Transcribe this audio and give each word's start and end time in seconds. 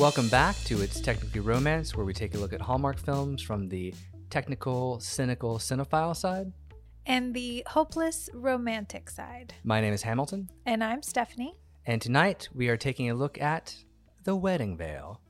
Welcome 0.00 0.30
back 0.30 0.56
to 0.64 0.80
It's 0.80 0.98
Technically 0.98 1.40
Romance, 1.40 1.94
where 1.94 2.06
we 2.06 2.14
take 2.14 2.34
a 2.34 2.38
look 2.38 2.54
at 2.54 2.60
Hallmark 2.62 2.96
films 2.98 3.42
from 3.42 3.68
the 3.68 3.92
technical, 4.30 4.98
cynical, 4.98 5.58
cinephile 5.58 6.16
side. 6.16 6.50
And 7.04 7.34
the 7.34 7.62
hopeless 7.66 8.30
romantic 8.32 9.10
side. 9.10 9.52
My 9.62 9.82
name 9.82 9.92
is 9.92 10.00
Hamilton, 10.00 10.48
And 10.64 10.82
I'm 10.82 11.02
Stephanie. 11.02 11.54
and 11.84 12.00
tonight 12.00 12.48
we 12.54 12.70
are 12.70 12.78
taking 12.78 13.10
a 13.10 13.14
look 13.14 13.38
at 13.42 13.76
The 14.24 14.34
Wedding 14.34 14.74
Veil, 14.78 15.20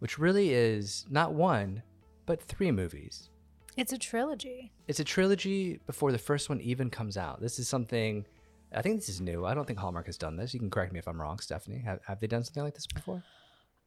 which 0.00 0.18
really 0.18 0.52
is 0.52 1.06
not 1.08 1.32
one, 1.32 1.84
but 2.26 2.42
three 2.42 2.72
movies. 2.72 3.30
It's 3.76 3.92
a 3.92 3.98
trilogy. 3.98 4.72
It's 4.88 4.98
a 4.98 5.04
trilogy 5.04 5.78
before 5.86 6.10
the 6.10 6.18
first 6.18 6.48
one 6.48 6.60
even 6.60 6.90
comes 6.90 7.16
out. 7.16 7.40
This 7.40 7.60
is 7.60 7.68
something, 7.68 8.26
I 8.74 8.82
think 8.82 8.96
this 8.96 9.08
is 9.08 9.20
new. 9.20 9.46
I 9.46 9.54
don't 9.54 9.64
think 9.64 9.78
Hallmark 9.78 10.06
has 10.06 10.18
done 10.18 10.34
this. 10.36 10.52
You 10.52 10.58
can 10.58 10.70
correct 10.70 10.92
me 10.92 10.98
if 10.98 11.06
I'm 11.06 11.20
wrong, 11.20 11.38
Stephanie. 11.38 11.82
Have, 11.84 12.00
have 12.04 12.18
they 12.18 12.26
done 12.26 12.42
something 12.42 12.64
like 12.64 12.74
this 12.74 12.88
before? 12.88 13.22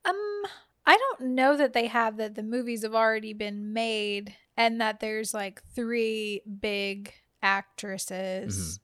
Um, 0.06 0.44
I 0.86 0.98
don't 0.98 1.32
know 1.36 1.56
that 1.58 1.74
they 1.74 1.88
have 1.88 2.18
that 2.18 2.36
the 2.36 2.44
movies 2.44 2.84
have 2.84 2.96
already 2.96 3.34
been 3.34 3.74
made 3.74 4.36
and 4.58 4.82
that 4.82 5.00
there's 5.00 5.34
like 5.34 5.62
three 5.76 6.42
big 6.60 7.14
actresses 7.42 8.80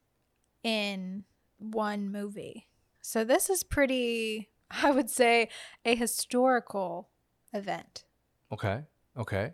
in 0.64 1.24
one 1.60 2.12
movie. 2.12 2.68
So 3.02 3.24
this 3.24 3.50
is 3.50 3.64
pretty, 3.64 4.50
I 4.72 4.92
would 4.92 5.10
say, 5.10 5.50
a 5.86 5.96
historical 5.96 7.10
event. 7.54 8.04
Okay. 8.52 8.82
Okay. 9.18 9.54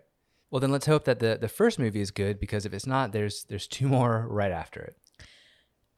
Well, 0.50 0.60
then 0.60 0.70
let's 0.70 0.86
hope 0.86 1.04
that 1.04 1.18
the, 1.18 1.38
the 1.40 1.48
first 1.48 1.78
movie 1.78 2.00
is 2.00 2.10
good 2.10 2.38
because 2.38 2.64
if 2.66 2.72
it's 2.72 2.86
not, 2.86 3.12
there's 3.12 3.44
there's 3.44 3.66
two 3.66 3.88
more 3.96 4.26
right 4.28 4.52
after 4.52 4.80
it. 4.80 4.96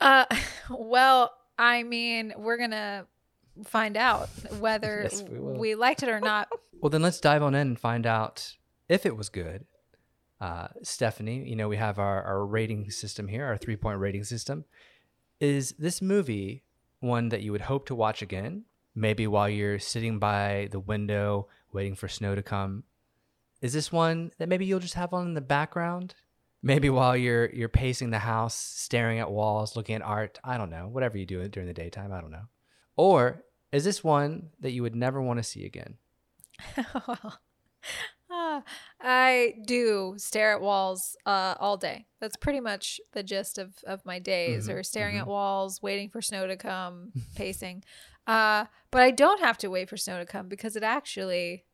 Uh, 0.00 0.24
well, 0.70 1.32
I 1.58 1.82
mean, 1.82 2.32
we're 2.36 2.58
gonna 2.58 3.06
find 3.64 3.96
out 3.96 4.28
whether 4.58 5.02
Yes, 5.10 5.22
we 5.22 5.38
we 5.38 5.74
liked 5.74 6.02
it 6.02 6.08
or 6.08 6.20
not. 6.20 6.48
Well, 6.78 6.90
then 6.90 7.00
let's 7.00 7.20
dive 7.20 7.42
on 7.42 7.54
in 7.54 7.68
and 7.68 7.78
find 7.80 8.06
out 8.06 8.54
if 8.86 9.06
it 9.06 9.16
was 9.16 9.30
good. 9.30 9.64
Uh, 10.42 10.68
Stephanie, 10.82 11.48
you 11.48 11.56
know, 11.56 11.68
we 11.68 11.78
have 11.78 11.98
our, 11.98 12.22
our 12.22 12.44
rating 12.44 12.90
system 12.90 13.28
here, 13.28 13.46
our 13.46 13.56
three 13.56 13.76
point 13.76 13.98
rating 13.98 14.24
system. 14.24 14.66
Is 15.40 15.72
this 15.78 16.02
movie 16.02 16.64
one 17.00 17.30
that 17.30 17.40
you 17.40 17.50
would 17.50 17.62
hope 17.62 17.86
to 17.86 17.94
watch 17.94 18.20
again? 18.20 18.66
Maybe 18.94 19.26
while 19.26 19.48
you're 19.48 19.78
sitting 19.78 20.18
by 20.18 20.68
the 20.70 20.78
window 20.78 21.48
waiting 21.72 21.94
for 21.94 22.08
snow 22.08 22.34
to 22.34 22.42
come. 22.42 22.84
Is 23.62 23.72
this 23.72 23.90
one 23.90 24.32
that 24.38 24.48
maybe 24.48 24.66
you'll 24.66 24.78
just 24.78 24.94
have 24.94 25.14
on 25.14 25.28
in 25.28 25.34
the 25.34 25.40
background? 25.40 26.14
Maybe 26.62 26.90
while 26.90 27.16
you're 27.16 27.48
you're 27.50 27.68
pacing 27.68 28.10
the 28.10 28.18
house, 28.18 28.54
staring 28.54 29.18
at 29.18 29.30
walls, 29.30 29.76
looking 29.76 29.94
at 29.94 30.02
art. 30.02 30.38
I 30.44 30.58
don't 30.58 30.70
know. 30.70 30.88
Whatever 30.88 31.16
you 31.16 31.26
do 31.26 31.46
during 31.48 31.66
the 31.66 31.74
daytime, 31.74 32.12
I 32.12 32.20
don't 32.20 32.30
know. 32.30 32.48
Or 32.96 33.44
is 33.72 33.84
this 33.84 34.02
one 34.02 34.50
that 34.60 34.72
you 34.72 34.82
would 34.82 34.96
never 34.96 35.20
want 35.20 35.38
to 35.38 35.42
see 35.42 35.64
again? 35.64 35.96
Ah, 38.28 38.64
I 39.00 39.54
do 39.64 40.14
stare 40.16 40.52
at 40.52 40.60
walls 40.60 41.16
uh, 41.26 41.54
all 41.60 41.76
day. 41.76 42.06
That's 42.20 42.36
pretty 42.36 42.58
much 42.58 43.00
the 43.12 43.22
gist 43.22 43.56
of, 43.56 43.74
of 43.86 44.04
my 44.04 44.18
days, 44.18 44.68
Mhm, 44.68 44.74
or 44.74 44.82
staring 44.82 45.14
mhm. 45.14 45.20
at 45.20 45.26
walls, 45.28 45.80
waiting 45.80 46.08
for 46.10 46.20
snow 46.20 46.46
to 46.48 46.56
come, 46.56 47.12
pacing. 47.36 47.84
Uh, 48.26 48.64
but 48.90 49.02
I 49.02 49.12
don't 49.12 49.40
have 49.40 49.58
to 49.58 49.70
wait 49.70 49.88
for 49.88 49.96
snow 49.96 50.18
to 50.18 50.26
come 50.26 50.48
because 50.48 50.74
it 50.74 50.82
actually 50.82 51.66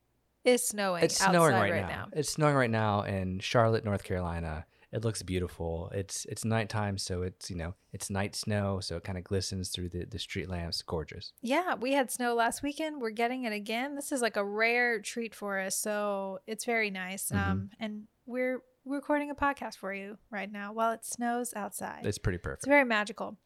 is 0.44 0.66
snowing. 0.68 1.04
It's 1.04 1.16
snowing 1.16 1.54
outside 1.54 1.70
right, 1.70 1.88
now. 1.88 2.08
It's 2.12 2.30
snowing 2.30 2.54
right 2.54 2.70
now 2.70 3.02
in 3.02 3.38
Charlotte, 3.40 3.84
North 3.86 4.04
Carolina. 4.04 4.66
It 4.92 5.04
looks 5.04 5.22
beautiful. 5.22 5.90
It's 5.94 6.26
it's 6.26 6.44
nighttime, 6.44 6.98
so 6.98 7.22
it's 7.22 7.48
you 7.50 7.56
know 7.56 7.74
it's 7.92 8.10
night 8.10 8.36
snow, 8.36 8.78
so 8.80 8.96
it 8.96 9.04
kind 9.04 9.16
of 9.16 9.24
glistens 9.24 9.70
through 9.70 9.88
the, 9.88 10.04
the 10.04 10.18
street 10.18 10.50
lamps. 10.50 10.82
Gorgeous. 10.82 11.32
Yeah, 11.40 11.74
we 11.76 11.92
had 11.92 12.10
snow 12.10 12.34
last 12.34 12.62
weekend. 12.62 13.00
We're 13.00 13.10
getting 13.10 13.44
it 13.44 13.52
again. 13.54 13.94
This 13.94 14.12
is 14.12 14.20
like 14.20 14.36
a 14.36 14.44
rare 14.44 15.00
treat 15.00 15.34
for 15.34 15.58
us, 15.58 15.76
so 15.76 16.40
it's 16.46 16.66
very 16.66 16.90
nice. 16.90 17.30
Mhm. 17.30 17.36
Um, 17.48 17.70
and 17.80 18.02
we're 18.26 18.60
we're 18.84 18.96
recording 18.96 19.30
a 19.30 19.34
podcast 19.34 19.76
for 19.76 19.94
you 19.94 20.18
right 20.30 20.50
now 20.50 20.72
while 20.72 20.92
it 20.92 21.04
snows 21.06 21.54
outside. 21.56 22.04
It's 22.04 22.18
pretty 22.18 22.38
perfect. 22.38 22.64
It's 22.64 22.68
very 22.68 22.84
magical. 22.84 23.38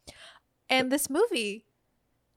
And 0.68 0.90
this 0.90 1.08
movie 1.08 1.66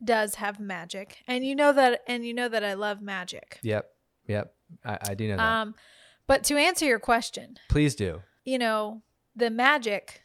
does 0.03 0.36
have 0.36 0.59
magic. 0.59 1.24
And 1.28 1.46
you 1.46 1.56
know 1.56 1.74
that 1.74 2.02
and 2.08 2.25
you 2.25 2.34
know 2.34 2.48
that 2.48 2.64
I 2.64 2.74
love 2.75 3.02
magic. 3.02 3.59
Yep, 3.64 3.90
yep. 4.28 4.53
I, 4.86 4.98
I 5.09 5.14
do 5.16 5.28
know 5.30 5.38
that. 5.38 5.62
Um 5.62 5.75
but 6.28 6.44
to 6.44 6.58
answer 6.58 6.86
your 6.86 7.00
question, 7.00 7.58
Please 7.69 7.96
do. 7.96 8.22
You 8.46 8.58
know, 8.58 9.02
the 9.36 9.50
magic 9.50 10.24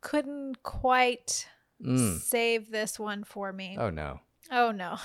couldn't 0.00 0.62
quite 0.62 1.48
Mm. 1.82 2.18
save 2.20 2.70
this 2.70 2.98
one 2.98 3.24
for 3.24 3.52
me. 3.54 3.76
Oh 3.78 3.88
no. 3.90 4.20
Oh 4.50 4.70
no. 4.70 4.98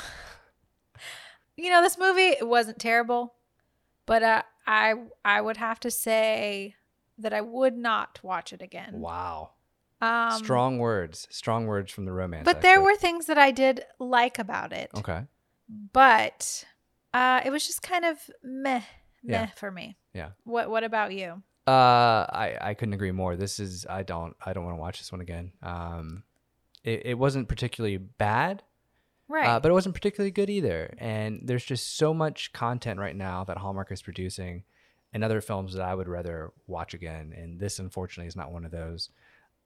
you 1.58 1.70
know, 1.70 1.82
this 1.82 1.98
movie 1.98 2.22
it 2.40 2.48
wasn't 2.48 2.80
terrible, 2.80 3.36
but 4.06 4.24
uh, 4.24 4.42
I 4.68 4.96
I 5.24 5.40
would 5.42 5.58
have 5.58 5.80
to 5.82 5.92
say 5.92 6.76
that 7.18 7.34
I 7.34 7.40
would 7.42 7.78
not 7.78 8.20
watch 8.24 8.52
it 8.52 8.62
again. 8.62 9.00
Wow. 9.00 9.52
Um, 10.02 10.32
Strong 10.38 10.80
words. 10.80 11.28
Strong 11.32 11.68
words 11.68 11.92
from 11.94 12.04
the 12.04 12.12
romance. 12.12 12.44
But 12.44 12.62
there 12.62 12.74
expert. 12.74 12.84
were 12.84 12.96
things 12.98 13.26
that 13.28 13.38
I 13.38 13.52
did 13.52 13.86
like 13.98 14.38
about 14.38 14.74
it. 14.74 14.92
Okay. 14.98 15.22
But 15.94 16.66
uh, 17.14 17.40
it 17.46 17.50
was 17.52 17.66
just 17.66 17.82
kind 17.82 18.04
of 18.04 18.18
meh, 18.44 18.82
meh 19.24 19.40
Yeah. 19.44 19.46
for 19.48 19.72
me. 19.72 19.98
Yeah. 20.14 20.32
What 20.44 20.70
What 20.70 20.84
about 20.84 21.14
you? 21.14 21.42
Uh, 21.68 22.26
I 22.30 22.58
I 22.62 22.74
couldn't 22.76 22.94
agree 22.94 23.12
more. 23.12 23.36
This 23.36 23.60
is 23.60 23.86
I 23.88 24.04
don't 24.04 24.36
I 24.46 24.54
don't 24.54 24.66
want 24.66 24.78
to 24.78 24.82
watch 24.82 25.00
this 25.00 25.12
one 25.12 25.22
again. 25.22 25.52
Um, 25.64 26.24
it, 26.84 27.02
it 27.06 27.18
wasn't 27.18 27.48
particularly 27.48 27.98
bad. 27.98 28.64
Right. 29.28 29.48
Uh, 29.48 29.60
but 29.60 29.72
it 29.72 29.74
wasn't 29.74 29.96
particularly 29.96 30.32
good 30.32 30.50
either. 30.50 30.94
And 31.00 31.42
there's 31.44 31.66
just 31.66 31.98
so 31.98 32.14
much 32.14 32.54
content 32.54 33.00
right 33.00 33.16
now 33.16 33.44
that 33.46 33.58
Hallmark 33.58 33.92
is 33.92 34.04
producing 34.04 34.64
and 35.14 35.24
other 35.24 35.42
films 35.42 35.74
that 35.74 35.82
I 35.82 35.96
would 35.96 36.08
rather 36.08 36.54
watch 36.68 36.94
again. 36.94 37.34
And 37.36 37.60
this, 37.60 37.80
unfortunately, 37.80 38.28
is 38.28 38.36
not 38.36 38.52
one 38.52 38.66
of 38.66 38.72
those. 38.72 39.10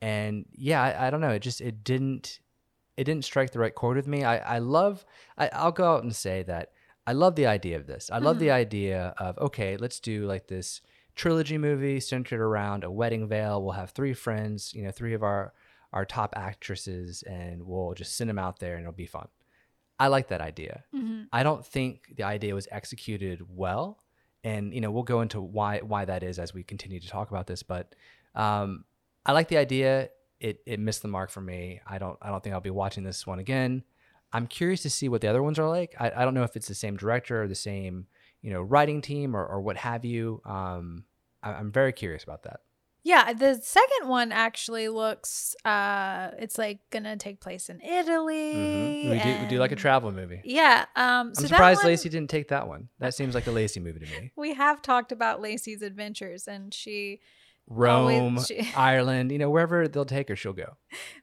And 0.02 0.46
yeah, 0.54 0.82
I, 0.82 1.08
I 1.08 1.10
don't 1.10 1.20
know. 1.20 1.32
It 1.32 1.42
just, 1.42 1.60
it 1.60 1.84
didn't, 1.84 2.40
it 2.96 3.04
didn't 3.04 3.26
strike 3.26 3.52
the 3.52 3.60
right 3.60 3.76
chord 3.76 3.98
with 3.98 4.08
me. 4.08 4.24
I, 4.24 4.38
I 4.38 4.60
love, 4.60 5.06
I, 5.38 5.50
I'll 5.52 5.74
go 5.74 5.92
out 5.92 6.04
and 6.04 6.16
say 6.16 6.44
that 6.44 6.72
I 7.06 7.12
love 7.12 7.36
the 7.36 7.48
idea 7.48 7.76
of 7.76 7.86
this. 7.86 8.10
I 8.14 8.20
love 8.20 8.40
the 8.40 8.52
idea 8.52 9.14
of, 9.18 9.38
okay, 9.40 9.76
let's 9.76 10.00
do 10.00 10.26
like 10.26 10.48
this 10.48 10.80
trilogy 11.20 11.58
movie 11.58 12.00
centered 12.00 12.40
around 12.42 12.86
a 12.86 12.90
wedding 12.92 13.28
veil. 13.28 13.62
We'll 13.62 13.74
have 13.74 13.92
three 13.92 14.14
friends, 14.14 14.74
you 14.74 14.84
know, 14.84 14.92
three 14.92 15.14
of 15.14 15.22
our, 15.22 15.54
our 15.92 16.06
top 16.06 16.34
actresses, 16.38 17.24
and 17.24 17.62
we'll 17.68 17.94
just 17.94 18.16
send 18.16 18.30
them 18.30 18.40
out 18.40 18.60
there 18.60 18.76
and 18.76 18.84
it'll 18.84 18.94
be 18.94 19.06
fun. 19.06 19.28
I 20.00 20.08
like 20.08 20.30
that 20.30 20.40
idea. 20.40 20.86
Mhm. 20.96 21.28
I 21.34 21.44
don't 21.44 21.66
think 21.66 22.14
the 22.16 22.24
idea 22.24 22.56
was 22.56 22.70
executed 22.72 23.42
well, 23.50 24.00
and 24.46 24.74
you 24.74 24.80
know 24.80 24.92
we'll 24.92 25.04
go 25.04 25.20
into 25.20 25.42
why 25.42 25.80
why 25.80 26.06
that 26.06 26.24
is 26.24 26.40
as 26.40 26.54
we 26.54 26.64
continue 26.64 27.02
to 27.02 27.08
talk 27.10 27.30
about 27.32 27.48
this. 27.48 27.64
But 27.64 27.94
um, 28.34 28.86
I 29.26 29.34
like 29.34 29.50
the 29.50 29.58
idea. 29.58 30.10
It 30.40 30.62
it 30.66 30.80
missed 30.80 31.02
the 31.02 31.10
mark 31.10 31.32
for 31.32 31.42
me. 31.42 31.82
I 31.86 31.98
don't 31.98 32.18
I 32.22 32.30
don't 32.30 32.42
think 32.42 32.54
I'll 32.54 32.62
be 32.62 32.70
watching 32.70 33.04
this 33.04 33.28
one 33.28 33.40
again. 33.40 33.84
I'm 34.32 34.48
curious 34.48 34.84
to 34.84 34.90
see 34.90 35.10
what 35.10 35.20
the 35.20 35.28
other 35.28 35.44
ones 35.44 35.60
are 35.60 35.68
like. 35.68 35.96
I, 36.00 36.12
I 36.16 36.24
don't 36.24 36.34
know 36.34 36.44
if 36.44 36.56
it's 36.56 36.68
the 36.70 36.76
same 36.76 36.96
director 36.96 37.44
or 37.44 37.48
the 37.50 37.56
same 37.56 38.08
you 38.42 38.52
know 38.54 38.62
writing 38.62 39.02
team 39.02 39.36
or, 39.36 39.46
or 39.46 39.60
what 39.60 39.76
have 39.76 40.06
you. 40.06 40.42
Um, 40.46 41.04
I, 41.44 41.54
I'm 41.54 41.72
very 41.72 41.94
curious 41.94 42.24
about 42.24 42.44
that. 42.44 42.62
Yeah, 43.02 43.32
the 43.32 43.56
second 43.64 44.10
one 44.10 44.34
actually 44.34 44.90
looks. 44.90 45.56
Uh, 45.64 46.32
it's 46.38 46.58
like 46.58 46.80
gonna 46.92 47.16
take 47.16 47.40
place 47.40 47.70
in 47.70 47.80
Italy. 47.82 48.54
Mhm. 49.06 49.10
We 49.12 49.20
do 49.20 49.42
we 49.42 49.48
do 49.48 49.58
like 49.60 49.72
a 49.72 49.78
travel 49.78 50.12
movie. 50.12 50.42
Yeah. 50.44 50.86
Um. 50.98 51.28
I'm 51.30 51.36
so 51.36 51.44
that 51.44 51.48
surprised 51.48 51.78
one- 51.80 51.88
Lacey 51.88 52.10
didn't 52.10 52.30
take 52.30 52.50
that 52.50 52.68
one. 52.68 52.90
That 53.00 53.14
seems 53.14 53.34
like 53.36 53.48
a 53.48 53.52
Lacey 53.52 53.80
movie 53.80 54.00
to 54.02 54.06
me. 54.06 54.32
We 54.38 54.54
have 54.54 54.82
talked 54.82 55.12
about 55.14 55.42
Lacey's 55.42 55.82
adventures, 55.82 56.46
and 56.48 56.74
she 56.74 57.22
Rome, 57.68 58.38
Always- 58.38 58.48
she- 58.48 58.70
Ireland, 58.76 59.32
you 59.32 59.38
know, 59.38 59.50
wherever 59.50 59.88
they'll 59.88 60.04
take 60.04 60.28
her, 60.28 60.36
she'll 60.36 60.54
go. 60.54 60.76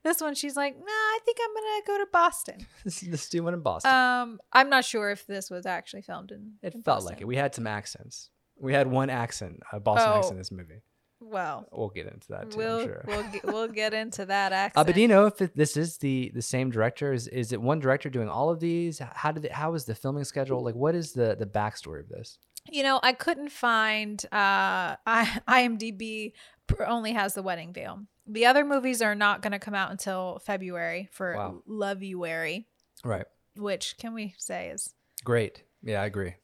this 0.03 0.21
one 0.21 0.35
she's 0.35 0.57
like, 0.57 0.77
nah, 0.79 0.85
I 0.87 1.19
think 1.27 1.37
I'm 1.43 1.55
gonna 1.55 1.83
go 1.87 2.05
to 2.05 2.11
Boston. 2.11 2.67
Let's, 2.87 3.03
let's 3.07 3.29
do 3.29 3.43
one 3.43 3.53
in 3.53 3.61
Boston. 3.61 3.93
Um, 3.93 4.41
I'm 4.53 4.71
not 4.71 4.85
sure 4.87 5.11
if 5.11 5.27
this 5.27 5.51
was 5.51 5.67
actually 5.67 6.03
filmed 6.03 6.31
in. 6.31 6.53
it 6.63 6.75
in 6.75 6.83
felt 6.83 6.99
Boston. 7.01 7.13
like 7.13 7.21
it. 7.21 7.27
We 7.27 7.37
had 7.37 7.55
some 7.55 7.67
accents. 7.67 8.31
We 8.59 8.73
had 8.73 8.87
one 8.87 9.11
accent, 9.11 9.61
a 9.73 9.81
Boston 9.81 10.11
Oh. 10.13 10.17
accent 10.19 10.33
in 10.33 10.39
this 10.39 10.51
movie. 10.53 10.81
Well, 11.21 11.67
We'll 11.73 11.89
get 11.89 12.07
into 12.07 12.29
that 12.29 12.51
too, 12.51 12.59
we'll 12.59 12.79
I'm 12.81 12.85
sure. 12.87 13.05
we'll 13.07 13.23
get, 13.31 13.45
we'll 13.45 13.69
get 13.69 13.95
into 13.95 14.27
that 14.27 14.53
uh, 14.53 14.55
accent. 14.67 14.87
but 14.87 14.95
do 14.95 15.01
you 15.01 15.09
know 15.09 15.27
if 15.27 15.41
it, 15.41 15.57
this 15.57 15.77
is 15.77 15.97
the 15.99 16.31
the 16.35 16.43
same 16.43 16.71
director? 16.71 17.13
Is 17.13 17.27
is 17.29 17.53
it 17.53 17.61
one 17.61 17.81
director 17.81 18.11
doing 18.11 18.29
all 18.29 18.51
of 18.51 18.61
these? 18.61 18.99
How 18.99 19.33
did 19.33 19.47
it, 19.47 19.53
how 19.53 19.75
is 19.75 19.87
the 19.87 19.95
filming 19.95 20.25
schedule? 20.25 20.63
Like, 20.63 20.75
what 20.75 20.95
is 20.95 21.13
the 21.13 21.35
the 21.39 21.47
backstory 21.47 22.01
of 22.01 22.09
this? 22.11 22.39
You 22.71 22.83
know, 22.83 23.01
I 23.03 23.13
couldn't 23.13 23.51
find. 23.51 24.23
Uh, 24.27 24.97
I, 25.07 25.41
IMDb 25.49 26.33
pr- 26.67 26.85
only 26.85 27.13
has 27.13 27.35
the 27.35 27.43
wedding 27.43 27.73
veil. 27.73 28.03
The 28.27 28.45
other 28.47 28.65
movies 28.65 29.01
are 29.03 29.15
not 29.15 29.41
going 29.41 29.53
to 29.53 29.59
come 29.61 29.75
out 29.75 29.91
until 29.93 30.41
February 30.45 31.09
for 31.13 31.35
Wow. 31.35 31.63
Loveuary, 31.69 32.67
Right. 33.05 33.25
which 33.57 33.97
can 33.99 34.13
we 34.15 34.35
say 34.37 34.69
is 34.71 34.93
Great. 35.25 35.63
Yeah, 35.83 36.03
I 36.03 36.07
agree. 36.07 36.35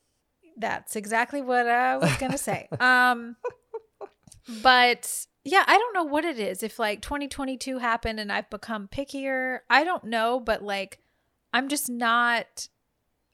That's 0.57 0.97
exactly 0.97 1.43
what 1.43 1.67
I 1.67 1.97
was 1.97 2.15
gonna 2.17 2.39
say. 2.39 2.69
Um, 2.81 3.37
but 4.63 5.27
yeah, 5.45 5.65
I 5.67 5.79
don't 5.79 5.95
know 5.95 6.05
what 6.05 6.25
it 6.25 6.39
is. 6.39 6.63
If 6.63 6.79
like 6.79 7.01
2022 7.03 7.79
happened 7.79 8.21
and 8.21 8.33
I've 8.33 8.51
become 8.51 8.89
pickier, 8.89 9.61
I 9.71 9.85
don't 9.85 10.05
know. 10.05 10.41
But 10.41 10.63
like, 10.63 10.99
I'm 11.53 11.69
just 11.69 11.89
not 11.89 12.69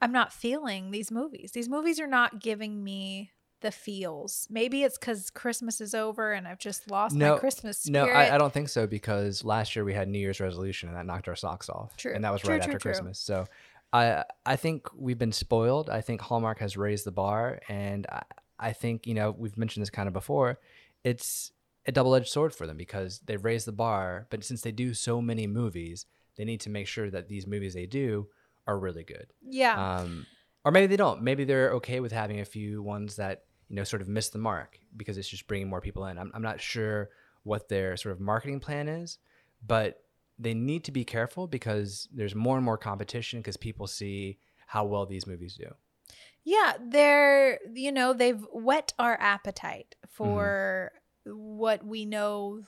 I'm 0.01 0.13
not 0.13 0.33
feeling 0.33 0.91
these 0.91 1.11
movies. 1.11 1.53
These 1.53 1.69
movies 1.69 1.99
are 2.01 2.07
not 2.07 2.41
giving 2.41 2.85
me 2.85 3.33
the 3.61 3.71
feels. 3.73 4.47
Maybe 4.49 4.85
it's 4.85 4.97
because 4.97 5.31
Christmas 5.31 5.81
is 5.81 5.95
over 5.95 6.33
and 6.33 6.47
I've 6.47 6.61
just 6.61 6.91
lost 6.91 7.17
No, 7.17 7.35
my 7.35 7.39
Christmas 7.39 7.89
No, 7.89 8.05
spirit. 8.05 8.17
I, 8.17 8.37
I 8.37 8.39
don't 8.39 8.53
think 8.53 8.69
so 8.69 8.87
because 8.87 9.45
last 9.45 9.75
year 9.75 9.85
we 9.85 9.95
had 9.95 10.09
New 10.09 10.21
Year's 10.21 10.41
resolution 10.41 10.89
and 10.89 10.97
that 10.97 11.07
knocked 11.07 11.27
our 11.27 11.35
socks 11.35 11.69
off. 11.69 11.97
True. 11.97 12.15
And 12.15 12.25
that 12.25 12.33
was 12.33 12.43
True, 12.43 12.51
right 12.51 12.63
true, 12.63 12.75
after 12.75 12.79
true. 12.79 12.93
Christmas. 12.93 13.19
So 13.19 13.47
I 13.93 14.25
I 14.45 14.57
think 14.57 14.89
we've 14.95 15.19
been 15.19 15.33
spoiled. 15.33 15.91
I 15.91 16.01
think 16.01 16.21
Hallmark 16.21 16.59
has 16.59 16.77
raised 16.77 17.05
the 17.05 17.13
bar 17.13 17.61
and 17.69 18.07
I, 18.09 18.23
I 18.59 18.73
think, 18.73 19.07
you 19.07 19.15
know, 19.15 19.31
we've 19.31 19.57
mentioned 19.57 19.83
this 19.83 19.91
kind 19.91 20.09
of 20.09 20.13
before. 20.13 20.59
It's 21.05 21.53
a 21.87 21.93
double-edged 21.93 22.29
sword 22.29 22.55
for 22.55 22.67
them 22.67 22.77
because 22.77 23.21
they've 23.25 23.45
raised 23.45 23.67
the 23.67 23.73
bar, 23.73 24.27
but 24.31 24.45
since 24.45 24.63
they 24.63 24.73
do 24.73 24.93
so 24.95 25.23
many 25.23 25.47
movies, 25.47 26.07
they 26.37 26.45
need 26.45 26.61
to 26.63 26.71
make 26.71 26.87
sure 26.87 27.09
that 27.11 27.29
these 27.29 27.47
movies 27.47 27.75
they 27.75 27.87
do 27.87 28.29
are 28.67 28.79
really 28.79 29.05
good. 29.05 29.33
yeah. 29.49 29.97
Um, 30.01 30.27
or 30.65 30.73
maybe 30.73 30.87
they 30.89 30.97
don't. 30.97 31.23
Maybe 31.23 31.45
they're 31.45 31.73
okay 31.75 32.01
with 32.01 32.13
having 32.13 32.41
a 32.41 32.45
few 32.45 32.83
ones 32.83 33.17
that 33.17 33.45
you 33.69 33.77
know 33.77 33.85
sort 33.85 34.03
of 34.03 34.09
miss 34.09 34.29
the 34.29 34.39
mark 34.39 34.79
because 34.97 35.17
it's 35.17 35.29
just 35.29 35.47
bringing 35.47 35.69
more 35.69 35.81
people 35.81 36.05
in. 36.07 36.19
I'm, 36.19 36.31
I'm 36.35 36.43
not 36.43 36.61
sure 36.61 37.11
what 37.45 37.69
their 37.69 37.97
sort 37.97 38.13
of 38.13 38.21
marketing 38.21 38.61
plan 38.61 38.89
is, 38.89 39.19
but 39.67 40.03
they 40.39 40.55
need 40.55 40.85
to 40.85 40.93
be 40.93 41.05
careful 41.05 41.47
because 41.47 42.09
there's 42.13 42.35
more 42.35 42.57
and 42.57 42.65
more 42.65 42.79
competition 42.79 43.41
because 43.41 43.57
people 43.57 43.87
see 43.87 44.39
how 44.67 44.85
well 44.85 45.07
these 45.07 45.27
movies 45.27 45.57
do. 45.57 45.67
Yeah, 46.45 46.75
they're 46.81 47.59
you 47.75 47.93
know 47.93 48.13
they've 48.13 48.45
whet 48.53 48.93
our 48.99 49.19
appetite 49.21 49.95
Mm-hmm. 50.03 50.09
for 50.15 50.93
what 51.25 51.85
we 51.85 52.05
know 52.05 52.63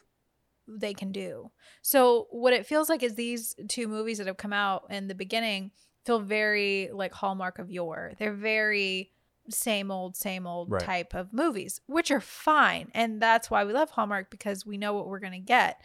they 0.68 0.94
can 0.94 1.12
do. 1.12 1.50
So 1.82 2.26
what 2.30 2.52
it 2.52 2.66
feels 2.66 2.88
like 2.88 3.02
is 3.02 3.14
these 3.14 3.54
two 3.68 3.88
movies 3.88 4.18
that 4.18 4.26
have 4.26 4.36
come 4.36 4.52
out 4.52 4.84
in 4.90 5.08
the 5.08 5.14
beginning 5.14 5.72
feel 6.04 6.20
very 6.20 6.90
like 6.92 7.12
Hallmark 7.12 7.58
of 7.58 7.70
yore. 7.70 8.12
They're 8.18 8.34
very 8.34 9.12
same 9.48 9.90
old 9.90 10.16
same 10.16 10.46
old 10.46 10.70
Right. 10.70 10.82
type 10.82 11.14
of 11.14 11.32
movies, 11.32 11.80
which 11.86 12.10
are 12.10 12.20
fine, 12.20 12.90
and 12.94 13.20
that's 13.20 13.50
why 13.50 13.64
we 13.64 13.72
love 13.72 13.90
Hallmark 13.90 14.30
because 14.30 14.64
we 14.66 14.78
know 14.78 14.92
what 14.94 15.08
we're 15.08 15.18
going 15.20 15.32
to 15.32 15.38
get. 15.38 15.80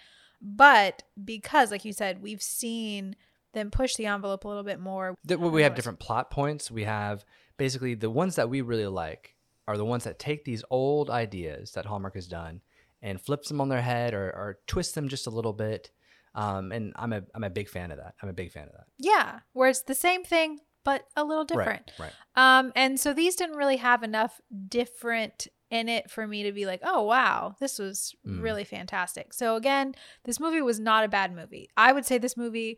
But 0.46 1.02
because 1.22 1.72
like 1.72 1.86
you 1.86 1.92
said, 1.92 2.22
we've 2.22 2.42
seen 2.42 3.16
them 3.54 3.72
push 3.72 3.96
the 3.96 4.06
envelope 4.06 4.46
a 4.46 4.48
little 4.48 4.64
bit 4.64 4.80
more. 4.80 5.16
Th- 5.28 5.40
well, 5.40 5.50
we 5.50 5.64
have 5.64 5.74
different 5.74 6.00
plot 6.00 6.30
points. 6.30 6.70
We 6.70 6.84
have 6.84 7.26
basically 7.58 7.96
the 7.96 8.12
ones 8.12 8.36
that 8.36 8.50
we 8.50 8.62
really 8.62 8.86
like 8.86 9.36
are 9.68 9.78
the 9.78 9.86
ones 9.86 10.04
that 10.04 10.20
take 10.20 10.46
these 10.46 10.64
old 10.70 11.10
ideas 11.10 11.72
that 11.72 11.86
Hallmark 11.86 12.14
has 12.14 12.28
done 12.28 12.62
and 13.02 13.20
flips 13.20 13.48
them 13.48 13.60
on 13.60 13.70
their 13.70 13.82
head 13.82 14.14
or, 14.14 14.28
or 14.28 14.60
twists 14.68 14.94
them 14.94 15.08
just 15.08 15.26
a 15.26 15.32
little 15.32 15.54
bit. 15.54 15.90
Um, 16.36 16.72
and 16.72 16.94
I'm 16.96 17.14
a 17.14 17.24
I'm 17.34 17.44
a 17.44 17.50
big 17.50 17.70
fan 17.70 17.92
of 17.92 17.98
that. 17.98 18.14
I'm 18.22 18.30
a 18.30 18.34
big 18.34 18.52
fan 18.52 18.68
of 18.68 18.74
that. 18.74 18.86
Yeah, 19.00 19.40
where 19.54 19.70
it's 19.70 19.82
the 19.82 19.96
same 19.96 20.24
thing 20.24 20.60
but 20.86 21.08
a 21.18 21.24
little 21.26 21.44
different. 21.44 21.92
Right. 22.00 22.14
Um, 22.36 22.72
and 22.76 22.98
so 22.98 23.12
these 23.12 23.36
didn't 23.36 23.58
really 23.58 23.78
have 23.78 24.04
enough 24.04 24.40
different 24.70 25.48
in 25.72 25.90
it 25.90 26.10
for 26.12 26.28
me 26.28 26.44
to 26.44 26.52
be 26.52 26.66
like, 26.66 26.82
oh 26.84 27.02
wow, 27.04 27.56
this 27.60 27.80
was 27.80 28.16
Mm. 28.26 28.42
really 28.42 28.64
fantastic. 28.64 29.34
So 29.34 29.56
again, 29.56 29.96
this 30.24 30.40
movie 30.40 30.62
was 30.62 30.80
not 30.80 31.04
a 31.04 31.08
bad 31.08 31.36
movie. 31.36 31.70
I 31.76 31.92
would 31.92 32.06
say 32.06 32.18
this 32.18 32.38
movie, 32.38 32.78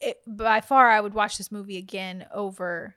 it, 0.00 0.18
by 0.26 0.60
far, 0.60 0.90
I 0.90 1.00
would 1.00 1.14
watch 1.14 1.38
this 1.38 1.50
movie 1.50 1.76
again 1.78 2.26
over 2.32 2.96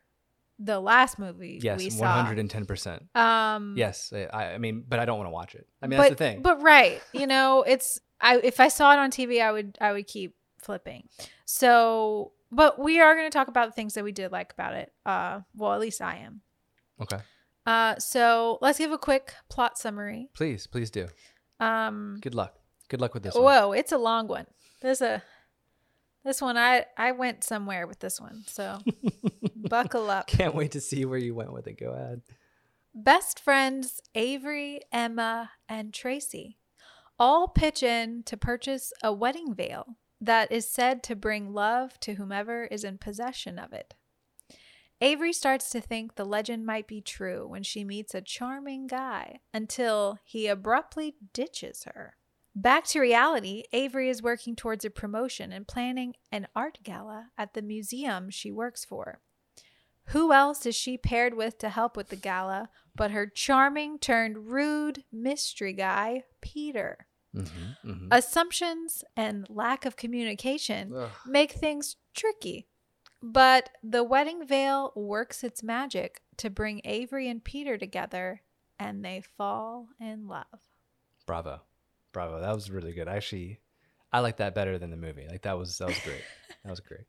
the 0.59 0.79
last 0.79 1.17
movie 1.17 1.59
Yes. 1.63 1.79
we 1.79 1.85
One 1.85 1.97
saw. 1.97 2.11
hundred 2.21 2.37
and 2.37 2.49
ten 2.49 2.65
percent. 2.65 3.07
Um, 3.15 3.73
Yes. 3.77 4.13
I, 4.13 4.53
I 4.53 4.57
mean, 4.59 4.83
but 4.87 4.99
I 4.99 5.05
don't 5.05 5.17
want 5.17 5.27
to 5.27 5.31
watch 5.33 5.55
it. 5.55 5.67
I 5.81 5.87
mean, 5.87 5.97
but, 5.97 6.03
that's 6.09 6.19
the 6.19 6.23
thing. 6.23 6.41
But 6.43 6.61
right, 6.61 7.01
you 7.13 7.25
know, 7.25 7.63
it's 7.63 7.99
I 8.19 8.37
if 8.43 8.59
I 8.59 8.67
saw 8.67 8.91
it 8.93 8.99
on 8.99 9.09
TV, 9.09 9.41
I 9.41 9.51
would 9.51 9.77
I 9.81 9.91
would 9.93 10.05
keep 10.07 10.35
flipping. 10.59 11.07
So, 11.45 12.33
but 12.51 12.77
we 12.79 12.99
are 12.99 13.15
going 13.15 13.25
to 13.25 13.35
talk 13.35 13.47
about 13.47 13.67
the 13.69 13.73
things 13.73 13.95
that 13.95 14.03
we 14.03 14.11
did 14.11 14.31
like 14.31 14.53
about 14.53 14.73
it. 14.75 14.93
Uh, 15.05 15.39
well, 15.55 15.73
at 15.73 15.79
least 15.79 16.01
I 16.01 16.17
am. 16.17 16.41
okay. 17.01 17.17
Uh, 17.65 17.97
so 17.99 18.57
let's 18.61 18.77
give 18.77 18.91
a 18.91 18.97
quick 18.97 19.33
plot 19.49 19.77
summary. 19.77 20.29
Please, 20.33 20.67
please 20.67 20.89
do. 20.89 21.07
Um, 21.59 22.17
Good 22.21 22.35
luck. 22.35 22.55
Good 22.89 23.01
luck 23.01 23.13
with 23.13 23.23
this 23.23 23.35
one. 23.35 23.43
whoa, 23.43 23.71
it's 23.71 23.91
a 23.91 23.97
long 23.97 24.27
one. 24.27 24.47
There's 24.81 25.01
a 25.01 25.23
this 26.23 26.41
one 26.41 26.57
I 26.57 26.85
I 26.97 27.11
went 27.13 27.43
somewhere 27.43 27.87
with 27.87 27.99
this 27.99 28.19
one, 28.19 28.43
so 28.47 28.79
buckle 29.55 30.09
up. 30.09 30.27
Can't 30.27 30.55
wait 30.55 30.71
to 30.71 30.81
see 30.81 31.05
where 31.05 31.19
you 31.19 31.33
went 31.35 31.53
with 31.53 31.67
it. 31.67 31.79
Go 31.79 31.91
ahead. 31.91 32.21
Best 32.93 33.39
friends 33.39 34.01
Avery, 34.15 34.81
Emma, 34.91 35.51
and 35.69 35.93
Tracy 35.93 36.57
all 37.21 37.47
pitch 37.47 37.83
in 37.83 38.23
to 38.23 38.35
purchase 38.35 38.91
a 39.03 39.13
wedding 39.13 39.53
veil 39.53 39.95
that 40.19 40.51
is 40.51 40.67
said 40.67 41.03
to 41.03 41.15
bring 41.15 41.53
love 41.53 41.99
to 41.99 42.15
whomever 42.15 42.63
is 42.65 42.83
in 42.83 42.97
possession 42.97 43.59
of 43.59 43.71
it. 43.73 43.93
Avery 45.03 45.33
starts 45.33 45.71
to 45.71 45.81
think 45.81 46.15
the 46.15 46.25
legend 46.25 46.65
might 46.65 46.87
be 46.87 47.01
true 47.01 47.47
when 47.47 47.63
she 47.63 47.83
meets 47.83 48.13
a 48.13 48.21
charming 48.21 48.85
guy 48.85 49.39
until 49.51 50.19
he 50.23 50.45
abruptly 50.47 51.15
ditches 51.33 51.85
her. 51.85 52.15
Back 52.53 52.85
to 52.87 52.99
reality, 52.99 53.63
Avery 53.73 54.09
is 54.09 54.21
working 54.21 54.55
towards 54.55 54.85
a 54.85 54.89
promotion 54.91 55.51
and 55.51 55.67
planning 55.67 56.13
an 56.31 56.47
art 56.55 56.79
gala 56.83 57.29
at 57.37 57.53
the 57.53 57.61
museum 57.61 58.29
she 58.29 58.51
works 58.51 58.85
for. 58.85 59.21
Who 60.05 60.33
else 60.33 60.65
is 60.65 60.75
she 60.75 60.97
paired 60.97 61.33
with 61.33 61.57
to 61.59 61.69
help 61.69 61.95
with 61.97 62.09
the 62.09 62.15
gala 62.15 62.69
but 62.95 63.11
her 63.11 63.25
charming 63.25 63.97
turned 63.97 64.51
rude 64.51 65.03
mystery 65.11 65.73
guy, 65.73 66.25
Peter? 66.41 67.07
Mm-hmm, 67.35 67.89
mm-hmm. 67.89 68.07
Assumptions 68.11 69.05
and 69.15 69.47
lack 69.49 69.85
of 69.85 69.95
communication 69.95 70.93
Ugh. 70.93 71.09
make 71.25 71.53
things 71.53 71.95
tricky. 72.13 72.67
But 73.21 73.69
the 73.83 74.03
wedding 74.03 74.45
veil 74.45 74.91
works 74.95 75.43
its 75.43 75.61
magic 75.61 76.21
to 76.37 76.49
bring 76.49 76.81
Avery 76.85 77.29
and 77.29 77.43
Peter 77.43 77.77
together 77.77 78.41
and 78.79 79.05
they 79.05 79.21
fall 79.37 79.89
in 79.99 80.27
love. 80.27 80.45
Bravo, 81.27 81.61
bravo. 82.11 82.41
That 82.41 82.53
was 82.55 82.71
really 82.71 82.93
good. 82.93 83.07
Actually, 83.07 83.59
I 84.11 84.21
like 84.21 84.37
that 84.37 84.55
better 84.55 84.79
than 84.79 84.89
the 84.89 84.97
movie. 84.97 85.27
Like 85.29 85.43
that 85.43 85.57
was 85.57 85.77
that 85.77 85.87
was 85.87 85.99
great. 85.99 86.23
that 86.63 86.69
was 86.69 86.79
great. 86.79 87.05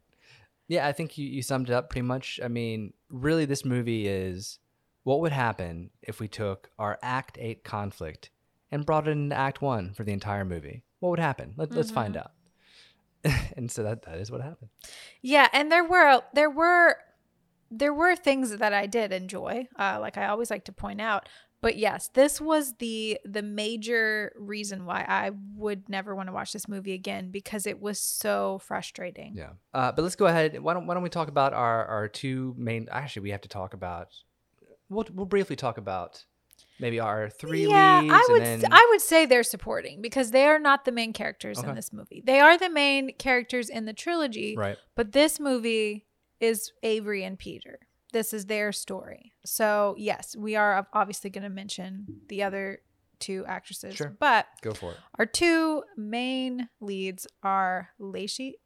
Yeah, 0.69 0.87
I 0.87 0.93
think 0.93 1.17
you 1.17 1.27
you 1.27 1.41
summed 1.41 1.71
it 1.71 1.73
up 1.73 1.89
pretty 1.89 2.07
much. 2.07 2.39
I 2.45 2.49
mean, 2.49 2.93
really, 3.09 3.47
this 3.47 3.65
movie 3.65 4.07
is 4.07 4.59
what 5.05 5.21
would 5.21 5.33
happen 5.33 5.91
if 6.03 6.21
we 6.21 6.29
took 6.29 6.71
our 6.79 6.99
Act 7.03 7.39
Eight 7.41 7.65
conflict 7.65 8.31
and 8.71 8.85
brought 8.85 9.09
it 9.09 9.13
into 9.13 9.35
Act 9.35 9.63
One 9.63 9.95
for 9.95 10.05
the 10.05 10.13
entire 10.13 10.45
movie. 10.45 10.85
What 11.01 11.09
would 11.09 11.19
happen? 11.19 11.55
Let, 11.57 11.73
Let's 11.73 11.91
find 11.91 12.15
mm-hmm. 12.15 12.21
out. 12.21 12.33
and 13.57 13.71
so 13.71 13.83
that 13.83 14.03
that 14.03 14.19
is 14.19 14.31
what 14.31 14.41
happened. 14.41 14.71
Yeah, 15.21 15.49
and 15.53 15.71
there 15.71 15.85
were 15.85 16.23
there 16.35 16.51
were 16.51 16.97
there 17.71 17.95
were 17.95 18.17
things 18.17 18.57
that 18.57 18.73
I 18.73 18.87
did 18.87 19.13
enjoy, 19.13 19.69
uh, 19.79 19.99
like 20.01 20.19
I 20.19 20.27
always 20.27 20.51
like 20.51 20.65
to 20.67 20.73
point 20.73 21.01
out. 21.01 21.29
But 21.63 21.77
yes, 21.77 22.11
this 22.13 22.41
was 22.41 22.75
the 22.79 23.19
the 23.25 23.43
major 23.43 24.33
reason 24.37 24.85
why 24.85 25.07
I 25.09 25.31
would 25.55 25.89
never 25.89 26.15
want 26.17 26.29
to 26.29 26.33
watch 26.33 26.53
this 26.53 26.69
movie 26.69 26.93
again 26.93 27.31
because 27.31 27.67
it 27.67 27.81
was 27.81 28.01
so 28.01 28.59
frustrating. 28.59 29.35
Yeah. 29.37 29.51
Uh, 29.73 29.93
but 29.93 30.03
let's 30.03 30.17
go 30.17 30.27
ahead. 30.27 30.61
Why 30.61 30.75
don't 30.75 30.87
Why 30.87 30.95
don't 30.95 31.05
we 31.05 31.09
talk 31.09 31.29
about 31.29 31.55
our 31.55 31.87
our 31.87 32.09
two 32.09 32.55
main? 32.59 32.89
Actually, 32.91 33.23
we 33.23 33.31
have 33.31 33.43
to 33.43 33.49
talk 33.49 33.75
about. 33.75 34.09
We'll 34.89 35.07
we'll 35.15 35.27
briefly 35.27 35.55
talk 35.55 35.79
about 35.79 36.25
maybe 36.83 37.01
our 37.01 37.31
three 37.31 37.67
yeah, 37.67 38.01
leads. 38.03 38.13
I 38.15 38.27
would 38.31 38.43
then, 38.43 38.65
I 38.71 38.87
would 38.91 39.01
say 39.01 39.25
they're 39.25 39.43
supporting 39.43 40.03
because 40.03 40.31
they 40.33 40.45
are 40.47 40.59
not 40.59 40.85
the 40.85 40.93
main 40.93 41.13
characters 41.15 41.59
Okay. 41.59 41.69
in 41.71 41.75
this 41.75 41.93
movie. 41.93 42.23
They 42.27 42.41
are 42.41 42.59
the 42.59 42.69
main 42.69 43.15
characters 43.15 43.71
in 43.71 43.87
the 43.87 43.93
trilogy, 43.95 44.55
right. 44.57 44.77
but 44.95 45.13
this 45.13 45.41
movie 45.41 46.07
is 46.41 46.73
Avery 46.83 47.25
and 47.25 47.39
Peter. 47.39 47.79
This 48.13 48.35
is 48.35 48.45
their 48.47 48.73
story. 48.73 49.33
So, 49.47 49.95
yes, 49.97 50.37
we 50.37 50.55
are 50.57 50.87
obviously 50.93 51.31
going 51.31 51.45
to 51.45 51.49
mention 51.49 52.07
the 52.29 52.43
other 52.43 52.81
two 53.21 53.45
actresses, 53.47 53.95
Sure. 53.95 54.15
but 54.19 54.47
Go 54.61 54.75
for 54.75 54.91
it. 54.93 54.99
our 55.19 55.25
two 55.27 55.85
main 55.97 56.69
leads 56.81 57.27
are 57.43 57.91
Lacey 57.99 58.57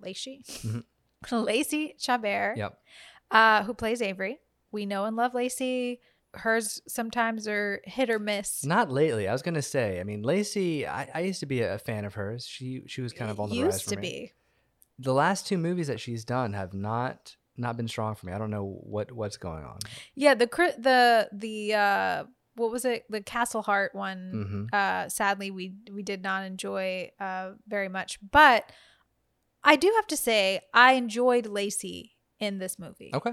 Lacey 0.00 0.42
Mhm. 0.46 0.84
Lacey 1.32 1.96
Chabert, 1.98 2.56
Yep. 2.56 2.78
uh, 3.30 3.62
who 3.64 3.74
plays 3.74 4.00
Avery. 4.00 4.38
We 4.70 4.86
know 4.86 5.04
and 5.04 5.16
love 5.16 5.34
Lacey. 5.34 6.00
Hers 6.36 6.80
sometimes 6.86 7.46
are 7.48 7.80
hit 7.84 8.10
or 8.10 8.18
miss. 8.18 8.64
Not 8.64 8.90
lately. 8.90 9.28
I 9.28 9.32
was 9.32 9.42
gonna 9.42 9.62
say. 9.62 10.00
I 10.00 10.04
mean, 10.04 10.22
Lacey. 10.22 10.86
I, 10.86 11.08
I 11.14 11.20
used 11.20 11.40
to 11.40 11.46
be 11.46 11.62
a 11.62 11.78
fan 11.78 12.04
of 12.04 12.14
hers. 12.14 12.46
She 12.46 12.82
she 12.86 13.02
was 13.02 13.12
kind 13.12 13.30
of 13.30 13.40
on 13.40 13.50
the 13.50 13.62
rise 13.62 13.74
used 13.74 13.84
for 13.84 13.90
to 13.90 13.96
me. 13.96 14.02
be. 14.02 14.32
The 14.98 15.12
last 15.12 15.46
two 15.46 15.58
movies 15.58 15.88
that 15.88 16.00
she's 16.00 16.24
done 16.24 16.52
have 16.52 16.72
not 16.74 17.36
not 17.56 17.76
been 17.76 17.88
strong 17.88 18.14
for 18.14 18.26
me. 18.26 18.32
I 18.32 18.38
don't 18.38 18.50
know 18.50 18.78
what 18.82 19.12
what's 19.12 19.36
going 19.36 19.64
on. 19.64 19.78
Yeah, 20.14 20.34
the 20.34 20.46
the 20.78 21.28
the 21.32 21.74
uh 21.74 22.24
what 22.56 22.70
was 22.70 22.84
it? 22.84 23.04
The 23.10 23.20
Castle 23.20 23.62
Hart 23.62 23.94
one. 23.94 24.68
Mhm. 24.72 24.74
Uh 24.74 25.08
sadly 25.08 25.50
we 25.50 25.74
we 25.92 26.02
did 26.02 26.22
not 26.22 26.44
enjoy 26.44 27.10
uh 27.20 27.52
very 27.66 27.88
much, 27.88 28.18
but 28.30 28.70
I 29.62 29.76
do 29.76 29.90
have 29.96 30.06
to 30.08 30.16
say 30.16 30.60
I 30.72 30.92
enjoyed 30.92 31.46
Lacey 31.46 32.16
in 32.38 32.58
this 32.58 32.78
movie. 32.78 33.10
Okay. 33.14 33.32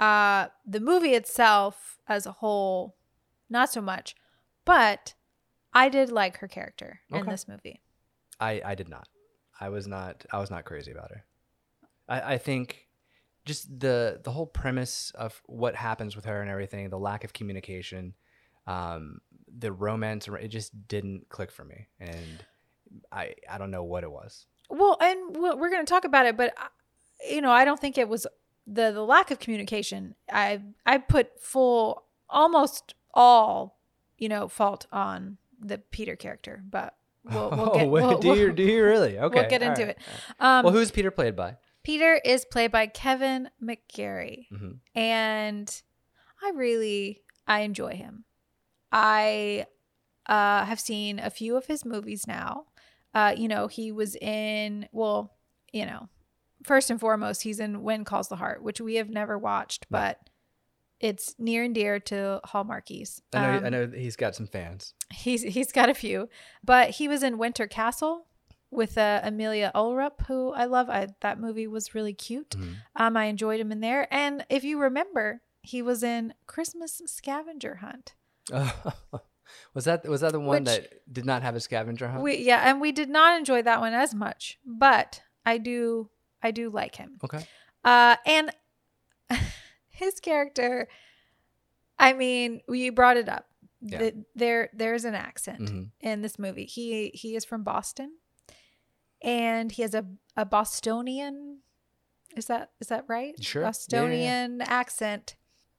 Uh 0.00 0.48
the 0.66 0.80
movie 0.80 1.14
itself 1.14 1.98
as 2.08 2.26
a 2.26 2.32
whole 2.32 2.96
not 3.48 3.70
so 3.72 3.80
much, 3.80 4.14
but 4.64 5.14
I 5.72 5.88
did 5.88 6.10
like 6.10 6.38
her 6.38 6.48
character 6.48 7.00
in 7.10 7.26
this 7.26 7.46
movie. 7.48 7.80
I 8.40 8.62
I 8.64 8.74
did 8.74 8.88
not. 8.88 9.08
I 9.60 9.68
was 9.68 9.86
not. 9.86 10.26
I 10.32 10.38
was 10.38 10.50
not 10.50 10.64
crazy 10.64 10.92
about 10.92 11.10
her. 11.10 11.24
I 12.08 12.34
I 12.34 12.38
think 12.38 12.86
just 13.44 13.80
the 13.80 14.20
the 14.22 14.32
whole 14.32 14.46
premise 14.46 15.12
of 15.14 15.40
what 15.46 15.74
happens 15.74 16.16
with 16.16 16.24
her 16.24 16.42
and 16.42 16.50
everything, 16.50 16.90
the 16.90 16.98
lack 16.98 17.24
of 17.24 17.32
communication, 17.32 18.14
um, 18.66 19.20
the 19.46 19.72
romance, 19.72 20.28
it 20.28 20.48
just 20.48 20.88
didn't 20.88 21.28
click 21.28 21.50
for 21.50 21.64
me, 21.64 21.86
and 22.00 22.44
I 23.12 23.34
I 23.48 23.58
don't 23.58 23.70
know 23.70 23.84
what 23.84 24.02
it 24.02 24.10
was. 24.10 24.46
Well, 24.68 24.98
and 25.00 25.36
we're 25.36 25.70
going 25.70 25.86
to 25.86 25.90
talk 25.90 26.04
about 26.04 26.26
it, 26.26 26.36
but 26.36 26.52
uh, 26.58 26.68
you 27.30 27.40
know, 27.40 27.52
I 27.52 27.64
don't 27.64 27.80
think 27.80 27.96
it 27.96 28.08
was 28.08 28.26
the 28.66 28.90
the 28.92 29.04
lack 29.04 29.30
of 29.30 29.38
communication. 29.38 30.14
I 30.30 30.62
I 30.84 30.98
put 30.98 31.40
full 31.40 32.04
almost 32.28 32.94
all 33.14 33.78
you 34.18 34.28
know 34.28 34.48
fault 34.48 34.86
on 34.92 35.38
the 35.60 35.78
Peter 35.78 36.16
character, 36.16 36.62
but 36.68 36.94
we'll, 37.24 37.50
we'll 37.50 37.70
get. 37.74 37.86
oh, 37.86 37.88
we'll, 37.88 38.18
do 38.18 38.34
you 38.34 38.52
do 38.52 38.62
you 38.62 38.84
really? 38.84 39.18
Okay, 39.26 39.40
we'll 39.40 39.50
get 39.50 39.62
into 39.62 39.86
right. 39.86 39.90
it. 39.90 39.98
Um, 40.40 40.64
well, 40.64 40.72
who's 40.72 40.90
Peter 40.90 41.10
played 41.10 41.36
by? 41.36 41.56
Peter 41.82 42.20
is 42.24 42.44
played 42.44 42.72
by 42.72 42.86
Kevin 42.86 43.48
McGarry, 43.62 44.48
hmm 44.48 44.72
and 44.94 45.82
I 46.42 46.50
really 46.54 47.22
I 47.46 47.60
enjoy 47.60 47.94
him. 47.94 48.24
I 48.92 49.66
uh, 50.26 50.64
have 50.64 50.80
seen 50.80 51.18
a 51.18 51.30
few 51.30 51.56
of 51.56 51.66
his 51.66 51.84
movies 51.84 52.26
now. 52.26 52.64
Uh, 53.14 53.34
you 53.36 53.48
know, 53.48 53.66
he 53.66 53.92
was 53.92 54.16
in 54.16 54.88
well, 54.92 55.36
you 55.72 55.86
know, 55.86 56.08
first 56.66 56.90
and 56.90 57.00
foremost, 57.00 57.42
he's 57.42 57.60
in 57.60 57.82
When 57.82 58.04
Calls 58.04 58.28
the 58.28 58.36
Heart, 58.36 58.62
which 58.62 58.80
we 58.80 58.96
have 58.96 59.08
never 59.08 59.38
watched, 59.38 59.86
but 59.90 60.18
it's 61.00 61.34
near 61.38 61.62
and 61.64 61.74
dear 61.74 62.00
to 62.00 62.40
Hallmarkies. 62.46 63.20
I 63.32 63.40
know 63.40 63.48
I 63.52 63.56
Um, 63.58 63.70
know 63.70 63.86
he's 63.94 64.16
got 64.16 64.34
some 64.34 64.46
fans. 64.46 64.94
He's 65.12 65.42
he's 65.42 65.72
got 65.72 65.88
a 65.88 65.94
few, 65.94 66.28
but 66.64 66.90
he 66.90 67.06
was 67.08 67.22
in 67.22 67.38
Winter 67.38 67.66
Castle 67.66 68.26
with 68.70 68.98
uh, 68.98 69.20
Amelia 69.22 69.70
Ullerup, 69.74 70.26
who 70.26 70.52
I 70.52 70.64
love. 70.64 70.88
I, 70.90 71.08
that 71.20 71.38
movie 71.38 71.66
was 71.66 71.94
really 71.94 72.14
cute. 72.14 72.50
Mhm. 72.50 72.74
Um, 72.96 73.16
I 73.16 73.26
enjoyed 73.26 73.60
him 73.60 73.70
in 73.72 73.80
there, 73.80 74.08
and 74.12 74.44
if 74.48 74.64
you 74.64 74.80
remember, 74.80 75.42
he 75.62 75.82
was 75.82 76.02
in 76.02 76.34
Christmas 76.46 77.00
Scavenger 77.06 77.76
Hunt. 77.76 78.14
was 79.74 79.84
that 79.84 80.06
was 80.08 80.20
that 80.22 80.32
the 80.32 80.40
one 80.40 80.64
Which- 80.64 80.66
that 80.66 81.12
did 81.12 81.24
not 81.24 81.42
have 81.42 81.54
a 81.54 81.60
scavenger 81.60 82.08
hunt? 82.08 82.22
We 82.22 82.38
yeah, 82.38 82.62
and 82.68 82.80
we 82.80 82.90
did 82.92 83.08
not 83.08 83.38
enjoy 83.38 83.62
that 83.62 83.80
one 83.80 83.92
as 83.92 84.14
much, 84.14 84.58
but 84.64 85.22
I 85.44 85.58
do 85.58 86.10
I 86.46 86.50
do 86.52 86.70
like 86.70 86.94
him. 86.96 87.18
okay. 87.24 87.44
Uh, 87.84 88.16
and 88.26 88.50
his 89.88 90.20
character, 90.20 90.88
I 91.98 92.12
mean, 92.12 92.60
you 92.68 92.92
brought 92.92 93.16
it 93.16 93.28
up. 93.28 93.46
Yeah. 93.80 93.98
Th- 93.98 94.14
there 94.34 94.70
there's 94.72 95.04
an 95.04 95.14
accent. 95.14 95.68
hmm 95.68 95.82
in 96.00 96.22
this 96.22 96.38
movie. 96.38 96.64
He 96.66 97.10
he 97.14 97.36
is 97.36 97.44
from 97.44 97.62
Boston, 97.62 98.12
and 99.22 99.72
he 99.72 99.82
has 99.82 99.94
a 99.94 100.04
a 100.36 100.44
Bostonian. 100.44 101.60
Is 102.36 102.46
that 102.46 102.70
is 102.80 102.88
that 102.88 103.04
right? 103.08 103.34
Sure. 103.42 103.62
Yeah, 103.62 103.66
yeah, 103.66 103.68
yeah. 103.68 103.68
Bostonian 103.70 104.62
accent. 104.62 105.36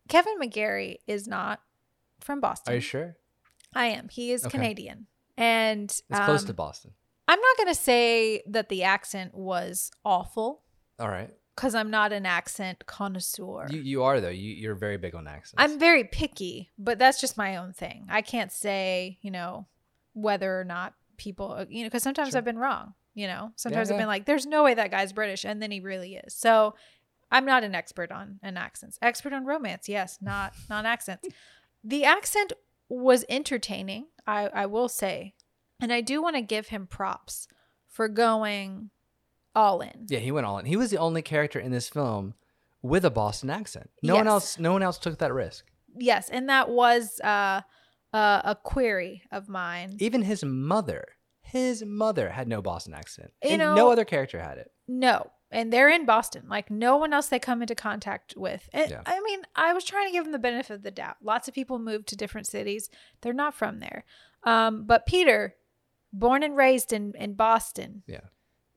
Kevin 0.09 0.39
McGarry 0.39 0.97
is 1.07 1.27
not 1.27 1.61
from 2.19 2.39
Boston. 2.39 2.71
Are 2.71 2.75
you 2.75 2.81
sure? 2.81 3.17
I 3.73 3.87
am. 3.87 4.07
He 4.09 4.31
is 4.31 4.45
Okay. 4.45 4.57
Canadian, 4.57 5.07
and 5.35 5.85
It's 6.09 6.19
close 6.25 6.43
to 6.45 6.51
um, 6.51 6.55
Boston. 6.55 6.91
I'm 7.27 7.39
not 7.39 7.57
going 7.57 7.67
to 7.67 7.79
say 7.79 8.41
that 8.47 8.69
the 8.69 8.83
accent 8.83 9.35
was 9.35 9.91
awful 10.05 10.63
All 10.99 11.09
right. 11.09 11.29
because 11.55 11.75
I'm 11.75 11.89
not 11.89 12.13
an 12.13 12.25
accent 12.25 12.85
connoisseur. 12.85 13.67
You 13.69 13.81
you 13.81 14.03
are 14.03 14.21
though. 14.21 14.29
You 14.29 14.53
you're 14.53 14.75
very 14.75 14.97
big 14.97 15.13
on 15.15 15.27
accents. 15.27 15.55
I'm 15.57 15.77
very 15.79 16.03
picky, 16.05 16.69
but 16.77 16.99
that's 16.99 17.19
just 17.19 17.37
my 17.37 17.57
own 17.57 17.73
thing. 17.73 18.07
I 18.09 18.21
can't 18.21 18.51
say, 18.51 19.17
you 19.21 19.31
know, 19.31 19.67
whether 20.13 20.59
or 20.59 20.63
not 20.63 20.93
people, 21.17 21.51
uh, 21.51 21.65
you 21.69 21.83
know, 21.83 21.87
because 21.87 22.03
sometimes 22.03 22.29
Sure. 22.29 22.37
I've 22.37 22.45
been 22.45 22.59
wrong, 22.59 22.93
you 23.13 23.27
know, 23.27 23.51
sometimes 23.55 23.89
I've 23.89 23.95
yeah. 23.95 24.01
been 24.01 24.07
like, 24.07 24.25
there's 24.25 24.45
no 24.45 24.63
way 24.63 24.73
that 24.75 24.91
guy's 24.91 25.11
British. 25.13 25.45
And 25.45 25.61
then 25.61 25.71
he 25.71 25.79
really 25.79 26.15
is. 26.15 26.33
So 26.33 26.75
I'm 27.31 27.45
not 27.45 27.63
an 27.63 27.75
expert 27.75 28.11
on 28.11 28.39
an 28.41 28.55
accents. 28.55 28.97
Expert 29.01 29.33
on 29.33 29.45
romance, 29.45 29.89
yes, 29.89 30.19
not 30.21 30.53
not 30.69 30.85
accents. 30.85 31.27
the 31.83 32.05
accent 32.05 32.53
was 32.89 33.25
entertaining, 33.27 34.07
I, 34.25 34.47
I 34.47 34.65
will 34.67 34.87
say. 34.87 35.33
And 35.79 35.93
I 35.93 36.01
do 36.01 36.21
want 36.21 36.35
to 36.35 36.41
give 36.41 36.67
him 36.67 36.87
props 36.87 37.47
for 37.87 38.07
going 38.07 38.89
all 39.55 39.81
in. 39.81 40.07
Yeah, 40.09 40.19
he 40.19 40.31
went 40.31 40.45
all 40.45 40.57
in. 40.59 40.65
He 40.65 40.75
was 40.75 40.91
the 40.91 40.97
only 40.97 41.21
character 41.21 41.59
in 41.59 41.71
this 41.71 41.89
film 41.89 42.33
with 42.81 43.05
a 43.05 43.09
Boston 43.11 43.49
accent. 43.49 43.89
No 44.03 44.15
one 44.15 44.27
else. 44.27 44.59
No 44.59 44.71
one 44.73 44.83
else 44.83 44.97
took 44.97 45.17
that 45.19 45.33
risk. 45.33 45.65
Yes. 45.95 46.29
And 46.29 46.49
that 46.49 46.69
was 46.69 47.19
uh, 47.23 47.61
uh, 48.13 48.41
a 48.43 48.55
query 48.55 49.23
of 49.31 49.49
mine. 49.49 49.97
Even 49.99 50.21
his 50.23 50.43
mother. 50.43 51.05
His 51.41 51.83
mother 51.83 52.29
had 52.29 52.47
no 52.47 52.61
Boston 52.61 52.93
accent. 52.93 53.31
You 53.43 53.51
and 53.51 53.59
know- 53.59 53.75
no 53.75 53.91
other 53.91 54.05
character 54.05 54.39
had 54.39 54.57
it. 54.57 54.71
No. 54.87 55.31
And 55.49 55.71
they're 55.71 55.89
in 55.89 56.05
Boston. 56.05 56.43
Like 56.49 56.69
no 56.69 56.97
one 56.97 57.13
else 57.13 57.27
they 57.27 57.39
come 57.39 57.61
into 57.61 57.73
contact 57.73 58.33
with. 58.35 58.67
And, 58.73 58.91
Yeah. 58.91 59.01
I 59.05 59.21
mean, 59.21 59.39
I 59.55 59.73
was 59.73 59.85
trying 59.85 60.07
to 60.07 60.11
give 60.11 60.25
them 60.25 60.33
the 60.33 60.39
benefit 60.39 60.73
of 60.73 60.83
the 60.83 60.91
doubt. 60.91 61.17
Lots 61.23 61.47
of 61.47 61.53
people 61.53 61.79
move 61.79 62.05
to 62.07 62.15
different 62.17 62.47
cities. 62.47 62.89
They're 63.21 63.31
not 63.33 63.53
from 63.55 63.79
there. 63.79 64.03
Um, 64.43 64.83
but 64.85 65.05
Peter, 65.05 65.55
born 66.19 66.43
and 66.43 66.55
raised 66.55 66.91
in, 66.93 67.13
in 67.17 67.33
Boston. 67.33 68.03
Yeah. 68.07 68.21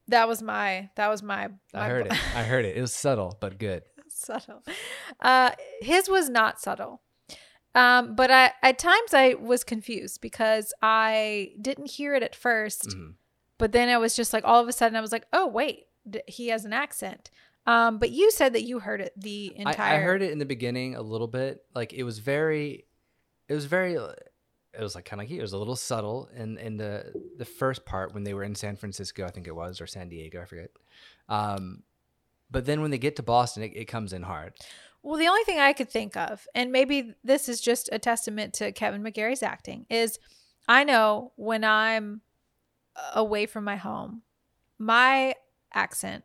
That 0.08 0.26
was 0.28 0.42
my 0.42 0.90
that 0.96 1.08
was 1.08 1.22
my, 1.22 1.48
my 1.72 1.80
I 1.86 1.88
heard 1.88 2.06
it. 2.06 2.12
I 2.12 2.42
heard 2.42 2.64
it. 2.64 2.76
It 2.76 2.80
was 2.80 2.92
subtle 2.94 3.36
but 3.40 3.58
good. 3.58 3.82
subtle. 4.08 4.62
Uh, 5.20 5.50
his 5.80 6.08
was 6.08 6.28
not 6.28 6.60
subtle. 6.60 7.00
Um, 7.74 8.16
but 8.16 8.30
I 8.32 8.52
at 8.62 8.78
times 8.80 9.14
I 9.14 9.34
was 9.34 9.62
confused 9.62 10.20
because 10.20 10.74
I 10.82 11.52
didn't 11.60 11.90
hear 11.90 12.14
it 12.16 12.22
at 12.24 12.32
1st 12.34 12.88
Mhm. 12.96 13.14
but 13.58 13.70
then 13.70 13.88
I 13.88 13.98
was 13.98 14.16
just 14.16 14.32
like 14.32 14.44
all 14.44 14.60
of 14.60 14.66
a 14.68 14.72
sudden 14.72 14.96
I 14.96 15.00
was 15.00 15.12
like, 15.12 15.26
oh 15.32 15.46
wait, 15.46 15.86
d- 16.08 16.22
he 16.26 16.48
has 16.48 16.64
an 16.64 16.72
accent. 16.72 17.30
Um, 17.66 17.98
but 17.98 18.10
you 18.10 18.32
said 18.32 18.54
that 18.54 18.62
you 18.64 18.80
heard 18.80 19.00
it 19.00 19.12
the 19.16 19.52
I, 19.56 19.60
entire. 19.70 19.94
I 19.98 20.02
heard 20.02 20.22
it 20.22 20.32
in 20.32 20.38
the 20.38 20.46
beginning 20.46 20.96
a 20.96 21.02
little 21.02 21.28
bit. 21.28 21.62
Like 21.72 21.92
it 21.92 22.02
was 22.02 22.18
very, 22.18 22.86
it 23.48 23.54
was 23.54 23.66
very, 23.66 23.96
it 24.72 24.82
was 24.82 24.94
like 24.94 25.04
kind 25.04 25.20
of 25.20 25.28
like. 25.28 25.36
It 25.36 25.42
was 25.42 25.52
a 25.52 25.58
little 25.58 25.76
subtle 25.76 26.28
in 26.36 26.58
in 26.58 26.76
the 26.76 27.12
the 27.36 27.44
first 27.44 27.84
part 27.84 28.14
when 28.14 28.24
they 28.24 28.34
were 28.34 28.44
in 28.44 28.54
San 28.54 28.76
Francisco, 28.76 29.24
I 29.24 29.30
think 29.30 29.46
it 29.46 29.54
was, 29.54 29.80
or 29.80 29.86
San 29.86 30.08
Diego, 30.08 30.40
I 30.40 30.44
forget. 30.44 30.70
Um, 31.28 31.82
but 32.50 32.66
then 32.66 32.80
when 32.80 32.90
they 32.90 32.98
get 32.98 33.16
to 33.16 33.22
Boston, 33.22 33.62
it, 33.62 33.72
it 33.74 33.84
comes 33.86 34.12
in 34.12 34.22
hard. 34.22 34.54
Well, 35.02 35.18
the 35.18 35.28
only 35.28 35.44
thing 35.44 35.58
I 35.58 35.72
could 35.72 35.88
think 35.88 36.16
of, 36.16 36.46
and 36.54 36.72
maybe 36.72 37.14
this 37.24 37.48
is 37.48 37.60
just 37.60 37.88
a 37.90 37.98
testament 37.98 38.52
to 38.54 38.70
Kevin 38.72 39.02
McGarry's 39.02 39.42
acting, 39.42 39.86
is 39.88 40.18
I 40.68 40.84
know 40.84 41.32
when 41.36 41.64
I'm 41.64 42.20
away 43.14 43.46
from 43.46 43.64
my 43.64 43.76
home, 43.76 44.22
my 44.78 45.34
accent 45.72 46.24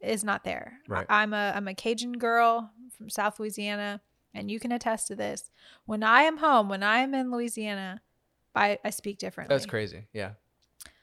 is 0.00 0.22
not 0.22 0.44
there. 0.44 0.78
Right. 0.88 1.06
I'm 1.08 1.32
a 1.32 1.52
I'm 1.54 1.68
a 1.68 1.74
Cajun 1.74 2.12
girl 2.12 2.70
from 2.96 3.10
South 3.10 3.40
Louisiana, 3.40 4.00
and 4.34 4.50
you 4.50 4.58
can 4.60 4.72
attest 4.72 5.06
to 5.08 5.16
this. 5.16 5.50
When 5.86 6.02
I 6.02 6.22
am 6.22 6.38
home, 6.38 6.68
when 6.68 6.82
I 6.82 6.98
am 6.98 7.14
in 7.14 7.30
Louisiana, 7.30 8.02
I, 8.54 8.78
I 8.84 8.90
speak 8.90 9.18
differently. 9.18 9.54
That's 9.54 9.66
crazy. 9.66 10.06
Yeah. 10.12 10.32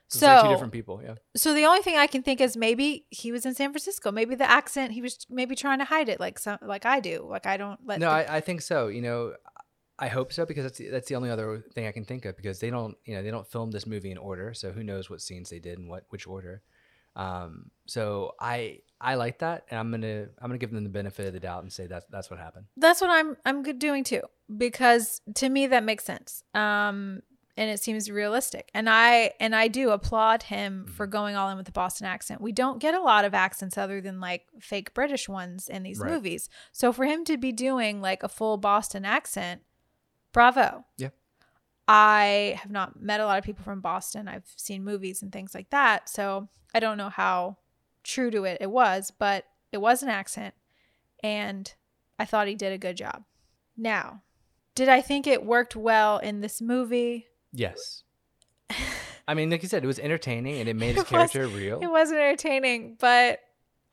So 0.08 0.26
like 0.28 0.44
two 0.44 0.50
different 0.50 0.74
people. 0.74 1.02
Yeah. 1.02 1.16
so 1.38 1.54
the 1.54 1.64
only 1.64 1.82
thing 1.82 1.96
I 1.96 2.06
can 2.06 2.22
think 2.22 2.42
is 2.42 2.58
maybe 2.58 3.06
he 3.10 3.32
was 3.32 3.46
in 3.46 3.54
San 3.56 3.72
Francisco. 3.72 4.12
Maybe 4.12 4.36
the 4.36 4.50
accent 4.50 4.92
he 4.92 5.02
was 5.02 5.26
maybe 5.30 5.56
trying 5.56 5.80
to 5.80 5.86
hide 5.86 6.10
it, 6.10 6.20
like 6.20 6.38
some 6.38 6.58
like 6.62 6.86
I 6.86 7.00
do. 7.00 7.26
Like 7.30 7.46
I 7.46 7.56
don't 7.56 7.80
let 7.86 8.00
No, 8.00 8.08
the- 8.08 8.30
I, 8.30 8.38
I 8.38 8.42
think 8.42 8.62
so. 8.62 8.88
You 8.88 9.02
know, 9.02 9.34
I 9.98 10.10
hope 10.10 10.34
so 10.34 10.46
because 10.46 10.64
that's 10.66 10.78
the, 10.80 10.90
that's 10.90 11.08
the 11.08 11.16
only 11.16 11.30
other 11.30 11.64
thing 11.74 11.88
I 11.88 11.94
can 11.94 12.04
think 12.04 12.26
of 12.26 12.36
because 12.36 12.60
they 12.60 12.70
don't 12.70 12.98
you 13.06 13.16
know 13.16 13.24
they 13.24 13.32
don't 13.32 13.48
film 13.48 13.72
this 13.72 13.88
movie 13.88 14.12
in 14.12 14.18
order, 14.18 14.54
so 14.54 14.72
who 14.72 14.84
knows 14.84 15.10
what 15.10 15.22
scenes 15.22 15.50
they 15.50 15.60
did 15.60 15.80
and 15.80 15.88
what 15.88 16.04
which 16.10 16.28
order. 16.28 16.62
Um, 17.16 17.72
so 17.86 18.34
I 18.38 18.80
I 19.02 19.16
like 19.16 19.40
that, 19.40 19.66
and 19.70 19.80
I'm 19.80 19.90
gonna 19.92 20.28
I'm 20.40 20.48
gonna 20.50 20.58
give 20.60 20.72
them 20.72 20.84
the 20.84 20.90
benefit 20.90 21.26
of 21.28 21.34
the 21.34 21.40
doubt 21.40 21.64
and 21.64 21.74
say 21.74 21.88
that's 21.88 22.06
that's 22.10 22.30
what 22.30 22.40
happened. 22.40 22.66
that's 22.78 23.02
what 23.02 23.10
I'm 23.10 23.36
I'm 23.46 23.64
doing 23.80 24.04
too 24.04 24.22
because 24.56 25.22
to 25.36 25.50
me 25.50 25.68
that 25.68 25.84
makes 25.84 26.04
sense. 26.04 26.44
Um 26.54 27.22
and 27.58 27.70
it 27.70 27.82
seems 27.82 28.10
realistic. 28.10 28.70
And 28.74 28.90
I 28.90 29.34
and 29.40 29.54
I 29.56 29.68
do 29.68 29.90
applaud 29.90 30.44
him 30.44 30.86
for 30.88 31.06
going 31.06 31.36
all 31.36 31.50
in 31.50 31.58
with 31.58 31.66
the 31.66 31.72
Boston 31.74 32.08
accent. 32.08 32.40
We 32.42 32.52
don't 32.54 32.80
get 32.80 32.94
a 32.94 33.02
lot 33.02 33.26
of 33.26 33.34
accents 33.34 33.78
other 33.78 34.00
than 34.02 34.20
like 34.22 34.46
fake 34.60 34.94
British 34.94 35.28
ones 35.28 35.68
in 35.68 35.84
these 35.84 36.00
Right. 36.00 36.12
movies. 36.12 36.48
So 36.72 36.94
for 36.94 37.06
him 37.06 37.26
to 37.26 37.38
be 37.38 37.52
doing 37.52 38.02
like 38.02 38.24
a 38.24 38.30
full 38.30 38.58
Boston 38.58 39.04
accent, 39.04 39.62
bravo. 40.32 40.86
Yeah. 40.98 41.10
I 41.88 42.58
have 42.62 42.72
not 42.72 43.02
met 43.02 43.20
a 43.20 43.26
lot 43.26 43.38
of 43.38 43.44
people 43.44 43.64
from 43.66 43.82
Boston. 43.82 44.28
I've 44.28 44.48
seen 44.56 44.84
movies 44.84 45.22
and 45.22 45.32
things 45.32 45.54
like 45.54 45.70
that. 45.72 46.08
So 46.08 46.48
I 46.74 46.80
don't 46.80 46.98
know 46.98 47.10
how 47.10 47.58
true 48.04 48.32
to 48.32 48.44
it 48.46 48.58
it 48.62 48.72
was, 48.72 49.12
but 49.18 49.46
it 49.72 49.78
was 49.80 50.04
an 50.04 50.10
accent. 50.10 50.54
And 51.24 51.72
I 52.20 52.26
thought 52.26 52.48
he 52.48 52.56
did 52.56 52.74
a 52.74 52.78
good 52.78 52.98
job. 52.98 53.24
Now, 53.78 54.22
did 54.76 54.90
I 54.90 55.02
think 55.02 55.28
it 55.28 55.46
worked 55.46 55.76
well 55.76 56.18
in 56.18 56.42
this 56.42 56.62
movie? 56.62 57.28
Yes. 57.54 58.04
I 59.28 59.34
mean, 59.34 59.50
like 59.50 59.62
you 59.64 59.70
said, 59.70 59.84
it 59.84 59.88
was 59.88 60.00
entertaining 60.00 60.60
and 60.60 60.68
it 60.70 60.76
made 60.76 60.96
his 60.96 61.04
It 61.04 61.12
was- 61.12 61.32
character 61.32 61.48
real. 61.48 61.80
It 61.82 61.90
was 61.92 62.12
entertaining, 62.12 62.98
but 63.00 63.40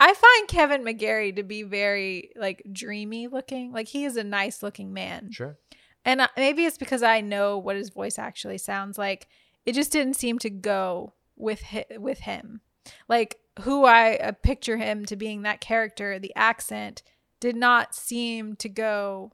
I 0.01 0.15
find 0.15 0.49
Kevin 0.49 0.85
McGarry 0.85 1.35
to 1.37 1.43
be 1.43 1.63
very 1.65 2.31
like 2.37 2.63
dreamy 2.73 3.27
looking. 3.29 3.73
Like 3.73 3.89
he 3.89 4.05
is 4.05 4.17
a 4.17 4.25
nice 4.25 4.63
looking 4.63 4.93
man. 4.93 5.31
Sure. 5.33 5.59
And 6.05 6.23
I- 6.23 6.29
maybe 6.37 6.65
it's 6.65 6.79
because 6.79 7.03
I 7.03 7.21
know 7.21 7.59
what 7.59 7.77
his 7.77 7.91
voice 7.91 8.19
actually 8.19 8.59
sounds 8.59 8.97
like. 8.99 9.27
It 9.67 9.73
just 9.75 9.93
didn't 9.93 10.15
seem 10.15 10.39
to 10.41 10.51
go 10.51 11.15
with 11.37 11.63
hi- 11.63 11.85
with 11.99 12.21
him. 12.21 12.61
Like 13.09 13.37
who 13.61 13.85
I 13.85 14.17
uh, 14.17 14.33
picture 14.33 14.77
him 14.77 15.05
to 15.07 15.17
being 15.17 15.43
that 15.43 15.61
character, 15.61 16.19
the 16.19 16.33
accent 16.37 17.03
did 17.41 17.57
not 17.57 17.95
seem 17.95 18.57
to 18.57 18.69
go 18.69 19.33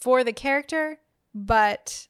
for 0.00 0.24
the 0.24 0.32
character, 0.32 0.98
but 1.34 2.08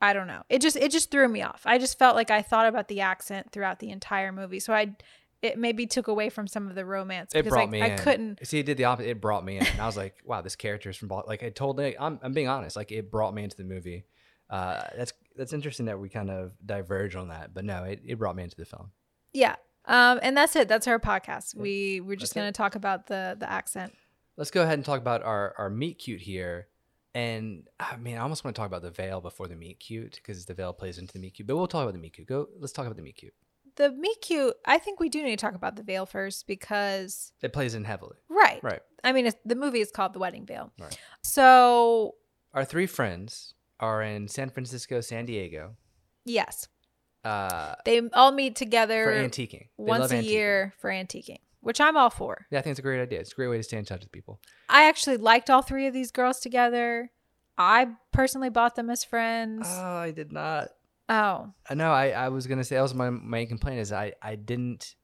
I 0.00 0.12
don't 0.12 0.26
know. 0.26 0.42
It 0.48 0.60
just 0.60 0.76
it 0.76 0.90
just 0.90 1.10
threw 1.10 1.28
me 1.28 1.42
off. 1.42 1.62
I 1.64 1.78
just 1.78 1.98
felt 1.98 2.16
like 2.16 2.30
I 2.30 2.42
thought 2.42 2.66
about 2.66 2.88
the 2.88 3.00
accent 3.00 3.52
throughout 3.52 3.78
the 3.78 3.90
entire 3.90 4.32
movie. 4.32 4.60
So 4.60 4.72
I 4.72 4.96
it 5.42 5.58
maybe 5.58 5.86
took 5.86 6.08
away 6.08 6.28
from 6.28 6.46
some 6.46 6.68
of 6.68 6.74
the 6.74 6.84
romance 6.84 7.32
It 7.34 7.46
brought 7.46 7.68
I, 7.68 7.70
me 7.70 7.82
I 7.82 7.86
in. 7.88 7.98
couldn't 7.98 8.46
See, 8.46 8.58
it 8.58 8.66
did 8.66 8.78
the 8.78 8.84
opposite. 8.84 9.10
It 9.10 9.20
brought 9.20 9.44
me 9.44 9.58
in. 9.58 9.66
And 9.66 9.80
I 9.80 9.86
was 9.86 9.96
like, 9.96 10.16
wow, 10.24 10.40
this 10.40 10.56
character 10.56 10.90
is 10.90 10.96
from 10.96 11.08
Bal-. 11.08 11.24
like 11.26 11.42
I 11.42 11.50
told 11.50 11.78
Nick. 11.78 11.96
I'm 12.00 12.18
I'm 12.22 12.32
being 12.32 12.48
honest. 12.48 12.76
Like 12.76 12.92
it 12.92 13.10
brought 13.10 13.34
me 13.34 13.44
into 13.44 13.56
the 13.56 13.64
movie. 13.64 14.04
Uh, 14.48 14.82
that's 14.96 15.12
that's 15.36 15.52
interesting 15.52 15.86
that 15.86 15.98
we 15.98 16.08
kind 16.08 16.30
of 16.30 16.52
diverge 16.64 17.16
on 17.16 17.28
that, 17.28 17.52
but 17.52 17.64
no, 17.64 17.84
it, 17.84 18.00
it 18.04 18.18
brought 18.18 18.36
me 18.36 18.44
into 18.44 18.56
the 18.56 18.64
film. 18.64 18.90
Yeah. 19.32 19.56
Um 19.86 20.18
and 20.22 20.36
that's 20.36 20.56
it. 20.56 20.68
That's 20.68 20.86
our 20.86 20.98
podcast. 20.98 21.54
We 21.54 22.00
we're 22.00 22.16
just 22.16 22.34
That's 22.34 22.46
to 22.48 22.52
talk 22.56 22.74
about 22.74 23.06
the 23.06 23.36
the 23.38 23.50
accent. 23.50 23.94
Let's 24.36 24.50
go 24.50 24.62
ahead 24.62 24.74
and 24.74 24.84
talk 24.84 25.00
about 25.00 25.22
our 25.22 25.54
our 25.58 25.70
meet 25.70 25.98
cute 25.98 26.20
here. 26.20 26.68
And 27.14 27.66
I 27.80 27.96
mean, 27.96 28.16
I 28.16 28.20
almost 28.20 28.44
want 28.44 28.54
to 28.54 28.60
talk 28.60 28.66
about 28.66 28.82
the 28.82 28.90
veil 28.90 29.20
before 29.20 29.48
the 29.48 29.56
meet 29.56 29.80
cute 29.80 30.16
because 30.16 30.44
the 30.44 30.52
veil 30.54 30.72
plays 30.74 30.98
into 30.98 31.14
the 31.14 31.18
meet 31.18 31.34
cute. 31.34 31.46
But 31.48 31.56
we'll 31.56 31.66
talk 31.66 31.82
about 31.82 31.94
the 31.94 31.98
meet 32.00 32.12
cute. 32.14 32.26
Go. 32.28 32.48
Let's 32.58 32.72
talk 32.72 32.84
about 32.86 32.96
the 32.96 33.02
meet 33.02 33.16
cute. 33.16 33.32
The 33.76 33.90
meet 33.92 34.20
cute, 34.22 34.54
I 34.64 34.78
think 34.78 35.00
we 35.00 35.08
do 35.10 35.22
need 35.22 35.38
to 35.38 35.44
talk 35.44 35.54
about 35.54 35.76
the 35.76 35.82
veil 35.82 36.06
first 36.06 36.46
because 36.46 37.32
It 37.42 37.52
plays 37.52 37.74
in 37.74 37.84
heavily. 37.84 38.16
right. 38.30 38.62
Right. 38.62 38.80
I 39.04 39.12
mean, 39.12 39.26
it's, 39.26 39.36
the 39.44 39.54
movie 39.54 39.80
is 39.80 39.90
called 39.90 40.14
The 40.14 40.18
Wedding 40.18 40.46
Veil. 40.46 40.72
Right. 40.80 40.98
So, 41.22 42.14
Our 42.54 42.64
three 42.64 42.86
friends 42.86 43.52
are 43.78 44.02
in 44.02 44.28
San 44.28 44.48
Francisco, 44.48 45.02
San 45.02 45.26
Diego, 45.26 45.76
yes, 46.24 46.68
uh, 47.26 47.74
they 47.84 48.00
all 48.12 48.32
meet 48.32 48.54
together 48.56 49.04
for 49.04 49.12
antiquing. 49.12 49.50
They 49.50 49.68
once 49.78 50.10
a 50.12 50.16
antiquing. 50.16 50.24
year 50.24 50.74
for 50.78 50.90
antiquing, 50.90 51.40
which 51.60 51.80
I'm 51.80 51.96
all 51.96 52.10
for. 52.10 52.46
Yeah, 52.50 52.60
I 52.60 52.62
think 52.62 52.72
it's 52.72 52.78
a 52.78 52.82
great 52.82 53.02
idea. 53.02 53.20
It's 53.20 53.32
a 53.32 53.34
great 53.34 53.48
way 53.48 53.56
to 53.56 53.62
stay 53.62 53.78
in 53.78 53.84
touch 53.84 54.00
with 54.00 54.12
people. 54.12 54.40
I 54.68 54.88
actually 54.88 55.16
liked 55.16 55.50
all 55.50 55.62
three 55.62 55.86
of 55.86 55.92
these 55.92 56.10
girls 56.12 56.40
together. 56.40 57.10
I 57.58 57.88
personally 58.12 58.50
bought 58.50 58.76
them 58.76 58.90
as 58.90 59.02
friends. 59.02 59.66
Oh, 59.68 59.96
I 59.96 60.10
did 60.12 60.30
not. 60.32 60.68
oh, 61.08 61.52
I 61.68 61.74
know. 61.74 61.90
I, 61.90 62.10
I 62.10 62.28
was 62.28 62.46
gonna 62.46 62.64
say 62.64 62.76
that 62.76 62.82
was 62.82 62.94
my 62.94 63.10
main 63.10 63.48
complaint 63.48 63.80
is 63.80 63.92
I 63.92 64.12
I 64.22 64.36
didn't. 64.36 64.94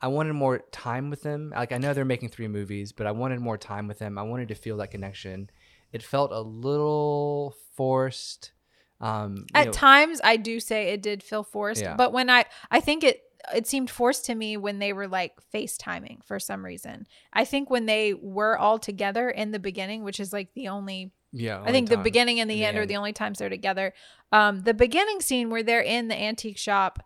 I 0.00 0.06
wanted 0.06 0.34
more 0.34 0.60
time 0.70 1.10
with 1.10 1.22
them. 1.22 1.52
Like 1.54 1.72
I 1.72 1.78
know 1.78 1.92
they're 1.92 2.04
making 2.04 2.28
three 2.28 2.46
movies, 2.46 2.92
but 2.92 3.08
I 3.08 3.10
wanted 3.10 3.40
more 3.40 3.58
time 3.58 3.88
with 3.88 3.98
them. 3.98 4.16
I 4.16 4.22
wanted 4.22 4.48
to 4.48 4.54
feel 4.54 4.76
that 4.76 4.92
connection. 4.92 5.50
It 5.90 6.04
felt 6.04 6.30
a 6.30 6.40
little 6.40 7.56
forced. 7.74 8.52
Um, 9.00 9.46
at 9.54 9.66
know- 9.66 9.72
times 9.72 10.20
I 10.24 10.36
do 10.36 10.60
say 10.60 10.88
it 10.88 11.02
did 11.02 11.22
feel 11.22 11.42
forced, 11.44 11.82
Yeah. 11.82 11.94
but 11.94 12.12
when 12.12 12.28
I 12.30 12.44
I 12.70 12.80
think 12.80 13.04
it 13.04 13.22
it 13.54 13.66
seemed 13.66 13.88
forced 13.88 14.26
to 14.26 14.34
me 14.34 14.56
when 14.56 14.78
they 14.78 14.92
were 14.92 15.06
like 15.08 15.32
FaceTiming 15.54 16.24
for 16.24 16.38
some 16.40 16.64
reason. 16.64 17.06
I 17.32 17.44
think 17.44 17.70
when 17.70 17.86
they 17.86 18.12
were 18.12 18.58
all 18.58 18.78
together 18.78 19.30
in 19.30 19.52
the 19.52 19.60
beginning, 19.60 20.02
which 20.02 20.20
is 20.20 20.32
like 20.32 20.52
the 20.54 20.68
only 20.68 21.12
yeah, 21.32 21.62
I 21.62 21.72
think 21.72 21.88
the 21.88 21.98
beginning 21.98 22.40
and 22.40 22.48
the, 22.50 22.54
in 22.54 22.60
the 22.60 22.64
end, 22.64 22.78
are 22.78 22.86
the 22.86 22.96
only 22.96 23.12
times 23.12 23.38
they're 23.38 23.48
together. 23.48 23.92
Um, 24.32 24.62
the 24.62 24.74
beginning 24.74 25.20
scene 25.20 25.50
where 25.50 25.62
they're 25.62 25.82
in 25.82 26.08
the 26.08 26.16
antique 26.20 26.58
shop, 26.58 27.04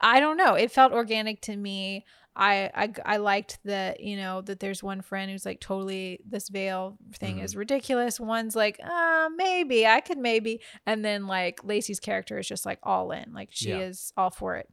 I 0.00 0.20
don't 0.20 0.36
know. 0.36 0.54
It 0.54 0.70
felt 0.70 0.92
organic 0.92 1.40
to 1.42 1.56
me. 1.56 2.04
I, 2.38 2.70
I 2.74 2.92
I 3.04 3.16
liked 3.16 3.58
that 3.64 4.00
you 4.00 4.16
know 4.16 4.42
that 4.42 4.60
there's 4.60 4.82
one 4.82 5.00
friend 5.00 5.30
who's 5.30 5.46
like 5.46 5.58
totally 5.60 6.20
this 6.28 6.48
veil 6.50 6.98
thing 7.14 7.38
Mhm. 7.38 7.44
is 7.44 7.56
ridiculous. 7.56 8.20
One's 8.20 8.54
like 8.54 8.78
uh 8.84 9.28
maybe 9.34 9.86
I 9.86 10.00
could 10.02 10.18
maybe, 10.18 10.60
and 10.84 11.02
then 11.04 11.26
like 11.26 11.64
Lacey's 11.64 11.98
character 12.00 12.38
is 12.38 12.46
just 12.46 12.66
like 12.66 12.78
all 12.82 13.10
in, 13.12 13.32
like 13.32 13.48
she 13.52 13.70
Yeah. 13.70 13.78
is 13.78 14.12
all 14.16 14.30
for 14.30 14.56
it. 14.56 14.68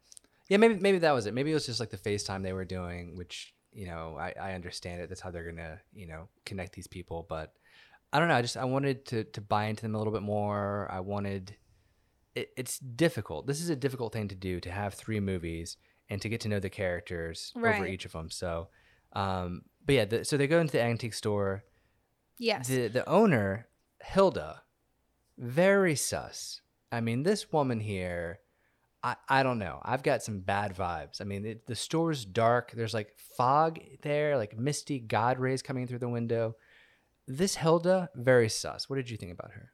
Yeah, 0.50 0.58
maybe 0.58 0.76
maybe 0.76 0.98
that 1.00 1.14
was 1.14 1.26
it. 1.26 1.34
Maybe 1.34 1.52
it 1.52 1.54
was 1.54 1.66
just 1.66 1.80
like 1.80 1.90
the 1.90 1.98
FaceTime 1.98 2.44
they 2.44 2.52
were 2.54 2.66
doing, 2.66 3.16
which 3.16 3.54
you 3.72 3.86
know 3.86 4.18
I, 4.20 4.34
I 4.40 4.54
understand 4.54 5.02
it. 5.02 5.08
That's 5.10 5.22
how 5.22 5.32
they're 5.32 5.46
gonna 5.50 5.80
you 5.94 6.06
know 6.08 6.28
connect 6.46 6.74
these 6.74 6.88
people. 6.88 7.26
But 7.30 7.54
I 8.12 8.20
don't 8.20 8.28
know. 8.28 8.36
I 8.36 8.42
just 8.42 8.58
I 8.58 8.66
wanted 8.66 9.06
to 9.08 9.24
to 9.24 9.40
buy 9.42 9.66
into 9.66 9.84
them 9.84 9.96
a 9.96 9.98
little 9.98 10.14
bit 10.14 10.22
more. 10.22 10.90
I 10.92 11.00
wanted. 11.00 11.56
It, 12.36 12.50
it's 12.58 12.78
difficult. 12.80 13.48
This 13.48 13.62
is 13.62 13.70
a 13.70 13.76
difficult 13.76 14.12
thing 14.12 14.28
to 14.28 14.36
do 14.36 14.60
to 14.60 14.72
have 14.72 14.96
three 14.96 15.20
movies 15.20 15.78
and 16.14 16.22
to 16.22 16.30
get 16.30 16.42
to 16.42 16.48
know 16.48 16.60
the 16.60 16.70
characters 16.70 17.52
over 17.78 17.86
each 17.88 18.06
of 18.06 18.12
them. 18.14 18.30
So, 18.30 18.70
um, 19.14 19.64
but 19.86 19.96
yeah, 19.96 20.06
the, 20.06 20.24
so 20.24 20.38
they 20.38 20.48
go 20.48 20.60
into 20.60 20.74
the 20.74 20.82
antique 20.82 21.14
store. 21.14 21.64
Yes, 22.38 22.68
The 22.68 22.88
the 22.88 23.08
owner 23.10 23.68
Hilda, 24.04 24.64
very 25.38 25.96
sus. 25.96 26.62
I 26.92 27.02
mean, 27.02 27.24
this 27.24 27.52
woman 27.52 27.80
here, 27.80 28.40
I 29.04 29.16
I 29.28 29.44
don't 29.44 29.60
know. 29.60 29.80
I've 29.84 30.04
got 30.04 30.24
some 30.24 30.40
bad 30.40 30.76
vibes. 30.76 31.20
I 31.22 31.26
mean, 31.26 31.46
it, 31.46 31.66
the 31.68 31.76
store's 31.76 32.26
dark. 32.26 32.72
There's 32.72 32.94
like 32.94 33.18
fog 33.38 33.80
there, 34.02 34.38
like 34.38 34.58
misty 34.58 35.00
god 35.00 35.40
rays 35.40 35.62
coming 35.62 35.88
through 35.88 36.00
the 36.00 36.10
window. 36.10 36.56
This 37.28 37.56
Hilda, 37.56 38.10
very 38.16 38.50
sus. 38.50 38.90
What 38.90 38.98
did 38.98 39.10
you 39.10 39.18
think 39.18 39.32
about 39.32 39.52
her? 39.52 39.72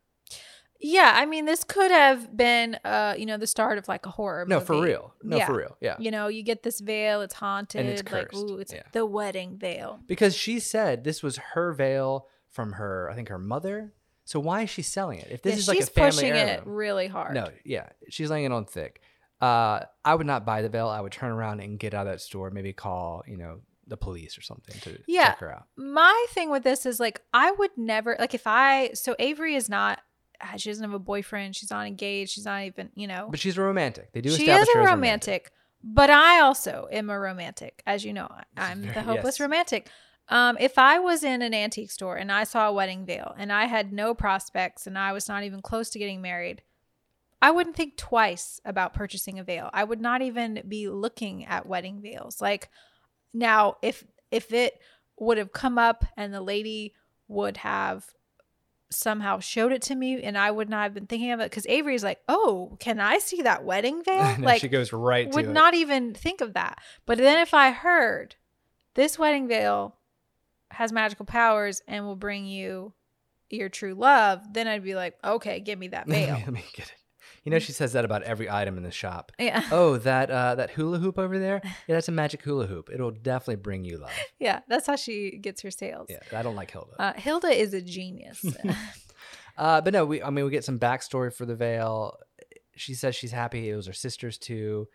Yeah. 0.79 1.13
I 1.15 1.25
mean, 1.25 1.45
this 1.45 1.63
could 1.63 1.91
have 1.91 2.35
been 2.35 2.75
uh 2.85 3.15
you 3.17 3.25
know 3.25 3.37
the 3.37 3.47
start 3.47 3.77
of 3.77 3.87
like 3.87 4.05
a 4.05 4.09
horror. 4.09 4.45
No, 4.47 4.59
for 4.59 4.81
real. 4.81 5.13
No, 5.23 5.37
Yeah. 5.37 5.45
for 5.47 5.57
real. 5.57 5.77
Yeah. 5.81 5.95
you 5.99 6.11
know, 6.11 6.27
you 6.27 6.43
get 6.43 6.63
this 6.63 6.79
veil, 6.79 7.21
it's 7.21 7.33
haunted, 7.35 7.81
And 7.81 7.89
it's 7.89 8.03
like 8.11 8.29
cursed, 8.29 8.49
ooh, 8.49 8.57
it's 8.59 8.73
yeah. 8.73 8.83
the 8.93 9.05
wedding 9.05 9.57
veil. 9.57 9.99
Because 10.07 10.35
she 10.35 10.59
said 10.59 11.03
this 11.03 11.21
was 11.23 11.37
her 11.53 11.73
veil 11.73 12.27
from 12.49 12.73
her, 12.73 13.09
I 13.11 13.15
think 13.15 13.29
her 13.29 13.37
mother. 13.39 13.93
So 14.25 14.39
why 14.39 14.61
is 14.63 14.69
she 14.69 14.81
selling 14.83 15.19
it? 15.19 15.27
If 15.31 15.41
this 15.41 15.53
Yeah, 15.53 15.59
is 15.59 15.67
like 15.67 15.77
a 15.77 15.81
she's 15.81 15.89
family 15.89 16.11
pushing 16.11 16.35
it 16.35 16.61
really 16.65 17.07
hard. 17.07 17.33
No, 17.33 17.49
yeah, 17.65 17.89
she's 18.09 18.29
laying 18.29 18.45
it 18.45 18.51
on 18.51 18.65
thick. 18.65 19.01
Uh, 19.41 19.79
I 20.05 20.15
would 20.15 20.27
not 20.27 20.45
buy 20.45 20.61
the 20.61 20.69
veil. 20.69 20.87
I 20.87 20.99
would 21.01 21.11
turn 21.11 21.31
around 21.31 21.61
and 21.61 21.79
get 21.79 21.93
out 21.93 22.05
of 22.07 22.13
that 22.13 22.19
store. 22.21 22.51
Maybe 22.51 22.73
call, 22.73 23.23
you 23.27 23.37
know, 23.37 23.61
the 23.87 23.97
police 23.97 24.37
or 24.37 24.41
something 24.41 24.79
to 24.81 24.99
Yeah. 25.07 25.29
check 25.29 25.39
her 25.39 25.51
out. 25.51 25.63
My 25.77 26.25
thing 26.29 26.51
with 26.51 26.61
this 26.63 26.85
is 26.85 26.99
like 26.99 27.21
I 27.33 27.49
would 27.51 27.71
never 27.75 28.15
like 28.19 28.35
if 28.35 28.45
I 28.45 28.91
so 28.93 29.15
Avery 29.17 29.55
is 29.55 29.67
not 29.69 29.99
she 30.57 30.69
doesn't 30.69 30.83
have 30.83 30.93
a 30.93 30.99
boyfriend, 30.99 31.55
she's 31.55 31.69
not 31.69 31.85
engaged, 31.85 32.31
she's 32.31 32.45
not 32.45 32.63
even, 32.63 32.89
you 32.95 33.07
know. 33.07 33.27
But 33.29 33.39
she's 33.39 33.57
a 33.57 33.61
romantic. 33.61 34.11
They 34.11 34.21
do 34.21 34.31
she 34.31 34.49
is 34.49 34.67
a 34.67 34.77
as 34.77 34.85
romantic, 34.85 35.51
but 35.83 36.09
I 36.09 36.41
also 36.41 36.87
am 36.91 37.09
a 37.09 37.19
romantic, 37.19 37.81
as 37.85 38.05
you 38.05 38.13
know. 38.13 38.29
I'm 38.57 38.81
the 38.81 39.01
hopeless 39.01 39.35
yes. 39.35 39.39
romantic. 39.39 39.89
Um, 40.29 40.57
if 40.59 40.77
I 40.77 40.99
was 40.99 41.23
in 41.23 41.41
an 41.41 41.53
antique 41.53 41.91
store 41.91 42.15
and 42.15 42.31
I 42.31 42.43
saw 42.43 42.69
a 42.69 42.73
wedding 42.73 43.05
veil 43.05 43.33
and 43.37 43.51
I 43.51 43.65
had 43.65 43.91
no 43.91 44.13
prospects 44.13 44.85
and 44.85 44.97
I 44.97 45.11
was 45.11 45.27
not 45.27 45.43
even 45.43 45.61
close 45.61 45.89
to 45.91 45.99
getting 45.99 46.21
married, 46.21 46.61
I 47.41 47.51
wouldn't 47.51 47.75
think 47.75 47.97
twice 47.97 48.61
about 48.63 48.93
purchasing 48.93 49.39
a 49.39 49.43
veil. 49.43 49.69
I 49.73 49.83
would 49.83 50.01
not 50.01 50.21
even 50.21 50.61
be 50.67 50.87
looking 50.87 51.45
at 51.45 51.65
wedding 51.65 52.01
veils. 52.01 52.41
Like 52.41 52.69
now, 53.33 53.77
if 53.81 54.05
if 54.29 54.53
it 54.53 54.79
would 55.17 55.37
have 55.37 55.51
come 55.51 55.77
up 55.77 56.05
and 56.15 56.33
the 56.33 56.41
lady 56.41 56.93
would 57.27 57.57
have 57.57 58.05
somehow 58.91 59.39
showed 59.39 59.71
it 59.71 59.81
to 59.83 59.95
me 59.95 60.21
and 60.21 60.37
I 60.37 60.49
would 60.49 60.69
not 60.69 60.83
have 60.83 60.93
been 60.93 61.05
thinking 61.05 61.31
of 61.31 61.39
it 61.39 61.49
because 61.49 61.67
Avery's 61.67 62.03
like, 62.03 62.19
oh, 62.27 62.75
can 62.79 62.99
I 62.99 63.19
see 63.19 63.41
that 63.43 63.63
wedding 63.63 64.03
veil? 64.05 64.37
No, 64.37 64.45
like 64.45 64.61
she 64.61 64.67
goes 64.67 64.91
right 64.91 65.31
would 65.33 65.49
not 65.49 65.73
even 65.73 66.13
think 66.13 66.41
of 66.41 66.53
that. 66.53 66.79
But 67.05 67.17
then 67.17 67.39
if 67.39 67.53
I 67.53 67.71
heard 67.71 68.35
this 68.95 69.19
wedding 69.19 69.47
veil 69.47 69.95
has 70.71 70.91
magical 70.91 71.25
powers 71.25 71.81
and 71.87 72.05
will 72.05 72.15
bring 72.15 72.45
you 72.45 72.93
your 73.49 73.69
true 73.69 73.93
love, 73.93 74.53
then 74.53 74.67
I'd 74.67 74.83
be 74.83 74.95
like, 74.95 75.17
okay, 75.23 75.59
give 75.59 75.79
me 75.79 75.89
that 75.89 76.07
veil. 76.07 76.35
Let 76.35 76.53
me 76.53 76.65
get 76.73 76.87
it. 76.87 76.93
You 77.43 77.51
know, 77.51 77.59
she 77.59 77.71
says 77.71 77.93
that 77.93 78.05
about 78.05 78.23
every 78.23 78.49
item 78.49 78.77
in 78.77 78.83
the 78.83 78.91
shop. 78.91 79.31
yeah. 79.39 79.63
Oh, 79.71 79.97
that 79.97 80.29
uh, 80.29 80.55
that 80.55 80.71
hula 80.71 80.99
hoop 80.99 81.17
over 81.17 81.39
there. 81.39 81.61
Yeah, 81.63 81.95
that's 81.95 82.07
a 82.07 82.11
magic 82.11 82.41
hula 82.43 82.67
hoop. 82.67 82.89
It'll 82.93 83.11
definitely 83.11 83.57
bring 83.57 83.83
you 83.85 83.97
love. 83.97 84.11
Yeah. 84.39 84.59
That's 84.67 84.87
how 84.87 84.95
she 84.95 85.37
gets 85.37 85.61
her 85.61 85.71
sales. 85.71 86.07
Yeah, 86.09 86.19
I 86.37 86.41
don't 86.41 86.55
like 86.55 86.71
Hilda. 86.71 86.95
Uh, 86.99 87.13
Hilda 87.13 87.47
is 87.49 87.73
a 87.73 87.81
genius. 87.81 88.43
Uh, 89.57 89.81
but 89.81 89.91
no, 89.91 90.05
we 90.05 90.23
I 90.23 90.29
mean 90.29 90.45
we 90.45 90.51
get 90.51 90.63
some 90.63 90.79
backstory 90.79 91.33
for 91.33 91.45
the 91.45 91.55
veil. 91.55 92.17
She 92.77 92.93
says 92.93 93.13
she's 93.13 93.33
happy 93.33 93.69
it 93.69 93.75
was 93.75 93.87
her 93.87 93.93
sister's 93.93 94.37
too. 94.37 94.87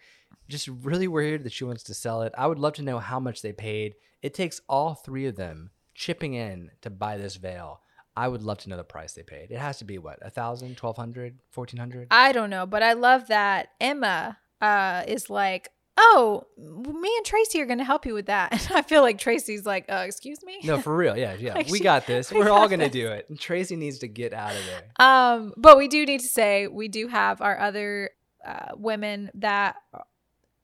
Just 0.48 0.68
really 0.68 1.06
weird 1.06 1.44
that 1.44 1.52
she 1.52 1.64
wants 1.64 1.82
to 1.84 1.94
sell 1.94 2.22
it. 2.22 2.32
I 2.38 2.46
would 2.46 2.58
love 2.58 2.72
to 2.74 2.82
know 2.82 2.98
how 2.98 3.20
much 3.20 3.42
they 3.42 3.52
paid. 3.52 3.94
It 4.22 4.32
takes 4.32 4.62
all 4.66 4.94
three 4.94 5.26
of 5.26 5.36
them 5.36 5.70
chipping 5.94 6.32
in 6.32 6.70
to 6.80 6.88
buy 6.88 7.18
this 7.18 7.36
veil. 7.36 7.82
I 8.16 8.28
would 8.28 8.42
love 8.42 8.58
to 8.58 8.68
know 8.68 8.76
the 8.76 8.84
price 8.84 9.12
they 9.14 9.22
paid. 9.22 9.50
It 9.50 9.58
has 9.58 9.78
to 9.78 9.84
be 9.84 9.98
what, 9.98 10.18
a 10.22 10.30
thousand, 10.30 10.76
twelve 10.76 10.96
hundred, 10.96 11.38
fourteen 11.50 11.78
hundred? 11.80 12.08
I 12.10 12.32
don't 12.32 12.50
know, 12.50 12.66
but 12.66 12.82
I 12.82 12.92
love 12.92 13.28
that 13.28 13.68
Emma 13.80 14.38
uh, 14.60 15.02
is 15.08 15.28
like, 15.28 15.68
oh, 15.96 16.44
me 16.56 17.12
and 17.16 17.26
Tracy 17.26 17.60
are 17.60 17.66
going 17.66 17.78
to 17.78 17.84
help 17.84 18.06
you 18.06 18.14
with 18.14 18.26
that. 18.26 18.52
And 18.68 18.76
I 18.78 18.82
feel 18.82 19.02
like 19.02 19.18
Tracy's 19.18 19.64
like, 19.66 19.84
uh, 19.88 20.04
excuse 20.06 20.42
me? 20.44 20.58
No, 20.64 20.80
for 20.80 20.94
real. 20.96 21.16
Yeah, 21.16 21.34
yeah. 21.38 21.54
Like 21.56 21.68
we 21.68 21.78
she- 21.78 21.84
got 21.84 22.06
this. 22.06 22.32
we 22.32 22.38
We're 22.40 22.50
all 22.50 22.68
gonna 22.68 22.88
do 22.90 23.08
it. 23.08 23.26
And 23.28 23.38
Tracy 23.38 23.76
needs 23.76 23.98
to 23.98 24.08
get 24.08 24.32
out 24.32 24.52
of 24.52 24.62
there. 24.66 25.06
Um, 25.06 25.52
but 25.56 25.76
we 25.76 25.88
do 25.88 26.04
need 26.06 26.20
to 26.20 26.28
say 26.28 26.66
we 26.68 26.88
do 26.88 27.08
have 27.08 27.40
our 27.40 27.58
other 27.58 28.10
uh, 28.44 28.72
women 28.76 29.30
that 29.34 29.76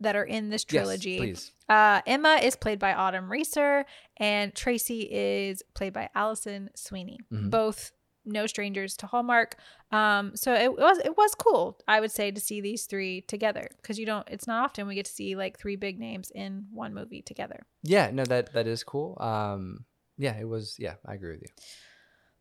that 0.01 0.17
are 0.17 0.25
in 0.25 0.51
this 0.51 0.65
trilogy. 0.65 1.11
Yes, 1.13 1.19
please. 1.21 1.53
Uh, 1.69 2.01
Emma 2.07 2.41
is 2.43 2.57
played 2.57 2.79
by 2.79 2.95
Autumn 2.95 3.31
Reeser, 3.31 3.85
and 4.17 4.55
Tracy 4.55 5.03
is 5.11 5.63
played 5.75 5.93
by 5.93 6.09
Alison 6.15 6.71
Sweeney. 6.75 7.19
Mhm. 7.33 7.51
Both 7.51 7.93
no 8.25 8.47
strangers 8.47 8.97
to 8.99 9.07
Hallmark. 9.07 9.57
Um, 9.93 10.37
so 10.37 10.53
it 10.55 10.77
was 10.77 10.99
it 10.99 11.17
was 11.17 11.35
cool, 11.35 11.79
I 11.89 12.01
would 12.01 12.11
say, 12.11 12.31
to 12.31 12.41
see 12.41 12.61
these 12.61 12.87
three 12.87 13.23
together 13.23 13.69
because 13.77 13.99
you 13.99 14.07
don't. 14.07 14.29
It's 14.29 14.47
not 14.47 14.65
often 14.65 14.87
we 14.87 14.95
get 14.95 15.07
to 15.07 15.13
see 15.13 15.37
like 15.37 15.59
three 15.59 15.77
big 15.77 15.99
names 15.99 16.31
in 16.35 16.67
one 16.73 16.93
movie 16.93 17.23
together. 17.23 17.67
Yeah, 17.83 18.11
no, 18.13 18.25
that 18.25 18.53
that 18.53 18.67
is 18.67 18.85
cool. 18.85 19.17
Um, 19.21 19.85
yeah, 20.19 20.37
it 20.39 20.45
was. 20.49 20.77
Yeah, 20.79 20.95
I 21.07 21.15
agree 21.15 21.31
with 21.33 21.43
you. 21.43 21.49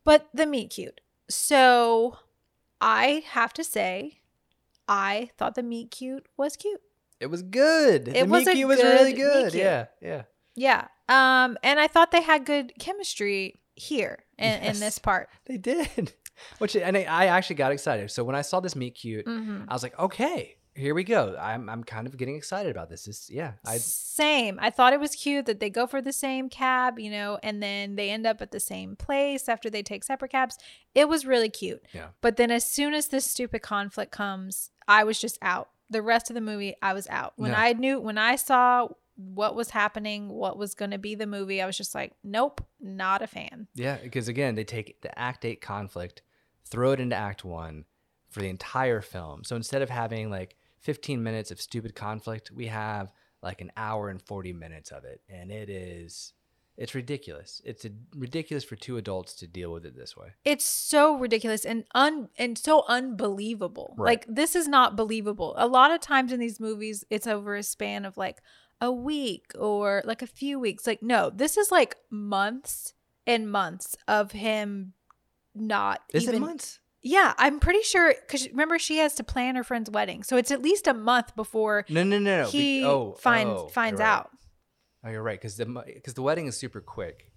But 0.04 0.28
the 0.34 0.45
meet 0.45 0.72
cute. 0.72 1.02
So 1.30 2.17
I 2.82 3.24
have 3.28 3.54
to 3.54 3.63
say, 3.63 4.22
I 4.88 5.30
thought 5.38 5.56
the 5.56 5.63
meet 5.63 5.91
cute 5.91 6.26
was 6.36 6.58
cute. 6.58 6.82
It 7.19 7.27
was 7.27 7.41
good. 7.41 8.08
It 8.08 8.13
the 8.13 8.25
was 8.25 8.45
meet 8.45 8.53
cute 8.53 8.67
was 8.67 8.82
really 8.82 9.13
good. 9.13 9.45
Mickey. 9.45 9.60
Yeah, 9.60 9.86
yeah. 10.01 10.23
Yeah. 10.55 10.88
Um, 11.08 11.58
and 11.63 11.79
I 11.79 11.88
thought 11.88 12.12
they 12.12 12.21
had 12.21 12.45
good 12.45 12.73
chemistry 12.79 13.60
here 13.75 14.19
in, 14.38 14.62
in 14.62 14.79
this 14.79 14.99
part. 14.99 15.29
They 15.45 15.58
did. 15.58 16.13
Which 16.60 16.75
and 16.75 16.95
I, 16.95 17.03
I 17.03 17.25
actually 17.25 17.58
got 17.58 17.71
excited. 17.71 18.12
So 18.12 18.23
when 18.23 18.36
I 18.36 18.41
saw 18.41 18.60
this 18.60 18.75
meet 18.75 18.95
cute, 18.95 19.25
hmm 19.25 19.63
I 19.67 19.73
was 19.73 19.84
like, 19.84 19.97
okay, 19.99 20.55
here 20.73 20.95
we 20.95 21.03
go. 21.03 21.36
I'm 21.39 21.69
I'm 21.69 21.84
kind 21.84 22.08
of 22.08 22.15
getting 22.17 22.36
excited 22.36 22.71
about 22.71 22.89
this. 22.89 23.05
This 23.05 23.29
yeah, 23.29 23.53
I 23.65 23.77
Same. 23.77 24.58
I 24.62 24.69
thought 24.69 24.93
it 24.93 24.99
was 24.99 25.15
cute 25.15 25.45
that 25.47 25.60
they 25.60 25.69
go 25.69 25.86
for 25.86 26.01
the 26.01 26.13
same 26.13 26.49
cab, 26.49 26.97
you 26.99 27.12
know, 27.12 27.39
and 27.43 27.62
then 27.62 27.95
they 27.95 28.10
end 28.10 28.25
up 28.25 28.41
at 28.41 28.51
the 28.51 28.60
same 28.60 28.95
place 28.95 29.49
after 29.49 29.69
they 29.69 29.84
take 29.84 30.03
separate 30.03 30.32
cabs. 30.32 30.58
It 30.95 31.10
was 31.10 31.25
really 31.25 31.49
cute. 31.49 31.86
Yeah. 31.93 32.08
But 32.21 32.38
then 32.38 32.51
as 32.51 32.65
soon 32.65 32.93
as 32.93 33.08
this 33.08 33.25
stupid 33.25 33.62
conflict 33.62 34.12
comes, 34.12 34.71
I 34.88 35.03
was 35.03 35.19
just 35.19 35.38
out. 35.41 35.69
The 35.89 36.02
rest 36.02 36.30
of 36.30 36.34
the 36.36 36.41
movie, 36.41 36.75
I 36.82 36.93
was 36.93 37.08
out. 37.08 37.34
When 37.36 37.52
No. 37.52 37.58
I 37.58 37.73
knew, 37.73 37.99
when 37.99 38.17
I 38.17 38.36
saw 38.36 38.88
what 39.15 39.56
was 39.56 39.71
happening, 39.71 40.30
what 40.30 40.58
was 40.58 40.75
going 40.75 40.91
to 40.91 40.97
be 40.97 41.15
the 41.15 41.28
movie, 41.28 41.62
I 41.62 41.65
was 41.65 41.75
just 41.78 41.93
like, 41.95 42.13
nope, 42.23 42.65
not 42.80 43.21
a 43.21 43.28
fan. 43.28 43.67
yeah, 43.73 43.97
because 44.02 44.28
again, 44.28 44.56
they 44.56 44.63
take 44.63 45.02
the 45.02 45.17
act 45.19 45.43
eight 45.45 45.62
conflict, 45.62 46.21
throw 46.63 46.91
it 46.91 46.99
into 46.99 47.15
act 47.15 47.43
one 47.43 47.86
for 48.30 48.39
the 48.41 48.47
entire 48.49 49.02
film. 49.02 49.43
So 49.43 49.56
instead 49.56 49.82
of 49.82 49.89
having 49.89 50.30
like 50.30 50.56
15 50.80 51.21
minutes 51.21 51.52
of 51.52 51.60
stupid 51.60 51.95
conflict, 51.95 52.52
we 52.52 52.67
have 52.67 53.12
like 53.41 53.60
an 53.62 53.71
hour 53.75 54.10
and 54.10 54.21
40 54.21 54.54
minutes 54.54 54.91
of 54.91 55.04
it, 55.04 55.21
and 55.28 55.52
it 55.52 55.69
is 55.69 56.34
it's 56.79 56.95
ridiculous. 56.95 57.61
It's 57.65 57.83
a, 57.83 57.89
ridiculous 58.15 58.63
for 58.63 58.75
two 58.77 58.97
adults 58.97 59.33
to 59.35 59.47
deal 59.47 59.71
with 59.71 59.85
it 59.85 59.95
this 59.97 60.15
way. 60.15 60.29
It's 60.45 60.65
so 60.65 61.17
ridiculous 61.17 61.65
and 61.65 61.83
un 61.93 62.29
and 62.37 62.57
so 62.57 62.85
unbelievable. 62.87 63.93
Right. 63.97 64.11
Like 64.11 64.25
this 64.29 64.55
is 64.55 64.67
not 64.67 64.95
believable. 64.95 65.53
A 65.57 65.67
lot 65.67 65.91
of 65.91 65.99
times 65.99 66.31
in 66.31 66.39
these 66.39 66.59
movies, 66.59 67.03
it's 67.09 67.27
over 67.27 67.55
a 67.55 67.63
span 67.63 68.05
of 68.05 68.15
like 68.17 68.37
a 68.79 68.91
week 68.91 69.51
or 69.59 70.01
like 70.05 70.21
a 70.21 70.27
few 70.27 70.57
weeks. 70.57 70.87
Like 70.87 71.03
no, 71.03 71.29
this 71.29 71.57
is 71.57 71.69
like 71.69 71.97
months 72.09 72.93
and 73.27 73.51
months 73.51 73.97
of 74.07 74.31
him 74.31 74.93
not 75.53 76.01
Is 76.13 76.23
even. 76.23 76.35
it 76.35 76.39
months? 76.39 76.79
Yeah, 77.01 77.33
I'm 77.37 77.59
pretty 77.59 77.81
sure 77.81 78.13
because 78.25 78.49
remember 78.49 78.77
she 78.77 78.97
has 78.97 79.15
to 79.15 79.23
plan 79.23 79.55
her 79.55 79.63
friend's 79.63 79.89
wedding, 79.89 80.23
so 80.23 80.37
it's 80.37 80.51
at 80.51 80.61
least 80.61 80.87
a 80.87 80.93
month 80.93 81.35
before 81.35 81.85
No, 81.89 82.03
no, 82.03 82.19
no, 82.19 82.43
no. 82.43 82.49
he 82.49 82.81
Be- 82.81 82.85
oh, 82.85 83.13
finds 83.19 83.51
oh, 83.53 83.67
finds 83.67 83.99
right. 83.99 84.07
out. 84.07 84.31
Oh, 85.03 85.09
you're 85.09 85.23
right. 85.23 85.39
Because 85.39 85.55
the 85.57 85.65
because 85.65 86.13
the 86.13 86.21
wedding 86.21 86.47
is 86.47 86.57
super 86.57 86.81
quick. 86.81 87.31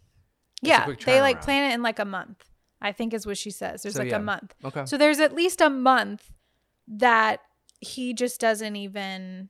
It's 0.63 0.69
Yeah, 0.69 0.85
quick 0.85 1.01
they 1.01 1.21
like 1.21 1.43
plan 1.43 1.71
it 1.71 1.75
in 1.75 1.83
like 1.83 1.99
a 1.99 2.05
month. 2.05 2.45
I 2.81 2.93
think 2.93 3.15
is 3.15 3.27
what 3.27 3.39
she 3.39 3.51
says. 3.51 3.83
There's 3.83 3.95
So, 3.95 4.01
like 4.03 4.11
yeah. 4.11 4.17
a 4.17 4.21
month. 4.21 4.55
Okay. 4.65 4.87
So 4.87 4.97
there's 4.99 5.21
at 5.21 5.35
least 5.35 5.61
a 5.61 5.71
month 5.71 6.31
that 6.89 7.41
he 7.81 8.13
just 8.13 8.41
doesn't 8.41 8.75
even 8.77 9.49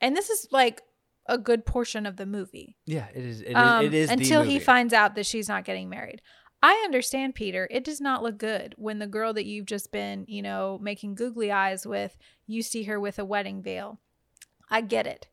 and 0.00 0.16
this 0.16 0.30
is 0.30 0.48
like 0.50 0.82
a 1.26 1.38
good 1.38 1.64
portion 1.66 2.06
of 2.06 2.16
the 2.16 2.26
movie. 2.26 2.76
yeah, 2.86 3.06
it 3.14 3.24
is. 3.24 3.42
It 3.42 3.50
is. 3.50 3.56
Um, 3.56 3.84
it 3.84 3.94
is 3.94 4.08
the 4.08 4.14
until 4.14 4.42
he 4.42 4.58
finds 4.58 4.92
out 4.92 5.14
that 5.14 5.26
she's 5.26 5.48
not 5.48 5.64
getting 5.64 5.88
married. 5.88 6.22
I 6.62 6.72
understand, 6.84 7.34
Peter. 7.34 7.68
It 7.70 7.84
does 7.84 8.00
not 8.00 8.22
look 8.22 8.36
good 8.36 8.74
when 8.76 8.98
the 8.98 9.06
girl 9.06 9.32
that 9.34 9.46
you've 9.46 9.66
just 9.66 9.92
been, 9.92 10.24
you 10.28 10.42
know, 10.42 10.78
making 10.82 11.14
googly 11.14 11.50
eyes 11.50 11.86
with, 11.86 12.16
you 12.46 12.62
see 12.62 12.82
her 12.84 13.00
with 13.00 13.18
a 13.18 13.24
wedding 13.24 13.62
veil. 13.62 14.00
I 14.68 14.82
get 14.82 15.06
it. 15.06 15.28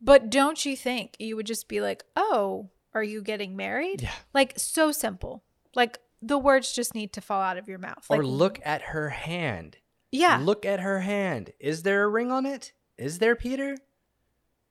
But 0.00 0.30
don't 0.30 0.64
you 0.64 0.76
think 0.76 1.14
you 1.18 1.36
would 1.36 1.46
just 1.46 1.68
be 1.68 1.80
like, 1.80 2.04
oh, 2.16 2.70
are 2.94 3.02
you 3.02 3.22
getting 3.22 3.56
married? 3.56 4.02
Yeah. 4.02 4.12
Like, 4.32 4.54
so 4.56 4.92
simple. 4.92 5.44
Like, 5.74 5.98
the 6.22 6.38
words 6.38 6.72
just 6.72 6.94
need 6.94 7.12
to 7.14 7.20
fall 7.20 7.42
out 7.42 7.58
of 7.58 7.68
your 7.68 7.78
mouth. 7.78 8.06
Like, 8.08 8.20
or 8.20 8.26
look 8.26 8.60
at 8.64 8.82
her 8.82 9.10
hand. 9.10 9.76
Yeah. 10.10 10.40
Look 10.42 10.64
at 10.64 10.80
her 10.80 11.00
hand. 11.00 11.52
Is 11.60 11.82
there 11.82 12.04
a 12.04 12.08
ring 12.08 12.30
on 12.30 12.46
it? 12.46 12.72
Is 12.98 13.18
there, 13.18 13.36
Peter? 13.36 13.76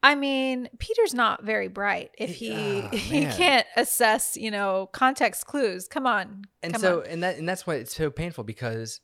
I 0.02 0.15
mean, 0.15 0.70
Peter's 0.80 1.13
not 1.13 1.44
very 1.44 1.68
bright 1.68 2.12
if 2.18 2.36
he 2.36 2.82
ah, 2.82 2.89
he 2.94 3.26
can't 3.26 3.68
assess, 3.76 4.38
you 4.38 4.50
know, 4.50 4.89
context 4.94 5.46
clues. 5.46 5.88
Come 5.88 6.08
on. 6.08 6.46
And 6.63 6.74
come 6.74 6.82
so, 6.82 7.02
on. 7.02 7.08
and 7.08 7.24
that, 7.24 7.38
and 7.38 7.48
that's 7.48 7.68
why 7.68 7.76
it's 7.76 7.96
so 7.96 8.10
painful 8.10 8.46
because, 8.46 9.02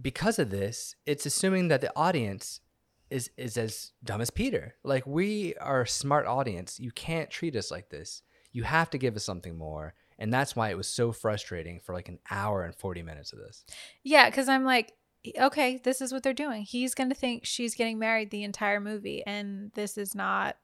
because 0.00 0.38
of 0.38 0.50
this, 0.50 0.94
it's 1.04 1.26
assuming 1.26 1.68
that 1.68 1.82
the 1.82 1.92
audience 1.94 2.60
is 3.10 3.30
is 3.36 3.56
as 3.56 3.92
dumb 4.04 4.20
as 4.20 4.30
Peter. 4.30 4.74
Like 4.84 5.06
we 5.06 5.54
are 5.56 5.82
a 5.82 5.88
smart 5.88 6.26
audience. 6.26 6.78
You 6.78 6.90
can't 6.90 7.30
treat 7.30 7.56
us 7.56 7.70
like 7.70 7.88
this. 7.88 8.22
You 8.52 8.62
have 8.64 8.90
to 8.90 8.98
give 8.98 9.16
us 9.16 9.24
something 9.24 9.56
more. 9.56 9.94
And 10.18 10.32
that's 10.32 10.56
why 10.56 10.70
it 10.70 10.76
was 10.76 10.88
so 10.88 11.12
frustrating 11.12 11.78
for 11.78 11.94
like 11.94 12.08
an 12.08 12.18
hour 12.30 12.64
and 12.64 12.74
40 12.74 13.02
minutes 13.02 13.32
of 13.32 13.38
this. 13.38 13.64
Yeah, 14.02 14.28
because 14.28 14.48
I'm 14.48 14.64
like, 14.64 14.92
okay, 15.38 15.80
this 15.84 16.00
is 16.00 16.12
what 16.12 16.22
they're 16.22 16.32
doing. 16.32 16.62
He's 16.62 16.94
gonna 16.94 17.14
think 17.14 17.44
she's 17.44 17.74
getting 17.74 17.98
married 17.98 18.30
the 18.30 18.44
entire 18.44 18.80
movie, 18.80 19.22
and 19.26 19.70
this 19.74 19.96
is 19.96 20.14
not 20.14 20.56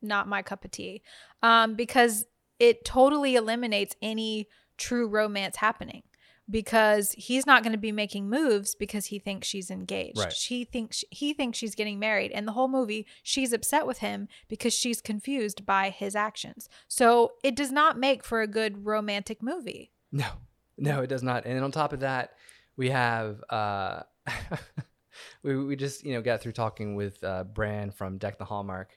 not 0.00 0.28
my 0.28 0.42
cup 0.42 0.64
of 0.64 0.70
tea. 0.70 1.02
Um, 1.42 1.74
because 1.74 2.24
it 2.58 2.84
totally 2.84 3.34
eliminates 3.34 3.96
any 4.00 4.48
true 4.76 5.08
romance 5.08 5.56
happening. 5.56 6.02
Because 6.50 7.12
he's 7.12 7.44
not 7.46 7.62
going 7.62 7.72
to 7.72 7.78
be 7.78 7.92
making 7.92 8.30
moves 8.30 8.74
because 8.74 9.06
he 9.06 9.18
thinks 9.18 9.46
she's 9.46 9.70
engaged. 9.70 10.18
Right. 10.18 10.32
She 10.32 10.64
thinks 10.64 11.04
he 11.10 11.34
thinks 11.34 11.58
she's 11.58 11.74
getting 11.74 11.98
married, 11.98 12.32
and 12.32 12.48
the 12.48 12.52
whole 12.52 12.68
movie 12.68 13.06
she's 13.22 13.52
upset 13.52 13.86
with 13.86 13.98
him 13.98 14.28
because 14.48 14.72
she's 14.72 15.02
confused 15.02 15.66
by 15.66 15.90
his 15.90 16.16
actions. 16.16 16.68
So 16.88 17.32
it 17.44 17.54
does 17.54 17.70
not 17.70 17.98
make 17.98 18.24
for 18.24 18.40
a 18.40 18.46
good 18.46 18.86
romantic 18.86 19.42
movie. 19.42 19.92
No, 20.10 20.28
no, 20.78 21.02
it 21.02 21.08
does 21.08 21.22
not. 21.22 21.44
And 21.44 21.62
on 21.62 21.70
top 21.70 21.92
of 21.92 22.00
that, 22.00 22.32
we 22.76 22.90
have 22.90 23.44
uh, 23.50 24.02
we 25.42 25.56
we 25.64 25.76
just 25.76 26.04
you 26.04 26.14
know 26.14 26.22
got 26.22 26.40
through 26.40 26.52
talking 26.52 26.94
with 26.94 27.22
uh, 27.22 27.44
Bran 27.44 27.90
from 27.90 28.18
Deck 28.18 28.38
the 28.38 28.44
Hallmark, 28.44 28.96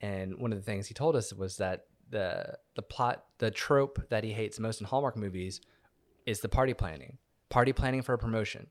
and 0.00 0.38
one 0.38 0.52
of 0.52 0.58
the 0.58 0.64
things 0.64 0.86
he 0.86 0.94
told 0.94 1.16
us 1.16 1.32
was 1.32 1.56
that 1.56 1.86
the 2.10 2.56
the 2.76 2.82
plot, 2.82 3.24
the 3.38 3.50
trope 3.50 4.08
that 4.10 4.22
he 4.22 4.32
hates 4.32 4.60
most 4.60 4.80
in 4.80 4.86
Hallmark 4.86 5.16
movies, 5.16 5.60
is 6.26 6.40
the 6.40 6.48
party 6.48 6.74
planning, 6.74 7.18
party 7.50 7.72
planning 7.72 8.02
for 8.02 8.12
a 8.14 8.18
promotion, 8.18 8.68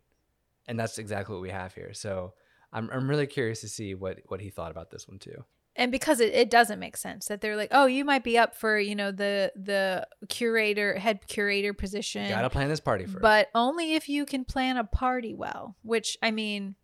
and 0.67 0.79
that's 0.79 0.97
exactly 0.97 1.33
what 1.35 1.41
we 1.41 1.49
have 1.49 1.73
here. 1.73 1.93
So. 1.93 2.33
I'm, 2.73 2.89
I'm 2.89 3.09
really 3.09 3.27
curious 3.27 3.59
to 3.61 3.67
see 3.67 3.95
what, 3.95 4.19
what 4.29 4.39
he 4.39 4.49
thought 4.49 4.71
about 4.71 4.91
this 4.91 5.05
one 5.05 5.19
too. 5.19 5.43
and 5.75 5.91
because 5.91 6.21
it, 6.21 6.33
it 6.33 6.49
doesn't 6.49 6.79
make 6.79 6.95
sense 6.95 7.25
that 7.25 7.41
they're 7.41 7.57
like 7.57 7.67
oh 7.71 7.85
you 7.85 8.05
might 8.05 8.23
be 8.23 8.37
up 8.37 8.55
for 8.55 8.79
you 8.79 8.95
know 8.95 9.11
the 9.11 9.51
the 9.57 10.07
curator 10.29 10.97
head 10.97 11.19
curator 11.27 11.73
position 11.73 12.29
Gotta 12.29 12.49
plan 12.49 12.69
this 12.69 12.79
party 12.79 13.03
first. 13.07 13.21
but 13.21 13.49
only 13.53 13.95
if 13.95 14.07
you 14.07 14.25
can 14.25 14.45
plan 14.45 14.77
a 14.77 14.85
party 14.85 15.33
well 15.33 15.75
which 15.81 16.17
i 16.21 16.31
mean 16.31 16.75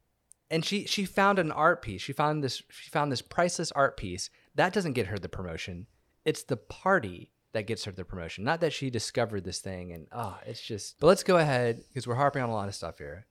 and 0.51 0.65
she 0.65 0.85
she 0.85 1.05
found 1.05 1.39
an 1.39 1.53
art 1.53 1.81
piece. 1.81 2.01
She 2.01 2.11
found 2.11 2.43
this 2.43 2.61
she 2.69 2.89
found 2.89 3.13
this 3.13 3.21
priceless 3.21 3.71
art 3.71 3.95
piece. 3.95 4.29
That 4.55 4.73
doesn't 4.73 4.91
get 4.91 5.07
her 5.07 5.17
the 5.17 5.29
promotion. 5.29 5.87
It's 6.25 6.43
the 6.43 6.57
party 6.57 7.31
that 7.57 7.67
gets 7.67 7.83
her 7.85 7.91
the 7.91 8.05
promotion. 8.05 8.43
Not 8.43 8.61
that 8.61 8.71
she 8.71 8.89
discovered 8.89 9.43
this 9.43 9.59
thing 9.59 9.91
and 9.91 10.07
ah, 10.11 10.39
it's 10.45 10.61
just 10.61 10.99
But 10.99 11.07
let's 11.07 11.23
go 11.23 11.37
ahead 11.37 11.83
because 11.89 12.05
we're 12.05 12.15
harping 12.15 12.43
on 12.43 12.49
a 12.49 12.53
lot 12.53 12.67
of 12.67 12.75
stuff 12.75 12.99
here. 12.99 13.25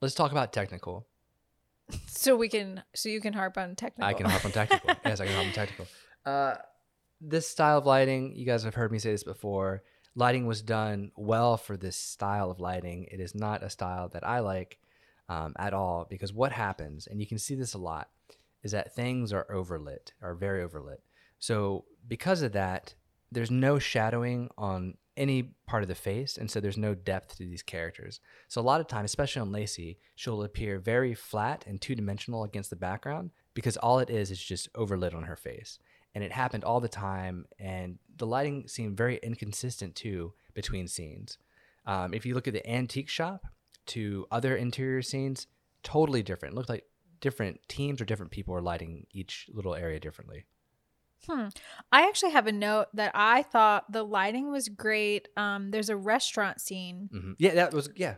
Let's 0.00 0.14
talk 0.14 0.32
about 0.32 0.52
technical. 0.52 1.06
so 2.06 2.36
we 2.36 2.48
can 2.48 2.82
so 2.94 3.08
you 3.08 3.20
can 3.20 3.34
harp 3.34 3.58
on 3.58 3.76
technical 3.76 4.08
I 4.08 4.14
can 4.14 4.26
harp 4.26 4.44
on 4.44 4.52
technical. 4.52 4.94
yes, 5.04 5.20
I 5.20 5.26
can 5.26 5.34
harp 5.34 5.46
on 5.46 5.52
technical. 5.52 5.86
Uh 6.24 6.54
this 7.20 7.46
style 7.46 7.78
of 7.78 7.86
lighting, 7.86 8.34
you 8.34 8.46
guys 8.46 8.64
have 8.64 8.74
heard 8.74 8.90
me 8.90 8.98
say 8.98 9.10
this 9.10 9.24
before. 9.24 9.82
Lighting 10.14 10.46
was 10.46 10.62
done 10.62 11.12
well 11.16 11.58
for 11.58 11.76
this 11.76 11.96
style 11.96 12.50
of 12.50 12.60
lighting. 12.60 13.06
It 13.10 13.20
is 13.20 13.34
not 13.34 13.62
a 13.62 13.68
style 13.68 14.08
that 14.08 14.26
I 14.26 14.40
like 14.40 14.78
um, 15.28 15.52
at 15.58 15.74
all 15.74 16.06
because 16.08 16.32
what 16.32 16.50
happens, 16.50 17.06
and 17.06 17.20
you 17.20 17.26
can 17.26 17.38
see 17.38 17.54
this 17.54 17.74
a 17.74 17.78
lot, 17.78 18.08
is 18.62 18.72
that 18.72 18.94
things 18.94 19.34
are 19.34 19.46
overlit, 19.52 20.12
are 20.22 20.34
very 20.34 20.66
overlit. 20.66 21.00
So 21.38 21.84
because 22.08 22.42
of 22.42 22.52
that, 22.52 22.94
there's 23.32 23.50
no 23.50 23.78
shadowing 23.78 24.48
on 24.58 24.94
any 25.16 25.54
part 25.66 25.82
of 25.82 25.88
the 25.88 25.94
face, 25.94 26.36
and 26.38 26.50
so 26.50 26.60
there's 26.60 26.78
no 26.78 26.94
depth 26.94 27.36
to 27.36 27.44
these 27.44 27.62
characters. 27.62 28.20
So 28.48 28.60
a 28.60 28.62
lot 28.62 28.80
of 28.80 28.86
times, 28.86 29.10
especially 29.10 29.42
on 29.42 29.52
Lacey, 29.52 29.98
she'll 30.14 30.42
appear 30.42 30.78
very 30.78 31.14
flat 31.14 31.64
and 31.66 31.80
two 31.80 31.94
dimensional 31.94 32.44
against 32.44 32.70
the 32.70 32.76
background 32.76 33.30
because 33.54 33.76
all 33.76 33.98
it 33.98 34.08
is 34.08 34.30
is 34.30 34.42
just 34.42 34.72
overlit 34.72 35.14
on 35.14 35.24
her 35.24 35.36
face. 35.36 35.78
And 36.14 36.24
it 36.24 36.32
happened 36.32 36.64
all 36.64 36.80
the 36.80 36.88
time, 36.88 37.44
and 37.58 37.98
the 38.16 38.26
lighting 38.26 38.66
seemed 38.66 38.96
very 38.96 39.18
inconsistent 39.22 39.94
too 39.94 40.32
between 40.54 40.88
scenes. 40.88 41.38
Um, 41.86 42.14
if 42.14 42.24
you 42.24 42.34
look 42.34 42.48
at 42.48 42.54
the 42.54 42.68
antique 42.68 43.08
shop 43.08 43.46
to 43.86 44.26
other 44.30 44.56
interior 44.56 45.02
scenes, 45.02 45.46
totally 45.82 46.22
different. 46.22 46.54
It 46.54 46.56
looked 46.56 46.68
like 46.68 46.84
different 47.20 47.60
teams 47.68 48.00
or 48.00 48.04
different 48.04 48.32
people 48.32 48.54
are 48.54 48.62
lighting 48.62 49.06
each 49.12 49.48
little 49.52 49.74
area 49.74 50.00
differently. 50.00 50.46
Hmm. 51.28 51.48
I 51.92 52.06
actually 52.08 52.32
have 52.32 52.46
a 52.46 52.52
note 52.52 52.86
that 52.94 53.12
I 53.14 53.42
thought 53.42 53.90
the 53.92 54.02
lighting 54.02 54.50
was 54.50 54.68
great. 54.68 55.28
Um, 55.36 55.70
there's 55.70 55.88
a 55.90 55.96
restaurant 55.96 56.60
scene. 56.60 57.08
hmm 57.12 57.32
Yeah, 57.38 57.54
that 57.54 57.72
was 57.74 57.88
yeah. 57.96 58.16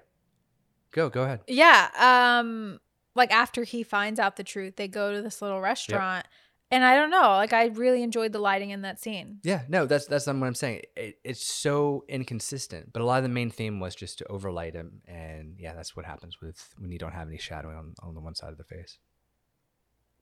Go 0.93 1.09
go 1.09 1.23
ahead. 1.23 1.41
Yeah. 1.49 1.89
Um, 1.99 2.79
like 3.15 3.33
after 3.33 3.65
he 3.65 3.83
finds 3.83 4.21
out 4.21 4.37
the 4.37 4.45
truth, 4.45 4.77
they 4.77 4.89
go 4.89 5.13
to 5.13 5.21
this 5.23 5.43
little 5.43 5.61
restaurant, 5.61 6.27
and 6.71 6.85
I 6.85 6.95
don't 6.95 7.11
know. 7.11 7.31
Like 7.33 7.53
I 7.53 7.67
really 7.67 8.03
enjoyed 8.03 8.33
the 8.33 8.39
lighting 8.39 8.71
in 8.71 8.83
that 8.83 9.01
scene. 9.01 9.39
Yeah, 9.43 9.63
no, 9.69 9.85
that's 9.87 10.07
that's 10.07 10.27
not 10.27 10.37
what 10.37 10.47
I'm 10.47 10.55
saying. 10.55 10.83
It, 10.97 11.17
it's 11.25 11.47
so 11.47 12.05
inconsistent, 12.09 12.93
but 12.93 13.03
a 13.03 13.05
lot 13.05 13.19
of 13.19 13.23
the 13.25 13.29
main 13.29 13.51
theme 13.51 13.81
was 13.81 13.95
just 13.95 14.19
to 14.19 14.27
overlight 14.29 14.75
him, 14.75 15.03
and 15.07 15.57
yeah, 15.59 15.75
that's 15.75 15.95
what 15.97 16.07
happens 16.07 16.41
with 16.41 16.73
when 16.79 16.91
you 16.93 16.99
don't 16.99 17.13
have 17.13 17.29
any 17.29 17.39
shadowing 17.39 17.77
on 17.77 17.95
on 18.03 18.15
the 18.15 18.21
one 18.21 18.35
side 18.35 18.53
of 18.53 18.59
the 18.59 18.65
face. 18.65 18.99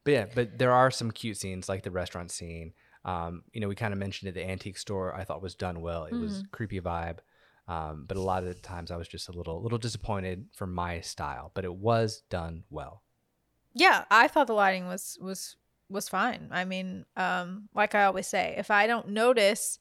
But 0.05 0.11
yeah, 0.11 0.27
but 0.35 0.59
there 0.59 0.73
are 0.73 0.91
some 0.91 1.11
cute 1.11 1.37
scenes 1.37 1.69
like 1.69 1.83
the 1.83 1.91
restaurant 1.91 2.31
scene. 2.31 2.73
Um, 3.05 3.43
you 3.53 3.61
know, 3.61 3.69
we 3.69 3.75
kind 3.75 3.93
of 3.93 3.99
mentioned 3.99 4.29
it. 4.29 4.33
The 4.33 4.49
antique 4.49 4.79
store 4.79 5.15
I 5.15 5.25
thought 5.25 5.43
was 5.43 5.55
done 5.55 5.81
well. 5.81 6.05
It 6.05 6.15
was 6.15 6.45
creepy 6.53 6.81
vibe, 6.81 7.19
um, 7.69 8.05
but 8.07 8.17
a 8.17 8.21
lot 8.23 8.43
of 8.43 8.49
the 8.49 8.55
times 8.55 8.91
I 8.91 8.97
was 8.97 9.09
just 9.09 9.29
a 9.29 9.33
little 9.33 9.59
a 9.59 9.63
little 9.63 9.79
disappointed 9.79 10.47
for 10.55 10.67
my 10.67 11.01
style. 11.01 11.51
But 11.55 11.65
it 11.65 11.75
was 11.75 12.23
done 12.31 12.65
well. 12.71 13.03
Yeah, 13.73 14.05
I 14.11 14.29
thought 14.29 14.47
the 14.47 14.55
lighting 14.55 14.87
was 14.87 15.19
was 15.21 15.57
was 15.89 16.09
fine. 16.09 16.49
I 16.51 16.65
mean, 16.65 17.05
um, 17.17 17.69
like 17.75 17.95
I 17.95 18.05
always 18.05 18.27
say, 18.27 18.55
if 18.57 18.71
I 18.71 18.87
don't 18.87 19.09
notice 19.09 19.79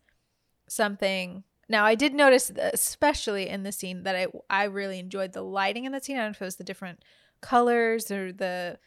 something, 0.68 1.44
now 1.68 1.86
I 1.86 1.96
did 1.96 2.14
notice, 2.14 2.52
especially 2.74 3.48
in 3.48 3.64
the 3.64 3.72
scene, 3.72 4.04
that 4.04 4.16
I 4.16 4.28
I 4.50 4.64
really 4.66 5.00
enjoyed 5.00 5.34
the 5.34 5.44
lighting 5.44 5.86
in 5.86 5.92
the 5.92 6.00
scene. 6.02 6.18
I 6.18 6.22
don't 6.22 6.28
know 6.28 6.32
if 6.32 6.42
it 6.42 6.46
was 6.46 6.56
the 6.58 6.64
different 6.64 7.04
colors 7.42 8.12
or 8.12 8.32
the 8.32 8.80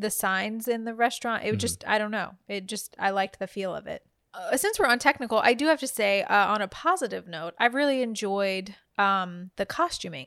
the 0.00 0.10
signs 0.10 0.68
in 0.68 0.84
the 0.84 0.94
restaurant. 0.94 1.44
It 1.44 1.54
Mhm. 1.54 1.58
just 1.58 1.84
I 1.86 1.98
don't 1.98 2.10
know. 2.10 2.34
It 2.48 2.66
just 2.66 2.94
I 2.98 3.10
liked 3.10 3.38
the 3.38 3.46
feel 3.46 3.74
of 3.74 3.86
it. 3.86 4.02
Uh, 4.34 4.56
since 4.56 4.78
we're 4.78 4.86
on 4.86 4.98
technical, 4.98 5.38
I 5.38 5.54
do 5.54 5.66
have 5.68 5.80
to 5.80 5.86
say, 5.88 6.22
uh, 6.24 6.46
on 6.52 6.60
a 6.60 6.68
positive 6.68 7.26
note, 7.26 7.54
I 7.58 7.66
really 7.66 8.02
enjoyed 8.02 8.74
um, 8.98 9.50
the 9.56 9.66
costuming 9.66 10.26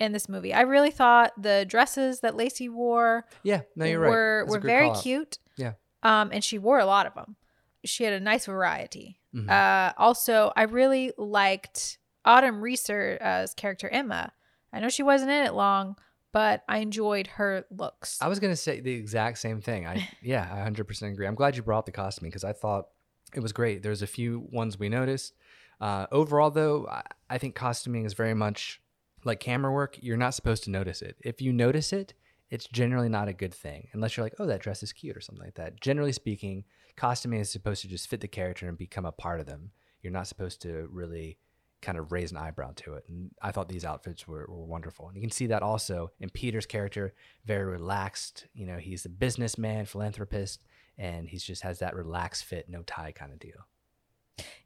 in 0.00 0.12
this 0.12 0.28
movie. 0.28 0.54
I 0.54 0.60
really 0.62 0.90
thought 0.92 1.32
the 1.40 1.64
dresses 1.68 2.20
that 2.20 2.36
Lacey 2.36 2.68
wore 2.68 3.26
Yeah, 3.42 3.62
no, 3.76 3.84
you're 3.86 4.00
right. 4.00 4.08
were 4.10 4.44
That's 4.46 4.54
were 4.56 4.60
very 4.60 4.90
cute. 5.02 5.38
Yeah. 5.56 5.72
Um, 6.04 6.30
and 6.32 6.44
she 6.44 6.58
wore 6.58 6.78
a 6.78 6.86
lot 6.86 7.06
of 7.06 7.14
them. 7.14 7.36
She 7.84 8.04
had 8.04 8.12
a 8.12 8.20
nice 8.20 8.46
variety. 8.46 9.20
Mhm. 9.34 9.48
Uh, 9.50 9.92
also, 9.98 10.52
I 10.56 10.62
really 10.62 11.12
liked 11.18 11.98
Autumn 12.24 12.60
Reeser's 12.60 13.54
character 13.54 13.88
Emma. 13.88 14.32
I 14.72 14.80
know 14.80 14.88
she 14.88 15.02
wasn't 15.02 15.30
in 15.32 15.44
it 15.46 15.54
long, 15.54 15.96
but 16.32 16.62
I 16.68 16.78
enjoyed 16.78 17.26
her 17.26 17.64
looks. 17.70 18.20
I 18.20 18.28
was 18.28 18.40
gonna 18.40 18.56
say 18.56 18.80
the 18.80 18.92
exact 18.92 19.38
same 19.38 19.60
thing. 19.60 19.86
I 19.86 20.08
yeah, 20.22 20.48
I 20.50 20.60
hundred 20.60 20.84
percent 20.84 21.12
agree. 21.12 21.26
I'm 21.26 21.34
glad 21.34 21.56
you 21.56 21.62
brought 21.62 21.80
up 21.80 21.86
the 21.86 21.92
costuming 21.92 22.30
because 22.30 22.44
I 22.44 22.52
thought 22.52 22.88
it 23.34 23.40
was 23.40 23.52
great. 23.52 23.82
There's 23.82 24.02
a 24.02 24.06
few 24.06 24.46
ones 24.50 24.78
we 24.78 24.88
noticed. 24.88 25.34
Uh, 25.80 26.06
overall, 26.10 26.50
though, 26.50 26.86
I, 26.90 27.02
I 27.30 27.38
think 27.38 27.54
costuming 27.54 28.04
is 28.04 28.14
very 28.14 28.34
much 28.34 28.80
like 29.24 29.40
camera 29.40 29.72
work. 29.72 29.98
You're 30.00 30.16
not 30.16 30.34
supposed 30.34 30.64
to 30.64 30.70
notice 30.70 31.02
it. 31.02 31.16
If 31.20 31.40
you 31.40 31.52
notice 31.52 31.92
it, 31.92 32.14
it's 32.50 32.66
generally 32.66 33.08
not 33.08 33.28
a 33.28 33.32
good 33.32 33.54
thing 33.54 33.88
unless 33.92 34.16
you're 34.16 34.24
like, 34.24 34.34
oh, 34.38 34.46
that 34.46 34.60
dress 34.60 34.82
is 34.82 34.92
cute 34.92 35.16
or 35.16 35.20
something 35.20 35.44
like 35.44 35.54
that. 35.54 35.80
Generally 35.80 36.12
speaking, 36.12 36.64
costuming 36.96 37.40
is 37.40 37.50
supposed 37.50 37.82
to 37.82 37.88
just 37.88 38.08
fit 38.08 38.20
the 38.20 38.28
character 38.28 38.68
and 38.68 38.78
become 38.78 39.04
a 39.04 39.12
part 39.12 39.40
of 39.40 39.46
them. 39.46 39.70
You're 40.02 40.12
not 40.12 40.26
supposed 40.26 40.62
to 40.62 40.88
really 40.90 41.38
kind 41.80 41.98
of 41.98 42.12
raise 42.12 42.32
an 42.32 42.36
eyebrow 42.36 42.72
to 42.76 42.94
it. 42.94 43.04
And 43.08 43.30
I 43.40 43.52
thought 43.52 43.68
these 43.68 43.84
outfits 43.84 44.26
were, 44.26 44.46
were 44.48 44.64
wonderful. 44.64 45.06
And 45.06 45.16
you 45.16 45.20
can 45.20 45.30
see 45.30 45.46
that 45.46 45.62
also 45.62 46.10
in 46.18 46.30
Peter's 46.30 46.66
character, 46.66 47.14
very 47.44 47.64
relaxed. 47.64 48.46
You 48.54 48.66
know, 48.66 48.78
he's 48.78 49.04
a 49.04 49.08
businessman, 49.08 49.86
philanthropist, 49.86 50.64
and 50.96 51.28
he's 51.28 51.44
just 51.44 51.62
has 51.62 51.78
that 51.78 51.94
relaxed 51.94 52.44
fit, 52.44 52.68
no 52.68 52.82
tie 52.82 53.12
kind 53.12 53.32
of 53.32 53.38
deal. 53.38 53.66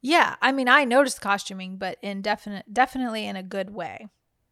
Yeah, 0.00 0.36
I 0.40 0.52
mean, 0.52 0.68
I 0.68 0.84
noticed 0.84 1.20
costuming, 1.20 1.76
but 1.76 1.98
in 2.02 2.22
definite, 2.22 2.72
definitely 2.72 3.26
in 3.26 3.36
a 3.36 3.42
good 3.42 3.70
way. 3.70 4.08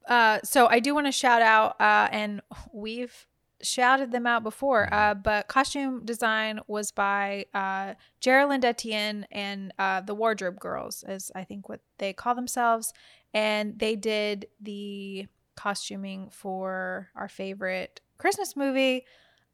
Uh, 0.08 0.40
so 0.44 0.66
I 0.66 0.80
do 0.80 0.94
want 0.94 1.06
to 1.06 1.12
shout 1.12 1.42
out, 1.42 1.80
uh, 1.80 2.08
and 2.10 2.40
we've 2.72 3.26
shouted 3.62 4.10
them 4.12 4.26
out 4.26 4.42
before, 4.42 4.92
uh, 4.92 5.14
but 5.14 5.48
costume 5.48 6.04
design 6.04 6.60
was 6.66 6.90
by 6.92 7.46
uh, 7.54 7.94
Geraldine 8.20 8.64
Etienne 8.64 9.26
and 9.30 9.72
uh, 9.78 10.00
the 10.00 10.14
Wardrobe 10.14 10.58
Girls, 10.58 11.02
as 11.02 11.30
I 11.34 11.44
think 11.44 11.68
what 11.68 11.80
they 11.98 12.12
call 12.12 12.34
themselves, 12.34 12.92
and 13.34 13.78
they 13.78 13.96
did 13.96 14.46
the 14.60 15.26
costuming 15.56 16.30
for 16.30 17.10
our 17.14 17.28
favorite 17.28 18.00
Christmas 18.18 18.56
movie 18.56 19.04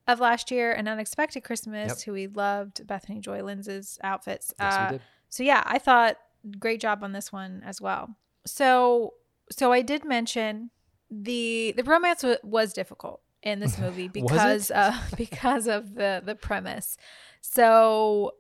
of 0.07 0.21
last 0.21 0.51
year, 0.53 0.73
An 0.73 0.87
Unexpected 0.87 1.43
Christmas, 1.43 1.89
Yep. 1.89 2.01
who 2.07 2.13
we 2.13 2.27
loved, 2.29 2.87
Bethany 2.87 3.19
Joy 3.21 3.43
Lindsay's 3.43 3.99
outfits. 4.05 4.53
Yes, 4.61 4.75
Uh, 4.95 4.99
so 5.29 5.43
yeah, 5.43 5.63
I 5.67 5.79
thought 5.79 6.17
great 6.61 6.81
job 6.81 7.03
on 7.03 7.11
this 7.13 7.33
one 7.33 7.63
as 7.67 7.81
well. 7.81 8.17
So 8.47 9.15
so 9.51 9.73
I 9.73 9.83
did 9.83 10.05
mention 10.05 10.71
the 11.11 11.75
the 11.77 11.83
romance 11.85 12.23
w- 12.23 12.39
was 12.45 12.73
difficult 12.73 13.21
in 13.47 13.61
this 13.61 13.79
movie 13.79 14.09
because 14.13 14.71
uh, 14.71 14.99
because 15.17 15.67
of 15.67 15.95
the 15.95 16.21
the 16.23 16.35
premise. 16.35 16.99
So 17.41 18.35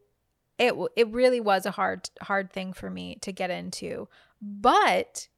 it 0.58 0.74
it 0.96 1.08
really 1.08 1.40
was 1.40 1.64
a 1.64 1.70
hard 1.70 2.10
hard 2.20 2.52
thing 2.52 2.74
for 2.74 2.90
me 2.90 3.16
to 3.22 3.32
get 3.32 3.50
into. 3.50 4.08
But 4.42 5.28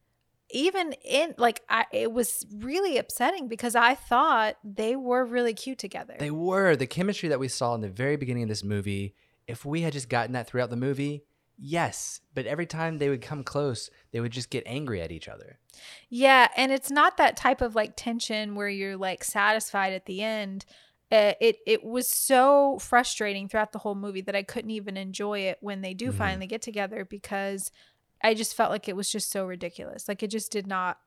even 0.50 0.94
in 1.04 1.34
like 1.36 1.62
I 1.68 1.84
it 1.92 2.10
was 2.10 2.46
really 2.56 2.96
upsetting 2.96 3.46
because 3.46 3.76
I 3.76 3.94
thought 3.94 4.56
they 4.64 4.96
were 4.96 5.24
really 5.24 5.54
cute 5.54 5.78
together. 5.78 6.16
They 6.18 6.30
were 6.30 6.74
the 6.74 6.86
chemistry 6.86 7.28
that 7.28 7.38
we 7.38 7.48
saw 7.48 7.74
in 7.74 7.82
the 7.82 7.90
very 7.90 8.16
beginning 8.16 8.44
of 8.44 8.48
this 8.48 8.64
movie. 8.64 9.14
If 9.46 9.64
we 9.64 9.82
had 9.82 9.92
just 9.92 10.08
gotten 10.08 10.32
that 10.32 10.46
throughout 10.46 10.70
the 10.70 10.76
movie, 10.76 11.24
yes. 11.58 12.20
But 12.34 12.46
every 12.46 12.66
time 12.66 12.98
they 12.98 13.08
would 13.08 13.22
come 13.22 13.42
close, 13.44 13.90
they 14.12 14.20
would 14.20 14.32
just 14.32 14.50
get 14.50 14.62
angry 14.66 15.00
at 15.00 15.12
each 15.12 15.28
other. 15.28 15.58
Yeah, 16.08 16.48
and 16.56 16.72
it's 16.72 16.90
not 16.90 17.16
that 17.16 17.36
type 17.36 17.60
of 17.60 17.74
like 17.74 17.94
tension 17.96 18.54
where 18.54 18.68
you're 18.68 18.96
like 18.96 19.24
satisfied 19.24 19.92
at 19.92 20.06
the 20.06 20.22
end. 20.22 20.64
Uh, 21.10 21.32
it 21.40 21.56
it 21.66 21.82
was 21.84 22.08
so 22.08 22.78
frustrating 22.78 23.48
throughout 23.48 23.72
the 23.72 23.78
whole 23.78 23.94
movie 23.94 24.20
that 24.20 24.36
I 24.36 24.42
couldn't 24.42 24.70
even 24.72 24.96
enjoy 24.96 25.40
it 25.40 25.58
when 25.60 25.80
they 25.80 25.94
do 25.94 26.12
Mhm. 26.12 26.16
finally 26.16 26.46
get 26.46 26.62
together 26.62 27.04
because 27.04 27.70
I 28.22 28.34
just 28.34 28.54
felt 28.54 28.70
like 28.70 28.88
it 28.88 28.96
was 28.96 29.10
just 29.10 29.30
so 29.30 29.46
ridiculous. 29.46 30.06
Like 30.08 30.22
it 30.22 30.28
just 30.30 30.50
did 30.52 30.66
not 30.66 30.98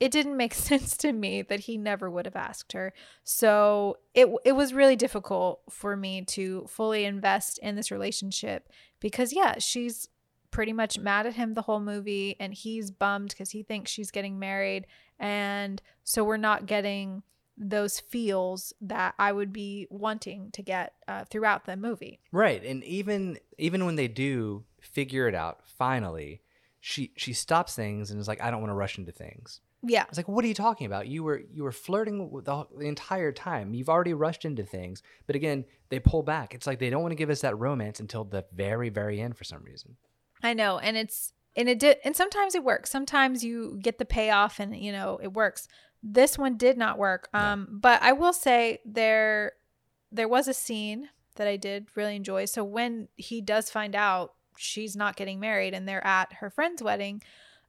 it 0.00 0.10
didn't 0.10 0.36
make 0.36 0.54
sense 0.68 0.96
to 0.98 1.12
me 1.12 1.42
that 1.42 1.60
he 1.60 1.76
never 1.76 2.10
would 2.10 2.26
have 2.26 2.36
asked 2.36 2.72
her. 2.72 2.92
So 3.22 3.98
it 4.14 4.28
it 4.44 4.52
was 4.52 4.74
really 4.74 4.96
difficult 4.96 5.60
for 5.70 5.96
me 5.96 6.22
to 6.22 6.66
fully 6.68 7.04
invest 7.04 7.58
in 7.58 7.76
this 7.76 7.90
relationship 7.90 8.68
because 8.98 9.32
yeah, 9.32 9.58
she's 9.58 10.08
pretty 10.50 10.72
much 10.72 10.98
mad 10.98 11.26
at 11.26 11.34
him 11.34 11.54
the 11.54 11.62
whole 11.62 11.78
movie 11.78 12.34
and 12.40 12.52
he's 12.52 12.90
bummed 12.90 13.28
because 13.30 13.50
he 13.50 13.62
thinks 13.62 13.88
she's 13.88 14.10
getting 14.10 14.36
married 14.36 14.84
and 15.20 15.80
so 16.02 16.24
we're 16.24 16.36
not 16.36 16.66
getting 16.66 17.22
those 17.56 18.00
feels 18.00 18.72
that 18.80 19.14
I 19.18 19.32
would 19.32 19.52
be 19.52 19.86
wanting 19.90 20.50
to 20.52 20.62
get 20.62 20.94
uh, 21.06 21.24
throughout 21.26 21.66
the 21.66 21.76
movie. 21.76 22.18
Right. 22.32 22.64
And 22.64 22.82
even 22.84 23.38
even 23.58 23.84
when 23.84 23.96
they 23.96 24.08
do 24.08 24.64
figure 24.80 25.28
it 25.28 25.34
out, 25.34 25.60
finally, 25.66 26.40
she 26.80 27.12
she 27.16 27.34
stops 27.34 27.76
things 27.76 28.10
and 28.10 28.18
is 28.18 28.26
like, 28.26 28.40
I 28.40 28.50
don't 28.50 28.60
want 28.60 28.70
to 28.70 28.74
rush 28.76 28.98
into 28.98 29.12
things. 29.12 29.60
Yeah. 29.82 30.02
I 30.02 30.06
was 30.08 30.18
like, 30.18 30.28
what 30.28 30.44
are 30.44 30.48
you 30.48 30.54
talking 30.54 30.86
about? 30.86 31.06
You 31.06 31.22
were 31.22 31.42
you 31.52 31.62
were 31.62 31.72
flirting 31.72 32.42
the, 32.44 32.66
the 32.76 32.86
entire 32.86 33.32
time. 33.32 33.72
You've 33.72 33.88
already 33.88 34.12
rushed 34.12 34.44
into 34.44 34.62
things. 34.62 35.02
But 35.26 35.36
again, 35.36 35.64
they 35.88 35.98
pull 35.98 36.22
back. 36.22 36.54
It's 36.54 36.66
like 36.66 36.78
they 36.78 36.90
don't 36.90 37.02
want 37.02 37.12
to 37.12 37.16
give 37.16 37.30
us 37.30 37.40
that 37.40 37.58
romance 37.58 38.00
until 38.00 38.24
the 38.24 38.44
very, 38.54 38.90
very 38.90 39.20
end 39.20 39.36
for 39.36 39.44
some 39.44 39.62
reason. 39.64 39.96
I 40.42 40.54
know, 40.54 40.78
and 40.78 40.96
it's 40.96 41.32
and 41.56 41.68
it 41.68 41.78
did, 41.78 41.98
and 42.04 42.14
sometimes 42.14 42.54
it 42.54 42.64
works. 42.64 42.90
Sometimes 42.90 43.42
you 43.44 43.78
get 43.82 43.98
the 43.98 44.04
payoff, 44.04 44.60
and 44.60 44.76
you 44.76 44.92
know 44.92 45.18
it 45.22 45.32
works. 45.32 45.66
This 46.02 46.38
one 46.38 46.56
did 46.56 46.78
not 46.78 46.98
work. 46.98 47.28
No. 47.32 47.40
Um, 47.40 47.68
but 47.70 48.02
I 48.02 48.12
will 48.12 48.32
say 48.32 48.80
there 48.84 49.52
there 50.12 50.28
was 50.28 50.48
a 50.48 50.54
scene 50.54 51.08
that 51.36 51.46
I 51.46 51.56
did 51.56 51.88
really 51.94 52.16
enjoy. 52.16 52.44
So 52.46 52.64
when 52.64 53.08
he 53.16 53.40
does 53.40 53.70
find 53.70 53.94
out 53.94 54.34
she's 54.56 54.94
not 54.94 55.16
getting 55.16 55.40
married, 55.40 55.74
and 55.74 55.88
they're 55.88 56.06
at 56.06 56.34
her 56.34 56.50
friend's 56.50 56.82
wedding, 56.82 57.22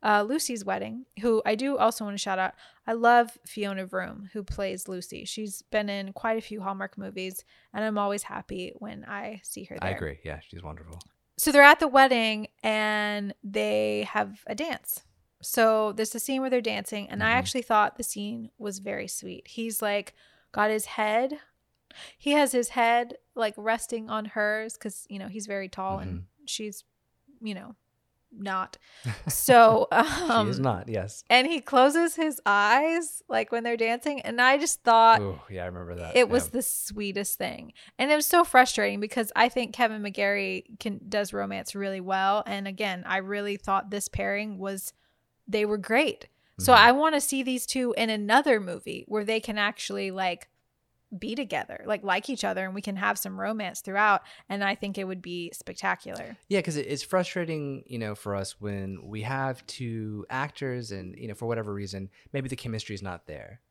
uh, 0.04 0.24
Lucy's 0.28 0.66
wedding, 0.66 1.06
who 1.22 1.42
I 1.46 1.56
do 1.56 1.78
also 1.78 2.04
want 2.06 2.16
to 2.16 2.22
shout 2.22 2.40
out. 2.40 2.54
I 2.88 2.94
love 2.94 3.38
Fiona 3.46 3.86
Vroom, 3.86 4.30
who 4.34 4.44
plays 4.44 4.88
Lucy. 4.88 5.26
She's 5.26 5.62
been 5.64 5.90
in 5.90 6.14
quite 6.14 6.38
a 6.38 6.42
few 6.42 6.62
Hallmark 6.62 6.98
movies, 6.98 7.44
and 7.74 7.84
I'm 7.86 7.98
always 7.98 8.24
happy 8.24 8.74
when 8.80 9.06
I 9.06 9.42
see 9.44 9.64
her 9.66 9.78
there. 9.80 9.90
I 9.90 9.94
agree. 9.94 10.20
Yeah, 10.24 10.40
she's 10.48 10.64
wonderful. 10.64 11.00
So 11.38 11.52
they're 11.52 11.64
at 11.64 11.80
the 11.80 11.88
wedding 11.88 12.48
and 12.64 13.34
they 13.44 14.08
have 14.12 14.44
a 14.48 14.54
dance. 14.56 15.04
So 15.42 15.92
there's 15.92 16.14
a 16.14 16.20
scene 16.20 16.42
where 16.42 16.50
they're 16.52 16.62
dancing, 16.62 17.10
and 17.10 17.24
I 17.24 17.32
Mhm. 17.32 17.38
actually 17.38 17.62
thought 17.64 17.98
the 17.98 18.04
scene 18.04 18.52
was 18.60 18.80
very 18.80 19.08
sweet. 19.08 19.48
He's 19.48 19.82
like 19.82 20.14
got 20.52 20.70
his 20.70 20.86
head, 20.86 21.40
he 22.18 22.32
has 22.32 22.52
his 22.52 22.70
head 22.70 23.18
like 23.36 23.54
resting 23.58 24.10
on 24.10 24.26
hers 24.26 24.74
because 24.74 25.06
you 25.10 25.18
know 25.20 25.28
he's 25.28 25.48
very 25.48 25.68
tall 25.70 26.00
and 26.00 26.26
she's, 26.46 26.84
you 27.42 27.54
know, 27.56 27.76
not. 28.32 28.78
So 29.28 29.88
um, 29.92 30.48
she 30.48 30.52
is 30.52 30.60
not. 30.60 30.88
Yes. 30.90 31.24
and 31.30 31.48
he 31.48 31.60
closes 31.62 32.16
his 32.16 32.40
eyes 32.46 33.22
like 33.30 33.52
when 33.52 33.64
they're 33.64 33.78
dancing, 33.78 34.22
and 34.22 34.42
I 34.42 34.58
just 34.58 34.84
thought 34.84 35.22
Oh, 35.22 35.42
yeah, 35.50 35.64
I 35.64 35.66
remember 35.68 35.96
that. 35.96 36.16
it 36.16 36.30
was 36.30 36.46
Yeah. 36.46 36.50
the 36.54 36.62
sweetest 36.62 37.38
thing 37.38 37.74
and 37.98 38.12
it 38.12 38.16
was 38.16 38.26
so 38.26 38.44
frustrating 38.44 39.00
because 39.00 39.32
i 39.36 39.48
think 39.50 39.74
kevin 39.74 40.02
mcgarry 40.02 40.64
can 40.80 41.00
does 41.08 41.34
romance 41.34 41.74
really 41.76 42.02
well 42.02 42.44
and 42.46 42.68
again 42.68 43.04
i 43.06 43.18
really 43.18 43.58
thought 43.58 43.90
this 43.90 44.08
pairing 44.08 44.58
was 44.58 44.94
they 45.48 45.66
were 45.66 45.78
great 45.78 46.28
so 46.60 46.74
Mhm. 46.74 46.78
i 46.78 46.92
want 46.92 47.16
to 47.16 47.22
see 47.22 47.42
these 47.44 47.66
two 47.66 47.94
in 47.98 48.10
another 48.10 48.60
movie 48.60 49.06
where 49.08 49.24
they 49.24 49.40
can 49.40 49.58
actually 49.58 50.12
like 50.12 50.48
be 51.18 51.36
together 51.36 51.84
like 51.86 52.04
like 52.04 52.30
each 52.30 52.44
other 52.46 52.64
and 52.64 52.74
we 52.74 52.82
can 52.82 52.96
have 52.96 53.18
some 53.18 53.40
romance 53.40 53.82
throughout 53.82 54.22
and 54.48 54.64
i 54.64 54.74
think 54.74 54.98
it 54.98 55.04
would 55.04 55.22
be 55.22 55.52
spectacular 55.54 56.38
Yeah, 56.48 56.60
because 56.60 56.78
it's 56.78 57.04
frustrating, 57.04 57.84
you 57.86 57.98
know, 58.00 58.16
for 58.16 58.36
us 58.36 58.60
when 58.62 59.00
we 59.04 59.22
have 59.24 59.66
two 59.68 60.26
actors 60.30 60.92
and, 60.92 61.16
you 61.18 61.28
know, 61.28 61.34
for 61.34 61.46
whatever 61.48 61.74
reason, 61.74 62.10
maybe 62.34 62.48
the 62.50 62.56
chemistry 62.56 62.96
is 62.96 63.02
not 63.02 63.28
there. 63.28 63.62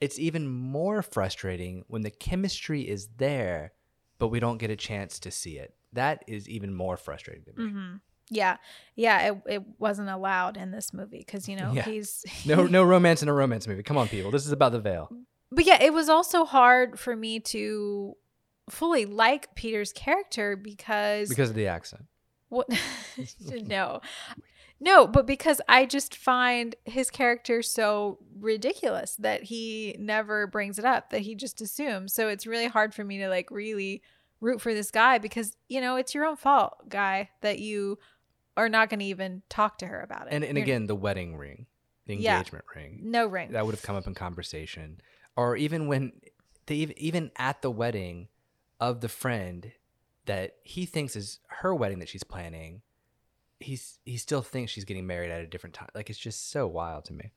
It's 0.00 0.18
even 0.18 0.48
more 0.48 1.02
frustrating 1.02 1.84
when 1.88 2.02
the 2.02 2.10
chemistry 2.10 2.82
is 2.88 3.08
there, 3.16 3.72
but 4.18 4.28
we 4.28 4.40
don't 4.40 4.58
get 4.58 4.70
a 4.70 4.76
chance 4.76 5.18
to 5.20 5.30
see 5.30 5.58
it. 5.58 5.74
That 5.92 6.22
is 6.26 6.48
even 6.48 6.72
more 6.74 6.96
frustrating 6.96 7.44
to 7.44 7.52
me. 7.60 7.70
hmm 7.70 7.94
yeah 8.30 8.58
yeah 8.94 9.30
it, 9.30 9.38
it 9.46 9.62
wasn't 9.78 10.08
allowed 10.10 10.58
in 10.58 10.70
this 10.70 10.92
movie 10.92 11.24
because 11.24 11.48
you 11.48 11.56
know 11.56 11.72
Yeah. 11.74 11.82
he's 11.84 12.24
No, 12.44 12.66
no 12.78 12.82
romance 12.84 13.22
in 13.22 13.28
a 13.28 13.32
romance 13.32 13.66
movie. 13.66 13.82
Come 13.82 13.96
on, 13.96 14.08
people. 14.08 14.30
This 14.30 14.44
is 14.46 14.52
about 14.52 14.72
the 14.72 14.80
veil. 14.80 15.10
But 15.50 15.64
yeah, 15.64 15.82
it 15.82 15.92
was 15.92 16.08
also 16.08 16.44
hard 16.44 16.98
for 16.98 17.14
me 17.16 17.40
to 17.40 18.16
fully 18.70 19.06
like 19.06 19.54
Peter's 19.54 19.92
character 19.92 20.56
because, 20.56 21.28
Because 21.28 21.50
of 21.50 21.56
the 21.56 21.66
accent. 21.68 22.04
what 22.48 22.68
no. 23.66 24.00
No, 24.80 25.08
but 25.08 25.26
because 25.26 25.60
I 25.68 25.86
just 25.86 26.14
find 26.14 26.76
his 26.84 27.10
character 27.10 27.62
so 27.62 28.18
ridiculous 28.38 29.16
that 29.16 29.42
he 29.44 29.96
never 29.98 30.46
brings 30.46 30.78
it 30.78 30.84
up, 30.84 31.10
that 31.10 31.22
he 31.22 31.34
just 31.34 31.60
assumes. 31.60 32.12
So 32.14 32.28
it's 32.28 32.46
really 32.46 32.68
hard 32.68 32.94
for 32.94 33.02
me 33.02 33.18
to 33.18 33.28
like 33.28 33.50
really 33.50 34.02
root 34.40 34.60
for 34.60 34.72
this 34.72 34.92
guy 34.92 35.18
because, 35.18 35.56
you 35.68 35.80
know, 35.80 35.96
it's 35.96 36.14
your 36.14 36.24
own 36.26 36.36
fault, 36.36 36.88
guy, 36.88 37.30
that 37.40 37.58
you 37.58 37.98
are 38.56 38.68
not 38.68 38.88
going 38.88 39.00
to 39.00 39.06
even 39.06 39.42
talk 39.48 39.78
to 39.78 39.86
her 39.88 40.00
about 40.00 40.28
it. 40.28 40.32
And 40.32 40.44
and 40.44 40.56
You're- 40.56 40.62
again, 40.62 40.86
the 40.86 40.94
wedding 40.94 41.36
ring, 41.36 41.66
the 42.06 42.14
Yeah. 42.14 42.36
engagement 42.38 42.64
ring. 42.76 43.00
no 43.02 43.26
ring. 43.26 43.50
that 43.52 43.66
would 43.66 43.74
have 43.74 43.82
come 43.82 43.96
up 43.96 44.06
in 44.06 44.14
conversation 44.14 45.00
or 45.38 45.56
even 45.56 45.86
when 45.86 46.12
they 46.66 46.74
even 46.96 47.30
at 47.36 47.62
the 47.62 47.70
wedding 47.70 48.28
of 48.80 49.00
the 49.00 49.08
friend 49.08 49.72
that 50.26 50.56
he 50.62 50.84
thinks 50.84 51.16
is 51.16 51.38
her 51.46 51.74
wedding 51.74 52.00
that 52.00 52.08
she's 52.08 52.24
planning 52.24 52.82
he's 53.60 53.98
he 54.04 54.16
still 54.16 54.42
thinks 54.42 54.70
she's 54.70 54.84
getting 54.84 55.06
married 55.06 55.30
at 55.30 55.40
a 55.40 55.46
different 55.46 55.74
time 55.74 55.88
like 55.94 56.10
it's 56.10 56.18
just 56.18 56.50
so 56.50 56.66
wild 56.66 57.04
to 57.04 57.12
me 57.12 57.30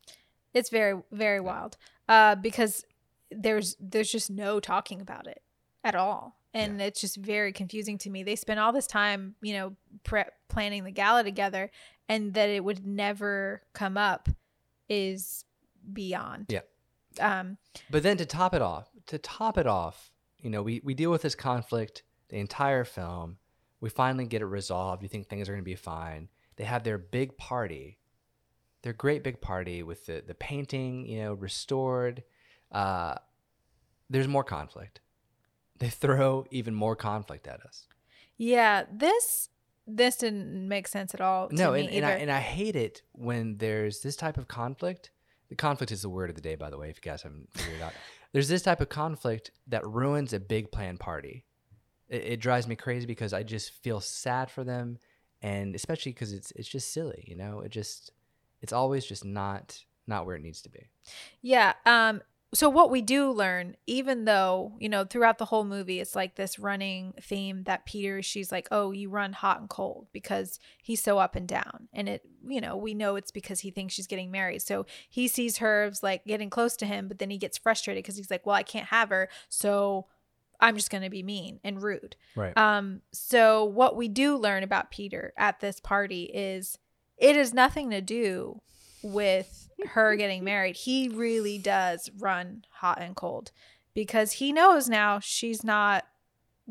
It's 0.53 0.69
very 0.69 1.01
very 1.11 1.39
wild. 1.39 1.77
Uh 2.09 2.35
because 2.35 2.85
there's 3.31 3.77
there's 3.79 4.11
just 4.11 4.29
no 4.29 4.59
talking 4.59 4.99
about 4.99 5.27
it 5.27 5.41
at 5.83 5.95
all. 5.95 6.37
And 6.53 6.81
it's 6.81 6.99
just 6.99 7.15
very 7.15 7.53
confusing 7.53 7.97
to 7.99 8.09
me. 8.09 8.23
They 8.23 8.35
spent 8.35 8.59
all 8.59 8.73
this 8.73 8.85
time, 8.85 9.35
you 9.41 9.53
know, 9.53 9.75
pre- 10.03 10.25
planning 10.49 10.83
the 10.83 10.91
gala 10.91 11.23
together 11.23 11.71
and 12.09 12.33
that 12.33 12.49
it 12.49 12.61
would 12.61 12.85
never 12.85 13.61
come 13.71 13.97
up 13.97 14.27
is 14.89 15.45
beyond. 15.93 16.47
Yeah. 16.49 16.59
Um 17.19 17.57
but 17.89 18.03
then 18.03 18.17
to 18.17 18.25
top 18.25 18.53
it 18.53 18.61
off 18.61 18.89
to 19.07 19.17
top 19.17 19.57
it 19.57 19.67
off 19.67 20.11
you 20.39 20.49
know 20.49 20.61
we 20.61 20.81
we 20.83 20.93
deal 20.93 21.11
with 21.11 21.21
this 21.21 21.35
conflict 21.35 22.03
the 22.29 22.37
entire 22.37 22.85
film. 22.85 23.37
We 23.81 23.89
finally 23.89 24.25
get 24.25 24.41
it 24.41 24.45
resolved. 24.45 25.03
You 25.03 25.09
think 25.09 25.27
things 25.27 25.49
are 25.49 25.53
going 25.53 25.63
to 25.63 25.65
be 25.65 25.75
fine. 25.75 26.29
They 26.55 26.63
have 26.63 26.83
their 26.83 26.97
big 26.97 27.37
party 27.37 27.97
their 28.83 28.93
great 28.93 29.23
big 29.23 29.41
party 29.41 29.83
with 29.83 30.05
the 30.05 30.23
the 30.25 30.33
painting 30.33 31.05
you 31.05 31.19
know 31.21 31.33
restored. 31.33 32.23
Uh 32.71 33.15
there's 34.09 34.27
more 34.27 34.43
conflict. 34.43 34.99
They 35.79 35.89
throw 35.89 36.45
even 36.51 36.75
more 36.75 36.95
conflict 36.95 37.47
at 37.47 37.61
us. 37.61 37.87
Yeah, 38.37 38.83
this 38.91 39.49
this 39.87 40.17
didn't 40.17 40.67
make 40.67 40.87
sense 40.87 41.13
at 41.13 41.21
all 41.21 41.49
to 41.49 41.55
no 41.55 41.71
me 41.73 41.81
and, 41.81 41.89
and. 41.89 42.05
I, 42.05 42.11
and 42.11 42.31
i 42.31 42.39
hate 42.39 42.75
it 42.75 43.01
when 43.13 43.57
there's 43.57 44.01
this 44.01 44.15
type 44.15 44.37
of 44.37 44.47
conflict 44.47 45.09
the 45.51 45.55
conflict 45.57 45.91
is 45.91 46.01
the 46.01 46.09
word 46.09 46.29
of 46.29 46.35
the 46.37 46.41
day 46.41 46.55
by 46.55 46.69
the 46.69 46.77
way 46.77 46.89
if 46.89 46.95
you 46.95 47.11
guys 47.11 47.21
haven't 47.21 47.49
figured 47.51 47.75
it 47.75 47.83
out. 47.83 47.91
There's 48.31 48.47
this 48.47 48.61
type 48.61 48.79
of 48.79 48.87
conflict 48.87 49.51
that 49.67 49.85
ruins 49.85 50.31
a 50.31 50.39
big 50.39 50.71
planned 50.71 51.01
party. 51.01 51.43
It, 52.07 52.23
it 52.23 52.39
drives 52.39 52.69
me 52.69 52.77
crazy 52.77 53.05
because 53.05 53.33
i 53.33 53.43
just 53.43 53.71
feel 53.83 53.99
sad 53.99 54.49
for 54.49 54.63
them 54.63 54.97
and 55.41 55.75
especially 55.75 56.13
because 56.13 56.31
it's 56.31 56.51
it's 56.55 56.69
just 56.69 56.93
silly 56.93 57.25
you 57.27 57.35
know? 57.35 57.59
It 57.59 57.69
just 57.69 58.13
it's 58.61 58.71
always 58.71 59.05
just 59.05 59.25
not 59.25 59.83
not 60.07 60.25
where 60.25 60.37
it 60.37 60.41
needs 60.41 60.61
to 60.61 60.69
be. 60.69 60.87
Yeah. 61.41 61.73
Um 61.85 62.21
so 62.53 62.69
what 62.69 62.91
we 62.91 63.01
do 63.01 63.31
learn 63.31 63.75
even 63.87 64.25
though, 64.25 64.73
you 64.79 64.89
know, 64.89 65.05
throughout 65.05 65.37
the 65.37 65.45
whole 65.45 65.63
movie 65.63 65.99
it's 65.99 66.15
like 66.15 66.35
this 66.35 66.59
running 66.59 67.13
theme 67.21 67.63
that 67.63 67.85
Peter 67.85 68.21
she's 68.21 68.51
like, 68.51 68.67
"Oh, 68.71 68.91
you 68.91 69.09
run 69.09 69.33
hot 69.33 69.59
and 69.61 69.69
cold 69.69 70.07
because 70.11 70.59
he's 70.81 71.01
so 71.01 71.17
up 71.17 71.35
and 71.35 71.47
down." 71.47 71.87
And 71.93 72.09
it, 72.09 72.23
you 72.45 72.59
know, 72.59 72.75
we 72.75 72.93
know 72.93 73.15
it's 73.15 73.31
because 73.31 73.61
he 73.61 73.71
thinks 73.71 73.93
she's 73.93 74.07
getting 74.07 74.31
married. 74.31 74.61
So 74.61 74.85
he 75.09 75.27
sees 75.27 75.57
her 75.57 75.83
as 75.83 76.03
like 76.03 76.25
getting 76.25 76.49
close 76.49 76.75
to 76.77 76.85
him, 76.85 77.07
but 77.07 77.19
then 77.19 77.29
he 77.29 77.37
gets 77.37 77.57
frustrated 77.57 78.03
because 78.03 78.17
he's 78.17 78.31
like, 78.31 78.45
"Well, 78.45 78.55
I 78.55 78.63
can't 78.63 78.87
have 78.87 79.09
her." 79.09 79.29
So 79.49 80.07
I'm 80.61 80.75
just 80.75 80.91
going 80.91 81.03
to 81.03 81.09
be 81.09 81.23
mean 81.23 81.59
and 81.63 81.81
rude. 81.81 82.15
right 82.35 82.55
Um, 82.57 83.01
so 83.11 83.65
what 83.65 83.95
we 83.95 84.07
do 84.07 84.37
learn 84.37 84.63
about 84.63 84.91
Peter 84.91 85.33
at 85.35 85.59
this 85.59 85.79
party 85.79 86.23
is 86.33 86.77
it 87.17 87.35
has 87.35 87.53
nothing 87.53 87.89
to 87.89 88.01
do 88.01 88.61
with 89.03 89.69
her 89.87 90.15
getting 90.15 90.43
married. 90.43 90.75
He 90.75 91.09
really 91.09 91.57
does 91.57 92.09
run 92.19 92.65
hot 92.69 92.99
and 93.01 93.15
cold 93.15 93.51
because 93.93 94.33
he 94.33 94.51
knows 94.53 94.87
now 94.89 95.19
she's 95.19 95.63
not 95.63 96.05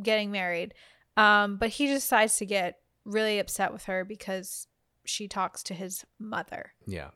getting 0.02 0.30
married. 0.30 0.74
Um, 1.16 1.56
but 1.56 1.70
he 1.70 1.86
decides 1.86 2.36
to 2.38 2.46
get 2.46 2.76
really 3.04 3.38
upset 3.38 3.72
with 3.72 3.84
her 3.84 4.04
because 4.04 4.66
she 5.04 5.26
talks 5.28 5.62
to 5.64 5.74
his 5.74 6.04
mother 6.18 6.72
yeah 6.86 7.08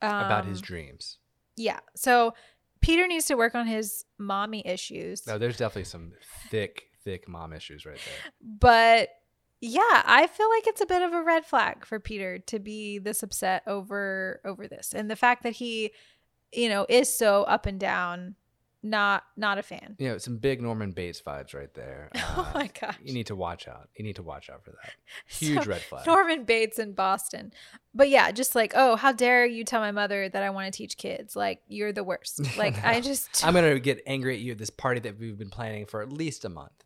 about 0.00 0.44
his 0.46 0.58
Um, 0.58 0.62
dreams 0.64 1.18
Yeah. 1.56 1.78
So 1.94 2.34
Peter 2.80 3.06
needs 3.06 3.26
to 3.26 3.34
work 3.34 3.54
on 3.54 3.66
his 3.66 4.04
mommy 4.18 4.66
issues. 4.66 5.26
no 5.26 5.38
there's 5.38 5.56
definitely 5.56 5.84
some 5.84 6.12
thick 6.50 6.84
thick 7.04 7.28
mom 7.28 7.52
issues 7.52 7.86
right 7.86 7.96
there 7.98 8.32
But 8.42 9.10
yeah, 9.60 10.02
I 10.04 10.26
feel 10.26 10.48
like 10.50 10.66
it's 10.66 10.80
a 10.80 10.86
bit 10.86 11.02
of 11.02 11.12
a 11.12 11.22
red 11.22 11.44
flag 11.44 11.84
for 11.86 11.98
Peter 12.00 12.38
to 12.40 12.58
be 12.58 12.98
this 12.98 13.22
upset 13.22 13.62
over 13.66 14.40
over 14.44 14.68
this. 14.68 14.92
And 14.94 15.10
the 15.10 15.16
fact 15.16 15.42
that 15.44 15.54
he, 15.54 15.92
you 16.52 16.68
know, 16.68 16.86
is 16.88 17.12
so 17.14 17.42
up 17.44 17.66
and 17.66 17.80
down, 17.80 18.34
not 18.82 19.24
not 19.36 19.58
a 19.58 19.62
fan. 19.62 19.96
you 19.98 20.08
know 20.08 20.18
some 20.18 20.36
big 20.36 20.62
norman 20.62 20.92
bates 20.92 21.20
vibes 21.20 21.54
right 21.54 21.72
there 21.74 22.08
oh 22.14 22.48
Uh, 22.54 22.58
my 22.58 22.70
gosh. 22.80 22.94
you 23.02 23.12
need 23.12 23.26
to 23.26 23.34
watch 23.34 23.66
out 23.66 23.88
you 23.96 24.04
need 24.04 24.14
to 24.14 24.22
watch 24.22 24.48
out 24.48 24.62
for 24.62 24.70
that 24.70 24.92
huge 25.26 25.64
So, 25.64 25.70
red 25.70 25.80
flag 25.80 26.06
Norman 26.06 26.44
Bates 26.44 26.78
in 26.78 26.92
Boston. 26.92 27.52
But 27.94 28.10
yeah, 28.10 28.30
just 28.30 28.54
like, 28.54 28.74
oh, 28.76 28.94
how 28.94 29.10
dare 29.10 29.44
you 29.46 29.64
tell 29.64 29.80
my 29.80 29.90
mother 29.90 30.28
that 30.28 30.42
I 30.42 30.50
want 30.50 30.72
to 30.72 30.76
teach 30.76 30.98
kids? 30.98 31.34
Like, 31.34 31.62
you're 31.66 31.92
the 31.92 32.04
worst. 32.04 32.40
Like, 32.58 32.84
I 32.84 33.00
just 33.00 33.44
I'm 33.44 33.54
gonna 33.54 33.80
get 33.80 34.02
angry 34.06 34.34
at 34.34 34.40
you 34.40 34.52
at 34.52 34.58
this 34.58 34.70
party 34.70 35.00
that 35.00 35.18
we've 35.18 35.38
been 35.38 35.50
planning 35.50 35.86
for 35.86 36.00
at 36.02 36.12
least 36.12 36.44
a 36.44 36.48
month. 36.50 36.84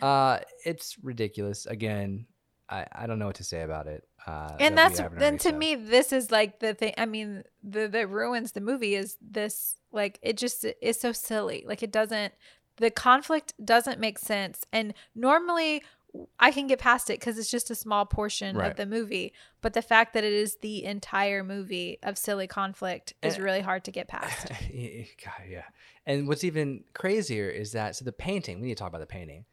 Uh, 0.00 0.40
it's 0.64 0.96
ridiculous. 1.02 1.66
Again, 1.66 2.26
I, 2.68 2.86
I 2.92 3.06
don't 3.06 3.18
know 3.18 3.26
what 3.26 3.36
to 3.36 3.44
say 3.44 3.62
about 3.62 3.86
it. 3.86 4.02
Uh, 4.26 4.56
and 4.58 4.76
that 4.78 4.94
that's 4.94 5.10
then 5.18 5.36
to 5.36 5.48
said. 5.50 5.58
me 5.58 5.74
this 5.74 6.12
is 6.12 6.30
like 6.30 6.60
the 6.60 6.74
thing 6.74 6.94
i 6.96 7.04
mean 7.04 7.42
the 7.64 7.88
that 7.88 8.08
ruins 8.08 8.52
the 8.52 8.60
movie 8.60 8.94
is 8.94 9.16
this 9.20 9.74
like 9.90 10.20
it 10.22 10.36
just 10.36 10.64
is 10.80 11.00
so 11.00 11.10
silly 11.10 11.64
like 11.66 11.82
it 11.82 11.90
doesn't 11.90 12.32
the 12.76 12.88
conflict 12.88 13.52
doesn't 13.64 13.98
make 13.98 14.16
sense 14.18 14.64
and 14.72 14.94
normally 15.16 15.82
i 16.38 16.50
can 16.50 16.66
get 16.66 16.78
past 16.78 17.08
it 17.10 17.18
because 17.18 17.38
it's 17.38 17.50
just 17.50 17.70
a 17.70 17.74
small 17.74 18.04
portion 18.04 18.56
Right. 18.56 18.70
of 18.70 18.76
the 18.76 18.84
movie 18.86 19.32
but 19.62 19.72
the 19.72 19.80
fact 19.82 20.12
that 20.14 20.24
it 20.24 20.32
is 20.32 20.56
the 20.60 20.84
entire 20.84 21.42
movie 21.42 21.98
of 22.02 22.18
silly 22.18 22.46
conflict 22.46 23.14
is 23.22 23.36
And- 23.36 23.44
really 23.44 23.60
hard 23.60 23.84
to 23.84 23.90
get 23.90 24.08
past 24.08 24.48
God, 24.48 25.44
yeah. 25.48 25.64
And 26.04 26.26
what's 26.28 26.44
even 26.44 26.84
crazier 26.94 27.48
is 27.48 27.72
that 27.72 27.94
so 27.96 28.04
the 28.04 28.12
painting. 28.12 28.60
We 28.60 28.66
need 28.68 28.74
to 28.76 28.78
talk 28.80 28.88
about 28.88 29.00
the 29.00 29.06
painting. 29.06 29.44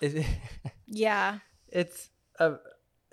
It- 0.00 0.26
yeah 0.86 1.38
it's 1.68 2.10
a 2.38 2.56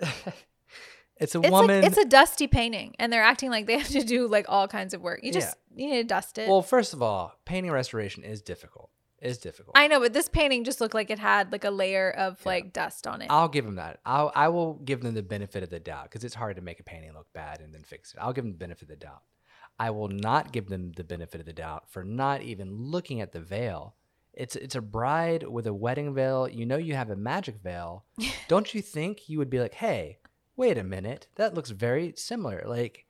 it's 1.16 1.34
a 1.34 1.40
it's 1.40 1.50
woman. 1.50 1.80
like 1.82 1.84
it's 1.90 1.98
a 1.98 2.04
dusty 2.04 2.46
painting 2.46 2.94
and 2.98 3.12
they're 3.12 3.22
acting 3.22 3.50
like 3.50 3.66
they 3.66 3.78
have 3.78 3.88
to 3.88 4.02
do 4.04 4.26
like 4.28 4.46
all 4.48 4.68
kinds 4.68 4.94
of 4.94 5.00
work 5.00 5.20
you 5.22 5.32
just 5.32 5.56
you 5.74 5.88
need 5.88 5.96
to 5.98 6.04
dust 6.04 6.38
it 6.38 6.48
well, 6.48 6.62
first 6.62 6.92
of 6.92 7.02
all, 7.02 7.32
painting 7.44 7.70
restoration 7.70 8.22
is 8.24 8.42
difficult. 8.42 8.90
Is 9.20 9.36
difficult. 9.36 9.76
I 9.76 9.86
know, 9.86 10.00
but 10.00 10.14
this 10.14 10.28
painting 10.28 10.64
just 10.64 10.80
looked 10.80 10.94
like 10.94 11.10
it 11.10 11.18
had 11.18 11.52
like 11.52 11.64
a 11.64 11.70
layer 11.70 12.10
of 12.10 12.44
like 12.46 12.72
dust 12.72 13.06
on 13.06 13.20
it. 13.20 13.26
I'll 13.30 13.48
give 13.48 13.66
them 13.66 13.74
that. 13.74 14.00
I'll 14.06 14.32
I 14.34 14.48
will 14.48 14.74
give 14.74 15.02
them 15.02 15.14
the 15.14 15.22
benefit 15.22 15.62
of 15.62 15.68
the 15.68 15.78
doubt 15.78 16.04
because 16.04 16.24
it's 16.24 16.34
hard 16.34 16.56
to 16.56 16.62
make 16.62 16.80
a 16.80 16.84
painting 16.84 17.12
look 17.12 17.26
bad 17.34 17.60
and 17.60 17.74
then 17.74 17.82
fix 17.82 18.14
it. 18.14 18.20
I'll 18.20 18.32
give 18.32 18.44
them 18.44 18.52
the 18.52 18.58
benefit 18.58 18.84
of 18.84 18.88
the 18.88 18.96
doubt. 18.96 19.20
I 19.78 19.90
will 19.90 20.08
not 20.08 20.52
give 20.52 20.68
them 20.68 20.92
the 20.92 21.04
benefit 21.04 21.40
of 21.40 21.46
the 21.46 21.52
doubt 21.52 21.90
for 21.90 22.02
not 22.02 22.42
even 22.42 22.74
looking 22.74 23.20
at 23.20 23.32
the 23.32 23.40
veil. 23.40 23.94
It's 24.32 24.56
it's 24.56 24.74
a 24.74 24.80
bride 24.80 25.42
with 25.46 25.66
a 25.66 25.74
wedding 25.74 26.14
veil. 26.14 26.48
You 26.48 26.64
know 26.64 26.78
you 26.78 26.94
have 26.94 27.10
a 27.10 27.16
magic 27.16 27.56
veil. 27.62 28.04
Don't 28.48 28.72
you 28.72 28.80
think 28.80 29.28
you 29.28 29.36
would 29.38 29.50
be 29.50 29.60
like, 29.60 29.74
hey, 29.74 30.18
wait 30.56 30.78
a 30.78 30.84
minute, 30.84 31.26
that 31.36 31.54
looks 31.54 31.70
very 31.70 32.12
similar. 32.16 32.62
Like, 32.66 33.06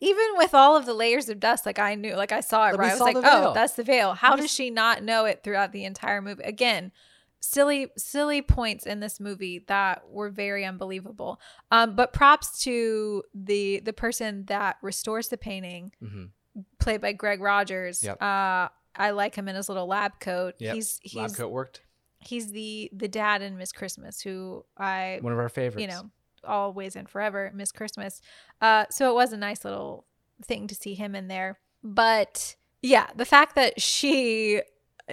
Even 0.00 0.26
with 0.36 0.54
all 0.54 0.76
of 0.76 0.86
the 0.86 0.94
layers 0.94 1.28
of 1.28 1.40
dust, 1.40 1.66
like 1.66 1.78
I 1.78 1.94
knew, 1.94 2.14
like 2.14 2.32
I 2.32 2.40
saw 2.40 2.68
it 2.68 2.72
But 2.72 2.80
right. 2.80 2.90
I 2.90 2.94
was 2.94 3.00
like, 3.00 3.16
oh, 3.18 3.52
that's 3.54 3.74
the 3.74 3.84
veil. 3.84 4.14
How 4.14 4.36
does 4.36 4.50
she 4.50 4.70
not 4.70 5.02
know 5.02 5.24
it 5.24 5.42
throughout 5.42 5.72
the 5.72 5.84
entire 5.84 6.20
movie? 6.22 6.42
Again, 6.42 6.92
silly, 7.40 7.88
silly 7.96 8.42
points 8.42 8.86
in 8.86 9.00
this 9.00 9.20
movie 9.20 9.64
that 9.68 10.02
were 10.10 10.30
very 10.30 10.64
unbelievable. 10.64 11.40
Um, 11.70 11.94
but 11.94 12.12
props 12.12 12.62
to 12.64 13.22
the 13.34 13.80
the 13.80 13.92
person 13.92 14.44
that 14.46 14.76
restores 14.82 15.28
the 15.28 15.38
painting, 15.38 15.92
mhm. 16.02 16.30
played 16.78 17.00
by 17.00 17.12
Greg 17.12 17.40
Rogers. 17.40 18.02
Yep. 18.02 18.20
Uh, 18.22 18.68
I 18.98 19.10
like 19.10 19.34
him 19.34 19.46
in 19.48 19.54
his 19.56 19.68
little 19.68 19.86
lab 19.86 20.20
coat. 20.20 20.54
Yep. 20.58 20.74
He's 20.74 20.98
he's 21.02 21.14
lab 21.16 21.34
coat 21.34 21.50
worked. 21.50 21.82
he's 22.20 22.50
the 22.50 22.90
the 22.94 23.08
dad 23.08 23.42
in 23.42 23.58
Miss 23.58 23.72
Christmas 23.72 24.20
who 24.20 24.64
I 24.76 25.18
One 25.20 25.32
of 25.32 25.38
our 25.38 25.48
favorites. 25.50 25.82
you 25.82 25.88
know 25.88 26.10
always 26.46 26.96
and 26.96 27.08
forever 27.08 27.50
Miss 27.54 27.72
Christmas. 27.72 28.20
Uh, 28.60 28.86
so 28.90 29.10
it 29.10 29.14
was 29.14 29.32
a 29.32 29.36
nice 29.36 29.64
little 29.64 30.06
thing 30.44 30.66
to 30.68 30.74
see 30.74 30.94
him 30.94 31.14
in 31.14 31.28
there. 31.28 31.58
But 31.82 32.56
yeah, 32.82 33.08
the 33.14 33.24
fact 33.24 33.54
that 33.56 33.80
she 33.80 34.62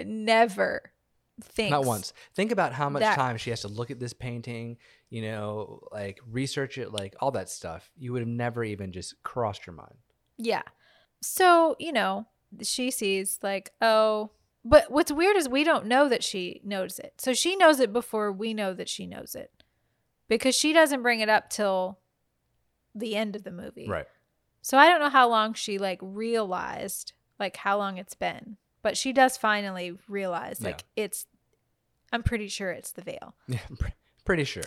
never 0.04 0.92
thinks 1.42 1.72
Not 1.72 1.86
once. 1.86 2.14
Think 2.36 2.52
about 2.52 2.74
how 2.74 2.90
much 2.90 3.02
that- 3.02 3.16
time 3.16 3.38
she 3.38 3.50
has 3.50 3.62
to 3.62 3.68
look 3.68 3.92
at 3.92 4.00
this 4.00 4.14
painting, 4.14 4.78
you 5.10 5.22
know, 5.22 5.82
like 5.92 6.20
research 6.30 6.78
it, 6.78 6.92
like 6.92 7.16
all 7.20 7.32
that 7.32 7.50
stuff. 7.50 7.92
You 7.98 8.14
would 8.14 8.22
have 8.22 8.28
never 8.28 8.64
even 8.64 8.92
just 8.92 9.22
crossed 9.24 9.66
your 9.66 9.76
mind. 9.76 9.96
Yeah. 10.38 10.64
So, 11.22 11.76
you 11.80 11.92
know, 11.92 12.28
she 12.62 12.92
sees 12.92 13.40
like, 13.42 13.72
oh, 13.82 14.32
but 14.66 14.92
what's 14.92 15.12
weird 15.12 15.36
is 15.36 15.50
we 15.50 15.64
don't 15.64 15.88
know 15.88 16.08
that 16.08 16.24
she 16.24 16.62
knows 16.64 17.00
it. 17.00 17.14
So 17.18 17.34
she 17.34 17.56
knows 17.56 17.80
it 17.80 17.92
before 17.92 18.32
we 18.32 18.54
know 18.54 18.74
that 18.74 18.90
she 18.90 19.06
knows 19.06 19.36
it. 19.36 19.52
Because 20.28 20.55
she 20.55 20.74
doesn't 20.74 21.01
bring 21.01 21.19
it 21.19 21.30
up 21.30 21.49
till 21.49 21.99
the 22.95 23.15
end 23.15 23.36
of 23.36 23.43
the 23.43 23.51
movie. 23.51 23.88
Right. 23.88 24.05
So 24.61 24.78
I 24.78 24.88
don't 24.88 24.99
know 24.99 25.09
how 25.09 25.28
long 25.30 25.53
she 25.53 25.78
like 25.78 25.99
realized 26.01 27.13
like 27.39 27.57
how 27.57 27.78
long 27.78 27.97
it's 27.97 28.13
been. 28.15 28.57
But 28.82 28.97
she 28.97 29.13
does 29.13 29.38
finally 29.38 29.97
realize 30.07 30.61
like 30.61 30.84
it's 30.95 31.26
I'm 32.11 32.24
pretty 32.24 32.47
sure 32.47 32.69
it's 32.71 32.91
the 32.91 33.01
veil. 33.01 33.36
Yeah, 33.47 33.59
pretty 34.26 34.43
sure. 34.45 34.63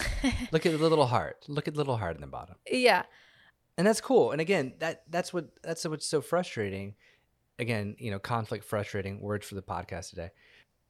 Look 0.53 0.67
at 0.67 0.73
the 0.73 0.79
little 0.79 1.07
heart. 1.07 1.45
Look 1.49 1.69
at 1.69 1.75
the 1.75 1.79
little 1.79 1.97
heart 1.97 2.15
in 2.17 2.21
the 2.21 2.27
bottom. 2.27 2.57
yeah. 2.71 3.05
and 3.79 3.87
that's 3.87 4.01
cool 4.01 4.33
and 4.33 4.41
again 4.41 4.73
that 4.79 5.03
that's 5.11 5.33
what 5.35 5.49
that's 5.63 5.85
what's 5.87 6.07
so 6.07 6.21
frustrating 6.23 6.95
again 7.59 7.95
you 7.99 8.11
know 8.11 8.19
conflict 8.19 8.65
frustrating 8.65 9.21
words 9.21 9.47
for 9.47 9.55
the 9.55 9.63
podcast 9.63 10.11
today 10.11 10.31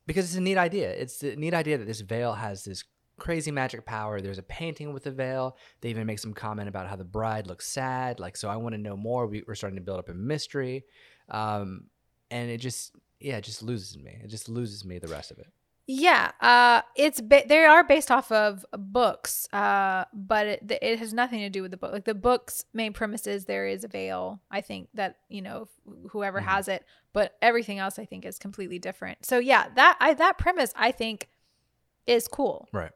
because 0.06 0.24
it's 0.26 0.36
a 0.36 0.40
neat 0.40 0.56
idea 0.56 0.88
it's 0.90 1.18
the 1.18 1.34
neat 1.36 1.52
idea 1.54 1.78
that 1.78 1.84
this 1.86 2.00
veil 2.00 2.32
has 2.34 2.64
this 2.64 2.84
crazy 3.18 3.50
magic 3.50 3.84
power 3.86 4.20
there's 4.20 4.38
a 4.38 4.42
painting 4.42 4.92
with 4.92 5.06
a 5.06 5.10
veil 5.10 5.56
they 5.80 5.88
even 5.88 6.06
make 6.06 6.18
some 6.18 6.34
comment 6.34 6.68
about 6.68 6.86
how 6.86 6.96
the 6.96 7.04
bride 7.04 7.46
looks 7.46 7.66
sad 7.66 8.20
like 8.20 8.36
so 8.36 8.48
i 8.48 8.56
want 8.56 8.74
to 8.74 8.78
know 8.80 8.96
more 8.96 9.26
we, 9.26 9.42
we're 9.46 9.54
starting 9.54 9.76
to 9.78 9.82
build 9.82 9.98
up 9.98 10.08
a 10.08 10.14
mystery 10.14 10.84
um 11.30 11.84
and 12.30 12.50
it 12.50 12.58
just 12.58 12.94
yeah 13.20 13.38
it 13.38 13.44
just 13.44 13.62
loses 13.62 13.96
me 13.96 14.18
it 14.22 14.28
just 14.28 14.48
loses 14.48 14.84
me 14.84 14.98
the 14.98 15.08
rest 15.08 15.30
of 15.30 15.38
it 15.38 15.46
Yeah, 15.88 16.32
uh, 16.40 16.82
it's 16.96 17.20
ba- 17.20 17.44
they 17.46 17.64
are 17.64 17.84
based 17.84 18.10
off 18.10 18.32
of 18.32 18.66
books, 18.76 19.46
uh, 19.52 20.04
but 20.12 20.46
it, 20.48 20.78
it 20.82 20.98
has 20.98 21.12
nothing 21.14 21.38
to 21.40 21.48
do 21.48 21.62
with 21.62 21.70
the 21.70 21.76
book. 21.76 21.92
Like 21.92 22.04
the 22.04 22.12
book's 22.14 22.64
main 22.74 22.92
premise 22.92 23.24
is 23.28 23.44
there 23.44 23.68
is 23.68 23.84
a 23.84 23.88
veil. 23.88 24.40
I 24.50 24.62
think 24.62 24.88
that 24.94 25.18
you 25.28 25.42
know 25.42 25.68
wh- 25.86 26.10
whoever 26.10 26.40
Mhm. 26.40 26.44
has 26.46 26.66
it, 26.66 26.84
but 27.12 27.36
everything 27.40 27.78
else 27.78 28.00
I 28.00 28.04
think 28.04 28.24
is 28.26 28.36
completely 28.36 28.80
different. 28.80 29.24
So 29.24 29.38
yeah, 29.38 29.68
that 29.76 29.96
I 30.00 30.14
that 30.14 30.38
premise 30.38 30.72
I 30.74 30.90
think 30.90 31.28
is 32.06 32.26
cool, 32.26 32.68
right 32.72 32.90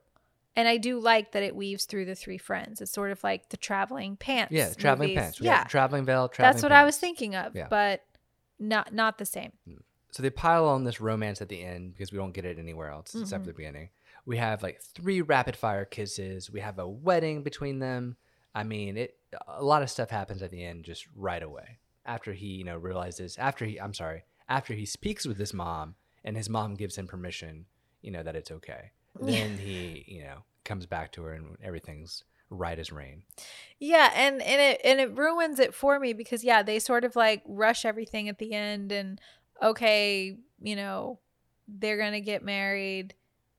and 0.56 0.68
I 0.68 0.76
do 0.76 0.98
like 0.98 1.32
that 1.32 1.42
it 1.42 1.54
weaves 1.54 1.84
through 1.84 2.04
the 2.06 2.14
three 2.14 2.38
friends. 2.38 2.80
It's 2.80 2.90
sort 2.92 3.10
of 3.10 3.22
like 3.24 3.48
the 3.50 3.56
traveling 3.56 4.16
pants. 4.16 4.52
yeah 4.52 4.72
traveling 4.74 5.10
movies. 5.10 5.22
pants 5.22 5.40
We 5.40 5.46
Yeah, 5.46 5.64
traveling 5.64 6.04
veil 6.04 6.28
traveling 6.28 6.54
that's 6.54 6.62
what 6.62 6.72
I 6.72 6.84
was 6.84 6.96
thinking 6.98 7.34
of, 7.34 7.54
Yeah. 7.54 7.68
but 7.68 8.04
not 8.58 8.92
not 8.92 9.18
the 9.18 9.24
same. 9.26 9.52
so 10.12 10.22
they 10.22 10.30
pile 10.30 10.66
on 10.66 10.82
this 10.84 11.00
romance 11.00 11.40
at 11.40 11.48
the 11.48 11.62
end 11.62 11.92
because 11.94 12.10
we 12.12 12.18
don't 12.18 12.32
get 12.32 12.44
it 12.44 12.58
anywhere 12.58 12.90
else 12.90 13.14
except 13.14 13.42
Mhm. 13.42 13.44
for 13.44 13.50
the 13.52 13.56
beginning. 13.56 13.90
We 14.26 14.36
have 14.38 14.62
like 14.62 14.80
three 14.82 15.22
rapid 15.22 15.56
fire 15.56 15.84
kisses. 15.84 16.50
We 16.50 16.60
have 16.60 16.78
a 16.78 16.88
wedding 16.88 17.42
between 17.42 17.78
them. 17.78 18.16
I 18.54 18.64
mean, 18.64 18.96
it 18.96 19.16
a 19.46 19.62
lot 19.62 19.82
of 19.82 19.90
stuff 19.90 20.10
happens 20.10 20.42
at 20.42 20.50
the 20.50 20.64
end 20.64 20.84
just 20.84 21.06
right 21.14 21.42
away. 21.42 21.78
After 22.04 22.32
he, 22.32 22.46
you 22.48 22.64
know, 22.64 22.76
realizes 22.76 23.38
after 23.38 23.64
he 23.64 23.80
I'm 23.80 23.94
sorry, 23.94 24.24
after 24.48 24.74
he 24.74 24.84
speaks 24.84 25.24
with 25.24 25.38
his 25.38 25.54
mom 25.54 25.94
and 26.24 26.36
his 26.36 26.48
mom 26.50 26.74
gives 26.74 26.98
him 26.98 27.06
permission, 27.06 27.66
you 28.02 28.10
know, 28.10 28.22
that 28.24 28.34
it's 28.34 28.50
okay. 28.50 28.90
Then 29.18 29.56
he, 29.58 30.04
you 30.06 30.22
know, 30.22 30.38
comes 30.64 30.86
back 30.86 31.12
to 31.12 31.22
her 31.22 31.32
and 31.32 31.56
everything's 31.62 32.24
right 32.48 32.78
as 32.78 32.90
rain. 32.92 33.22
Yeah, 33.78 34.10
and 34.14 34.42
and 34.42 34.60
it 34.60 34.80
and 34.84 35.00
it 35.00 35.16
ruins 35.16 35.58
it 35.58 35.74
for 35.74 35.98
me 35.98 36.12
because 36.12 36.42
yeah, 36.44 36.62
they 36.62 36.78
sort 36.78 37.04
of 37.04 37.16
like 37.16 37.42
rush 37.46 37.84
everything 37.84 38.28
at 38.28 38.38
the 38.38 38.52
end 38.52 38.92
and 38.92 39.20
okay, 39.62 40.36
you 40.60 40.76
know, 40.76 41.18
they're 41.68 41.98
gonna 41.98 42.20
get 42.20 42.42
married, 42.44 43.14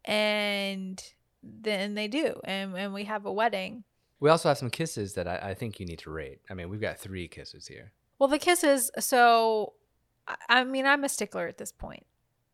and 0.06 1.02
then 1.44 1.94
they 1.96 2.08
do, 2.08 2.40
and 2.44 2.76
and 2.76 2.94
we 2.94 3.06
have 3.06 3.26
a 3.26 3.32
wedding. 3.32 3.84
We 4.20 4.30
also 4.30 4.50
have 4.50 4.58
some 4.58 4.70
kisses 4.70 5.14
that 5.16 5.28
I, 5.28 5.38
I 5.50 5.54
think 5.56 5.80
you 5.80 5.86
need 5.86 6.00
to 6.00 6.12
rate. 6.12 6.40
I 6.50 6.54
mean, 6.54 6.70
we've 6.70 6.82
got 6.82 7.00
three 7.00 7.28
kisses 7.28 7.66
here. 7.68 7.92
Well, 8.20 8.30
the 8.30 8.38
kisses. 8.38 8.92
So, 9.00 9.74
I- 10.28 10.36
I 10.48 10.64
mean, 10.64 10.86
I'm 10.86 11.04
a 11.04 11.10
stickler 11.10 11.48
at 11.48 11.58
this 11.58 11.72
point. 11.72 12.06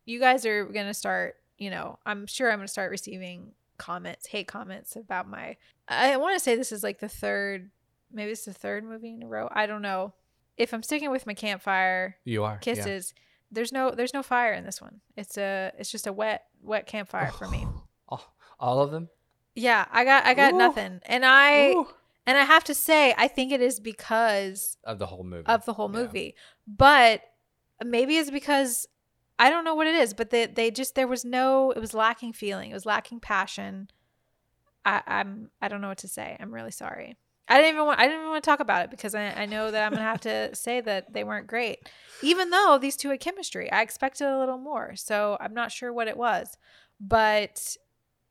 You 0.06 0.18
guys 0.18 0.46
are 0.46 0.64
gonna 0.64 0.94
start. 0.94 1.36
You 1.58 1.70
know, 1.70 1.98
I'm 2.06 2.26
sure 2.26 2.50
I'm 2.50 2.58
gonna 2.58 2.68
start 2.68 2.90
receiving 2.90 3.52
comments, 3.78 4.26
hate 4.26 4.46
comments 4.48 4.96
about 4.96 5.28
my. 5.28 5.56
I 5.88 6.16
want 6.16 6.34
to 6.36 6.40
say 6.40 6.54
this 6.56 6.72
is 6.72 6.82
like 6.82 7.00
the 7.00 7.08
third, 7.08 7.70
maybe 8.12 8.30
it's 8.32 8.44
the 8.44 8.52
third 8.54 8.84
movie 8.84 9.12
in 9.14 9.22
a 9.22 9.26
row. 9.26 9.48
I 9.52 9.66
don't 9.66 9.82
know. 9.82 10.14
If 10.56 10.72
I'm 10.72 10.82
sticking 10.82 11.10
with 11.10 11.26
my 11.26 11.34
campfire 11.34 12.16
You 12.24 12.42
are 12.44 12.54
yeah. 12.54 12.58
kisses, 12.58 13.14
there's 13.50 13.72
no 13.72 13.90
there's 13.92 14.12
no 14.14 14.22
fire 14.22 14.52
in 14.52 14.64
this 14.64 14.80
one. 14.80 15.00
It's 15.16 15.36
a 15.38 15.72
it's 15.78 15.90
just 15.90 16.06
a 16.06 16.12
wet 16.12 16.44
wet 16.62 16.86
campfire 16.86 17.30
for 17.32 17.48
me. 17.48 17.64
Oh, 17.66 17.82
all, 18.08 18.34
all 18.60 18.80
of 18.80 18.90
them. 18.90 19.08
Yeah, 19.54 19.86
I 19.90 20.04
got 20.04 20.24
I 20.26 20.34
got 20.34 20.54
Ooh. 20.54 20.58
nothing, 20.58 21.00
and 21.06 21.24
I 21.24 21.70
Ooh. 21.70 21.88
and 22.26 22.36
I 22.38 22.44
have 22.44 22.64
to 22.64 22.74
say 22.74 23.14
I 23.16 23.26
think 23.28 23.50
it 23.52 23.60
is 23.60 23.80
because 23.80 24.76
of 24.84 24.98
the 24.98 25.06
whole 25.06 25.24
movie. 25.24 25.46
of 25.46 25.64
the 25.64 25.72
whole 25.74 25.90
Yeah. 25.92 26.02
movie. 26.02 26.34
But 26.66 27.22
maybe 27.84 28.16
it's 28.16 28.30
because 28.30 28.86
I 29.38 29.50
don't 29.50 29.64
know 29.64 29.74
what 29.74 29.86
it 29.86 29.94
is, 29.94 30.14
but 30.14 30.30
they 30.30 30.46
they 30.46 30.70
just 30.70 30.94
there 30.94 31.06
was 31.06 31.24
no 31.24 31.70
it 31.70 31.80
was 31.80 31.94
lacking 31.94 32.32
feeling. 32.32 32.70
It 32.70 32.74
was 32.74 32.86
lacking 32.86 33.20
passion. 33.20 33.88
I, 34.84 35.02
I'm 35.06 35.50
I 35.60 35.68
don't 35.68 35.80
know 35.80 35.88
what 35.88 35.98
to 35.98 36.08
say. 36.08 36.36
I'm 36.38 36.52
really 36.52 36.70
sorry. 36.70 37.16
I 37.48 37.56
didn't 37.56 37.74
even 37.74 37.86
want 37.86 38.00
I 38.00 38.04
didn't 38.04 38.20
even 38.20 38.30
want 38.30 38.44
to 38.44 38.50
talk 38.50 38.60
about 38.60 38.84
it 38.84 38.90
because 38.90 39.14
I, 39.14 39.28
I 39.28 39.46
know 39.46 39.70
that 39.70 39.84
I'm 39.86 39.92
gonna 39.92 40.02
have 40.02 40.20
to 40.22 40.54
say 40.54 40.80
that 40.80 41.12
they 41.12 41.24
weren't 41.24 41.46
great. 41.46 41.88
Even 42.22 42.50
though 42.50 42.78
these 42.80 42.96
two 42.96 43.10
had 43.10 43.20
chemistry. 43.20 43.70
I 43.70 43.82
expected 43.82 44.26
a 44.26 44.38
little 44.38 44.58
more. 44.58 44.96
So 44.96 45.36
I'm 45.40 45.54
not 45.54 45.72
sure 45.72 45.92
what 45.92 46.08
it 46.08 46.16
was. 46.16 46.56
But 47.00 47.76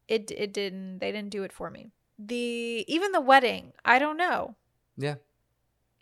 it 0.08 0.32
it 0.32 0.54
didn't 0.54 1.00
they 1.00 1.12
didn't 1.12 1.30
do 1.30 1.44
it 1.44 1.54
for 1.54 1.70
me. 1.70 1.92
The 2.20 2.84
even 2.88 3.12
the 3.12 3.22
wedding, 3.22 3.74
I 3.86 4.00
don't 4.00 4.18
know. 4.18 4.56
Yeah. 4.98 5.16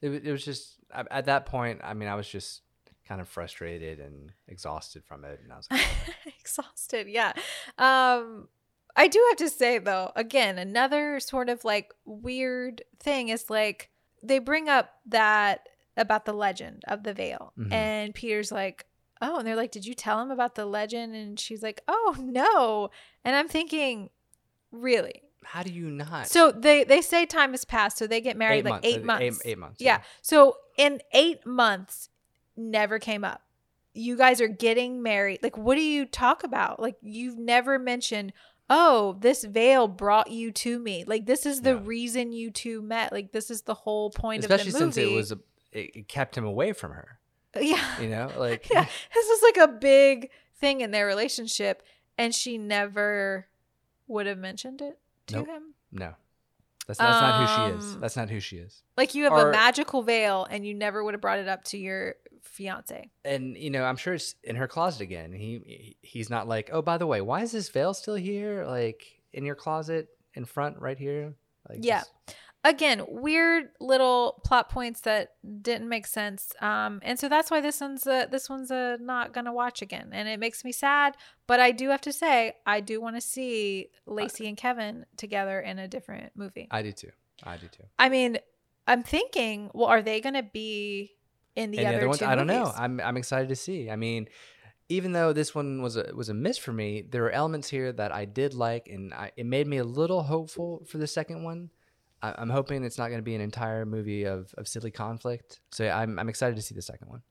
It, 0.02 0.26
it 0.26 0.32
was 0.32 0.44
just 0.44 0.78
at 0.92 1.08
at 1.12 1.26
that 1.26 1.46
point. 1.46 1.82
I 1.84 1.94
mean, 1.94 2.10
I 2.10 2.16
was 2.16 2.28
just 2.28 2.62
kind 3.08 3.22
of 3.22 3.28
frustrated 3.28 4.00
and 4.00 4.32
exhausted 4.48 5.04
from 5.04 5.24
it, 5.26 5.40
and 5.44 5.52
I 5.54 5.58
was 5.58 5.68
like, 5.72 5.82
exhausted 6.40 7.08
yeah 7.08 7.34
um 7.80 8.48
i 8.96 9.08
do 9.08 9.24
have 9.30 9.38
to 9.38 9.50
say 9.50 9.78
though 9.80 10.12
again 10.16 10.58
another 10.58 11.20
sort 11.20 11.50
of 11.50 11.66
like 11.66 11.92
weird 12.06 12.84
thing 13.00 13.30
is 13.30 13.50
like 13.50 13.90
they 14.24 14.40
bring 14.40 14.70
up 14.70 14.92
that 15.08 15.68
about 15.98 16.26
the 16.26 16.34
legend 16.34 16.84
of 16.88 17.04
the 17.04 17.14
veil 17.14 17.52
Mhm. 17.58 17.72
and 17.74 18.14
peter's 18.14 18.52
like 18.52 18.86
oh 19.22 19.38
and 19.40 19.48
they're 19.48 19.56
like 19.56 19.72
did 19.72 19.86
you 19.86 19.94
tell 19.96 20.22
him 20.22 20.30
about 20.32 20.56
the 20.56 20.66
legend 20.66 21.16
and 21.16 21.40
she's 21.40 21.64
like 21.64 21.82
oh 21.88 22.16
no 22.20 22.90
and 23.24 23.36
i'm 23.36 23.48
thinking 23.48 24.10
really 24.72 25.24
"How 25.44 25.64
do 25.64 25.72
you 25.72 25.90
not?" 25.90 26.28
so 26.28 26.52
they 26.52 26.84
they 26.84 27.02
say 27.02 27.26
time 27.26 27.52
has 27.52 27.66
passed 27.66 27.98
so 27.98 28.08
they 28.08 28.22
get 28.22 28.38
married 28.38 28.60
eight 28.60 28.64
like 28.66 28.72
months. 28.84 28.88
eight 28.88 29.02
uh, 29.02 29.06
months 29.06 29.24
Eight, 29.46 29.52
eight 29.52 29.58
months. 29.58 29.82
yeah. 29.82 30.02
So 30.22 30.58
in 30.78 31.02
eight 31.14 31.46
months, 31.46 32.10
never 32.58 33.00
came 33.00 33.24
up. 33.24 33.42
You 33.94 34.18
guys 34.18 34.42
are 34.42 34.48
getting 34.48 35.02
married. 35.02 35.40
Like, 35.42 35.58
what 35.58 35.76
do 35.76 35.82
you 35.82 36.06
talk 36.06 36.44
about? 36.44 36.82
Like, 36.82 36.96
you've 37.02 37.38
never 37.38 37.80
mentioned, 37.80 38.34
oh, 38.70 39.16
this 39.22 39.44
veil 39.46 39.88
brought 39.88 40.30
you 40.32 40.52
to 40.52 40.78
me. 40.80 41.04
Like, 41.08 41.26
this 41.26 41.46
is 41.46 41.62
the 41.62 41.76
Yeah. 41.76 41.82
reason 41.84 42.32
you 42.34 42.52
two 42.52 42.82
met. 42.82 43.12
Like, 43.14 43.32
this 43.32 43.50
is 43.50 43.62
the 43.62 43.74
whole 43.74 44.10
point 44.10 44.42
Especially 44.44 44.70
of 44.70 44.74
the 44.74 44.80
movie. 44.86 44.92
since 44.94 45.12
it 45.12 45.16
was 45.16 45.32
a, 45.32 45.40
it, 45.72 46.08
kept 46.10 46.38
him 46.38 46.46
away 46.46 46.74
from 46.74 46.92
her. 46.92 47.20
yeah. 47.60 48.02
You 48.02 48.10
know, 48.10 48.32
like 48.38 48.70
yeah. 48.74 48.86
This 49.14 49.28
is 49.28 49.42
like 49.44 49.58
a 49.58 49.72
big 49.72 50.30
thing 50.60 50.82
in 50.82 50.92
their 50.92 51.06
relationship. 51.06 51.84
And 52.18 52.34
she 52.36 52.58
never 52.58 53.48
would 54.08 54.26
have 54.26 54.38
mentioned 54.38 54.82
it 54.82 54.98
to 55.28 55.36
Nope. 55.38 55.48
him. 55.48 55.64
no, 55.92 56.14
that's 56.88 57.00
that's 57.00 57.22
not 57.22 57.40
who 57.42 57.48
she 57.74 57.78
is. 57.78 57.96
Um, 57.96 58.00
That's 58.02 58.16
not 58.16 58.30
who 58.30 58.40
she 58.40 58.58
is. 58.58 58.84
Like, 58.96 59.16
you 59.16 59.24
have 59.26 59.34
Or- 59.34 59.50
a 59.50 59.52
magical 59.52 60.02
veil 60.02 60.46
and 60.50 60.66
you 60.66 60.74
never 60.74 61.04
would 61.04 61.14
have 61.14 61.22
brought 61.22 61.40
it 61.40 61.48
up 61.50 61.64
to 61.66 61.78
your 61.78 62.16
fiance. 62.46 63.10
And 63.24 63.58
you 63.58 63.70
know, 63.70 63.84
I'm 63.84 63.98
sure 63.98 64.14
it's 64.14 64.36
in 64.44 64.56
her 64.56 64.68
closet 64.68 65.02
again. 65.02 65.32
He 65.34 65.60
he- 65.66 65.98
he's 66.02 66.30
not 66.30 66.48
like, 66.48 66.70
oh, 66.72 66.82
by 66.82 66.98
the 66.98 67.08
way, 67.08 67.22
why 67.22 67.42
is 67.42 67.52
this 67.52 67.70
veil 67.70 67.94
still 67.94 68.16
here? 68.16 68.66
Like 68.66 69.06
in 69.34 69.46
your 69.46 69.56
closet 69.56 70.10
in 70.34 70.46
front, 70.46 70.80
right 70.80 70.98
here. 70.98 71.34
Like 71.70 71.80
Yeah. 71.82 72.00
just- 72.00 72.12
again 72.64 73.04
weird 73.08 73.70
little 73.80 74.42
plot 74.44 74.70
points 74.70 75.02
that 75.02 75.34
didn't 75.62 75.88
make 75.88 76.08
sense 76.08 76.52
um 76.62 77.00
and 77.04 77.20
so 77.20 77.30
that's 77.30 77.52
why 77.52 77.62
this 77.62 77.80
one's 77.80 78.08
a, 78.08 78.28
this 78.32 78.50
one's 78.50 78.72
a 78.72 78.98
not 79.00 79.32
gonna 79.34 79.54
watch 79.54 79.84
again 79.84 80.10
and 80.12 80.28
it 80.28 80.40
makes 80.40 80.66
me 80.66 80.72
sad 80.72 81.16
but 81.46 81.60
i 81.60 81.72
do 81.72 81.90
have 81.90 82.02
to 82.02 82.12
say 82.12 82.54
i 82.66 82.80
do 82.80 83.00
want 83.00 83.16
to 83.16 83.22
see 83.22 83.88
lacey 84.08 84.48
and 84.48 84.58
kevin 84.58 85.06
together 85.16 85.60
in 85.60 85.78
a 85.78 85.88
different 85.88 86.32
movie 86.36 86.68
I 86.72 86.82
do 86.82 86.92
too. 86.92 87.12
I 87.44 87.58
do 87.58 87.68
too. 87.68 87.84
i 88.00 88.10
mean 88.10 88.40
i'm 88.88 89.04
thinking 89.04 89.70
well 89.76 89.88
are 89.88 90.02
they 90.02 90.20
gonna 90.20 90.42
be 90.42 91.12
in 91.56 91.72
the 91.72 91.80
and 91.80 91.88
other, 91.88 91.96
the 91.96 92.00
other 92.00 92.08
ones, 92.08 92.20
two 92.20 92.26
I 92.26 92.36
don't 92.36 92.48
know. 92.48 92.72
I'm 92.76 93.00
I'm 93.00 93.18
excited 93.18 93.50
to 93.50 93.56
see. 93.56 93.90
I 93.90 93.96
mean, 93.96 94.28
even 94.90 95.14
though 95.14 95.34
this 95.34 95.56
one 95.56 95.82
was 95.82 95.98
a 95.98 96.12
was 96.14 96.30
a 96.30 96.34
miss 96.34 96.58
for 96.58 96.74
me, 96.74 97.02
there 97.02 97.26
are 97.26 97.32
elements 97.32 97.70
here 97.70 97.92
that 97.94 98.12
I 98.12 98.26
did 98.26 98.54
like, 98.54 98.88
and 98.88 99.14
I, 99.14 99.32
it 99.36 99.46
made 99.46 99.68
me 99.68 99.78
a 99.78 99.84
little 99.84 100.24
hopeful 100.24 100.86
for 100.88 100.98
the 100.98 101.08
second 101.08 101.44
one. 101.44 101.70
I, 102.22 102.36
I'm 102.38 102.50
hoping 102.50 102.84
it's 102.84 102.98
not 102.98 103.08
going 103.08 103.20
to 103.20 103.24
be 103.24 103.36
an 103.36 103.42
entire 103.42 103.86
movie 103.86 104.26
of, 104.26 104.54
of 104.58 104.68
silly 104.68 104.92
conflict. 104.92 105.60
So 105.72 105.84
yeah, 105.84 105.98
I'm 105.98 106.20
I'm 106.20 106.30
excited 106.30 106.56
to 106.56 106.62
see 106.62 106.76
the 106.76 106.82
second 106.82 107.10
one, 107.10 107.24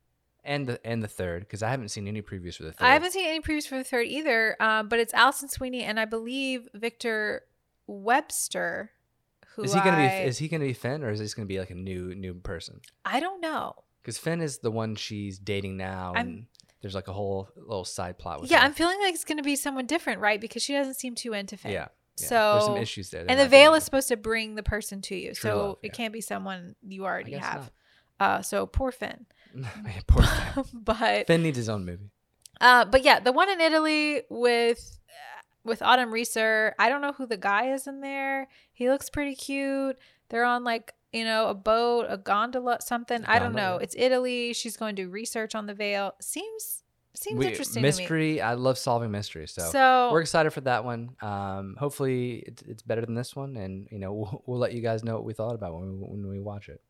and 0.42 0.66
the 0.66 0.86
and 0.86 1.02
the 1.02 1.08
third 1.08 1.40
because 1.40 1.62
I 1.62 1.70
haven't 1.70 1.90
seen 1.90 2.08
any 2.08 2.22
previews 2.22 2.56
for 2.56 2.64
the 2.64 2.72
third. 2.72 2.84
I 2.84 2.92
haven't 2.92 3.12
seen 3.12 3.26
any 3.26 3.40
previews 3.40 3.68
for 3.68 3.78
the 3.78 3.84
third 3.84 4.06
either, 4.06 4.56
uh, 4.58 4.82
but 4.82 4.98
it's 4.98 5.14
Alison 5.14 5.48
Sweeney 5.48 5.84
and 5.84 6.00
I 6.00 6.06
believe 6.06 6.68
Victor 6.74 7.42
Webster. 7.86 8.90
Who 9.54 9.62
Is 9.62 9.72
he 9.72 9.78
gonna 9.78 9.98
I, 9.98 10.22
be 10.22 10.28
is 10.28 10.38
he 10.38 10.48
gonna 10.48 10.64
be 10.64 10.72
Finn 10.72 11.04
or 11.04 11.10
is 11.10 11.20
this 11.20 11.32
gonna 11.32 11.46
be 11.46 11.60
like 11.60 11.70
a 11.70 11.76
new 11.76 12.12
new 12.16 12.34
person? 12.34 12.80
I 13.04 13.20
don't 13.20 13.40
know. 13.40 13.83
Because 14.04 14.18
Finn 14.18 14.42
is 14.42 14.58
the 14.58 14.70
one 14.70 14.96
she's 14.96 15.38
dating 15.38 15.78
now, 15.78 16.12
I'm- 16.14 16.26
and 16.26 16.46
there's 16.82 16.94
like 16.94 17.08
a 17.08 17.12
whole 17.14 17.48
little 17.56 17.86
side 17.86 18.18
plot 18.18 18.42
with 18.42 18.50
him. 18.50 18.54
Yeah, 18.54 18.60
her. 18.60 18.66
I'm 18.66 18.74
feeling 18.74 19.00
like 19.00 19.14
it's 19.14 19.24
going 19.24 19.38
to 19.38 19.42
be 19.42 19.56
someone 19.56 19.86
different, 19.86 20.20
right? 20.20 20.38
Because 20.38 20.62
she 20.62 20.74
doesn't 20.74 20.94
seem 20.94 21.14
too 21.14 21.32
into 21.32 21.56
Finn. 21.56 21.72
yeah. 21.72 21.88
yeah. 22.18 22.26
So 22.26 22.52
there's 22.52 22.64
some 22.66 22.76
issues 22.76 23.08
there. 23.10 23.24
They 23.24 23.30
and 23.32 23.40
the 23.40 23.48
veil 23.48 23.72
is 23.72 23.82
supposed 23.82 24.08
to 24.08 24.18
bring 24.18 24.56
the 24.56 24.62
person 24.62 25.00
to 25.02 25.16
you, 25.16 25.32
True 25.32 25.50
so 25.50 25.56
love, 25.56 25.78
it 25.82 25.94
can't 25.94 26.12
be 26.12 26.20
someone 26.20 26.76
you 26.86 27.06
already 27.06 27.32
have. 27.32 27.72
Uh, 28.20 28.42
so 28.42 28.66
poor 28.66 28.92
Finn. 28.92 29.24
Man, 29.54 29.70
poor 30.06 30.22
Finn. 30.22 30.64
but 30.74 31.26
Finn 31.26 31.42
needs 31.42 31.56
his 31.56 31.70
own 31.70 31.86
movie. 31.86 32.10
uh, 32.60 32.84
but 32.84 33.02
yeah, 33.02 33.20
the 33.20 33.32
one 33.32 33.48
in 33.48 33.60
Italy 33.60 34.22
with 34.28 34.98
with 35.64 35.80
Autumn 35.80 36.12
Reeser. 36.12 36.74
I 36.78 36.90
don't 36.90 37.00
know 37.00 37.12
who 37.12 37.26
the 37.26 37.38
guy 37.38 37.72
is 37.72 37.86
in 37.86 38.00
there. 38.02 38.48
He 38.74 38.90
looks 38.90 39.08
pretty 39.08 39.34
cute. 39.34 39.96
They're 40.28 40.44
on 40.44 40.62
like 40.62 40.92
you 41.14 41.24
know 41.24 41.48
a 41.48 41.54
boat, 41.54 42.06
a 42.08 42.18
gondola, 42.18 42.78
something. 42.80 43.24
I 43.24 43.38
don't 43.38 43.54
know. 43.54 43.76
It's 43.78 43.94
Italy. 43.96 44.52
She's 44.52 44.76
going 44.76 44.96
to 44.96 45.02
do 45.04 45.08
research 45.08 45.54
on 45.54 45.66
the 45.66 45.74
veil. 45.74 46.12
Seems 46.20 46.82
seems 47.16 47.38
We- 47.38 47.46
interesting 47.46 47.80
mystery. 47.82 48.40
I 48.40 48.54
love 48.54 48.76
solving 48.76 49.10
mysteries. 49.12 49.52
So, 49.52 49.62
So 49.70 50.08
we're 50.12 50.20
excited 50.22 50.50
for 50.50 50.62
that 50.62 50.84
one. 50.84 51.10
Um, 51.22 51.76
hopefully 51.78 52.42
it's, 52.46 52.62
it's 52.62 52.82
better 52.82 53.00
than 53.02 53.14
this 53.14 53.36
one, 53.36 53.56
and 53.56 53.86
you 53.90 53.98
know 54.00 54.12
we'll, 54.18 54.42
we'll 54.46 54.58
let 54.58 54.72
you 54.72 54.80
guys 54.82 55.04
know 55.04 55.14
what 55.14 55.24
we 55.24 55.32
thought 55.32 55.54
about 55.54 55.74
when 55.78 55.92
we 55.92 55.98
when 55.98 56.28
we 56.28 56.40
watch 56.40 56.68
it. 56.68 56.82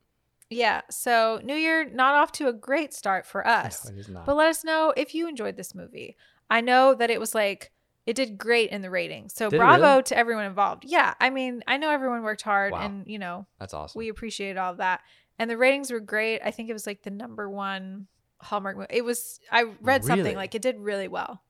yeah, 0.50 0.80
so 0.90 1.40
New 1.44 1.54
Year 1.56 1.84
not 1.90 2.14
off 2.14 2.32
to 2.32 2.48
a 2.48 2.52
great 2.54 2.94
start 2.94 3.26
for 3.26 3.46
us. 3.46 3.84
No, 3.84 3.94
it 3.94 3.98
is 4.00 4.08
not. 4.08 4.24
But 4.24 4.36
let 4.36 4.48
us 4.48 4.64
know 4.64 4.92
if 4.96 5.14
you 5.14 5.28
enjoyed 5.28 5.56
this 5.56 5.74
movie. 5.74 6.16
I 6.48 6.60
know 6.62 6.94
that 6.94 7.10
it 7.10 7.20
was 7.20 7.34
like 7.34 7.72
it 8.06 8.14
did 8.16 8.36
great 8.38 8.70
in 8.70 8.82
the 8.82 8.90
ratings. 8.90 9.34
So 9.34 9.48
Did 9.50 9.58
bravo 9.58 9.82
really? 9.92 10.02
to 10.04 10.16
everyone 10.18 10.44
involved. 10.44 10.84
Yeah, 10.86 11.14
I 11.20 11.30
mean, 11.30 11.62
I 11.66 11.76
know 11.78 11.90
everyone 11.90 12.22
worked 12.22 12.42
hard 12.42 12.72
Wow. 12.72 12.80
and 12.80 13.06
you 13.06 13.18
know, 13.18 13.46
That's 13.58 13.72
awesome. 13.74 13.98
we 13.98 14.08
appreciate 14.08 14.56
all 14.56 14.72
of 14.72 14.78
that. 14.78 15.00
And 15.38 15.50
the 15.50 15.56
ratings 15.56 15.90
were 15.90 16.00
great. 16.00 16.40
I 16.44 16.50
think 16.50 16.68
it 16.68 16.72
was 16.74 16.86
like 16.86 17.02
the 17.02 17.10
number 17.10 17.48
one 17.48 18.06
Hallmark 18.40 18.76
movie. 18.76 18.88
It 18.90 19.04
was 19.04 19.40
I 19.50 19.62
read 19.80 20.04
Really? 20.04 20.06
something 20.18 20.36
like 20.36 20.54
it 20.54 20.62
did 20.62 20.78
really 20.78 21.08
well. 21.08 21.42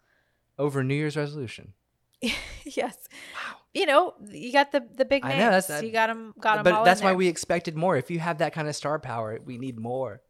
Over 0.59 0.85
New 0.85 0.95
Year's 0.95 1.17
resolution. 1.17 1.73
yes. 2.23 2.97
Wow. 3.35 3.57
You 3.75 3.87
know, 3.87 4.15
you 4.31 4.53
got 4.53 4.71
the 4.71 4.87
the 4.95 5.05
big 5.05 5.25
I 5.25 5.29
names. 5.31 5.39
know, 5.41 5.45
that's- 5.47 5.67
that- 5.67 5.85
you 5.85 5.91
got 5.93 6.07
them 6.07 6.33
got 6.41 6.63
them 6.63 6.73
but 6.73 6.85
that's 6.85 7.03
why 7.03 7.11
there. 7.11 7.17
we 7.19 7.27
expected 7.29 7.77
more. 7.77 7.97
If 7.97 8.11
you 8.11 8.21
have 8.21 8.39
that 8.39 8.53
kind 8.53 8.69
of 8.69 8.77
star 8.77 8.99
power, 9.01 9.39
we 9.45 9.59
need 9.59 9.79
more. 9.79 10.23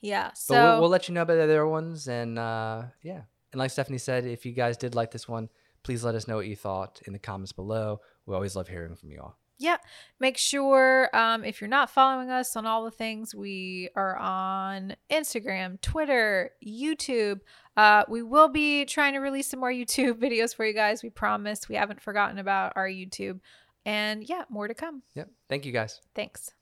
Yeah. 0.00 0.28
But 0.28 0.38
So 0.38 0.54
we'll, 0.54 0.80
we'll 0.82 0.90
let 0.90 1.08
you 1.08 1.14
know 1.14 1.22
about 1.22 1.34
the 1.34 1.42
other 1.44 1.66
ones, 1.66 2.08
and 2.08 2.38
uh, 2.38 2.84
yeah. 3.02 3.22
And 3.52 3.58
like 3.58 3.70
Stephanie 3.70 3.98
said, 3.98 4.24
if 4.26 4.44
you 4.46 4.52
guys 4.52 4.76
did 4.76 4.94
like 4.94 5.10
this 5.10 5.28
one, 5.28 5.48
please 5.82 6.04
let 6.04 6.14
us 6.14 6.28
know 6.28 6.36
what 6.36 6.46
you 6.46 6.56
thought 6.56 7.00
in 7.06 7.12
the 7.12 7.18
comments 7.18 7.52
below. 7.52 8.00
We 8.26 8.34
always 8.34 8.56
love 8.56 8.68
hearing 8.68 8.94
from 8.94 9.10
you 9.10 9.20
all. 9.20 9.38
Yeah. 9.58 9.78
Make 10.20 10.38
sure 10.38 11.14
um, 11.14 11.44
if 11.44 11.60
you're 11.60 11.68
not 11.68 11.90
following 11.90 12.30
us 12.30 12.54
on 12.54 12.64
all 12.64 12.84
the 12.84 12.92
things, 12.92 13.34
we 13.34 13.88
are 13.96 14.16
on 14.16 14.94
Instagram, 15.10 15.80
Twitter, 15.80 16.52
YouTube. 16.64 17.40
Uh, 17.76 18.04
we 18.08 18.22
will 18.22 18.48
be 18.48 18.84
trying 18.84 19.14
to 19.14 19.18
release 19.18 19.48
some 19.48 19.60
more 19.60 19.72
YouTube 19.72 20.14
videos 20.20 20.54
for 20.54 20.64
you 20.64 20.74
guys. 20.74 21.02
We 21.02 21.10
promise. 21.10 21.68
We 21.68 21.74
haven't 21.74 22.00
forgotten 22.00 22.38
about 22.38 22.74
our 22.76 22.88
YouTube. 22.88 23.40
And 23.84 24.22
yeah, 24.28 24.44
more 24.48 24.68
to 24.68 24.74
come. 24.74 25.02
Yep. 25.14 25.30
Thank 25.48 25.66
you 25.66 25.72
guys. 25.72 26.00
Thanks. 26.14 26.52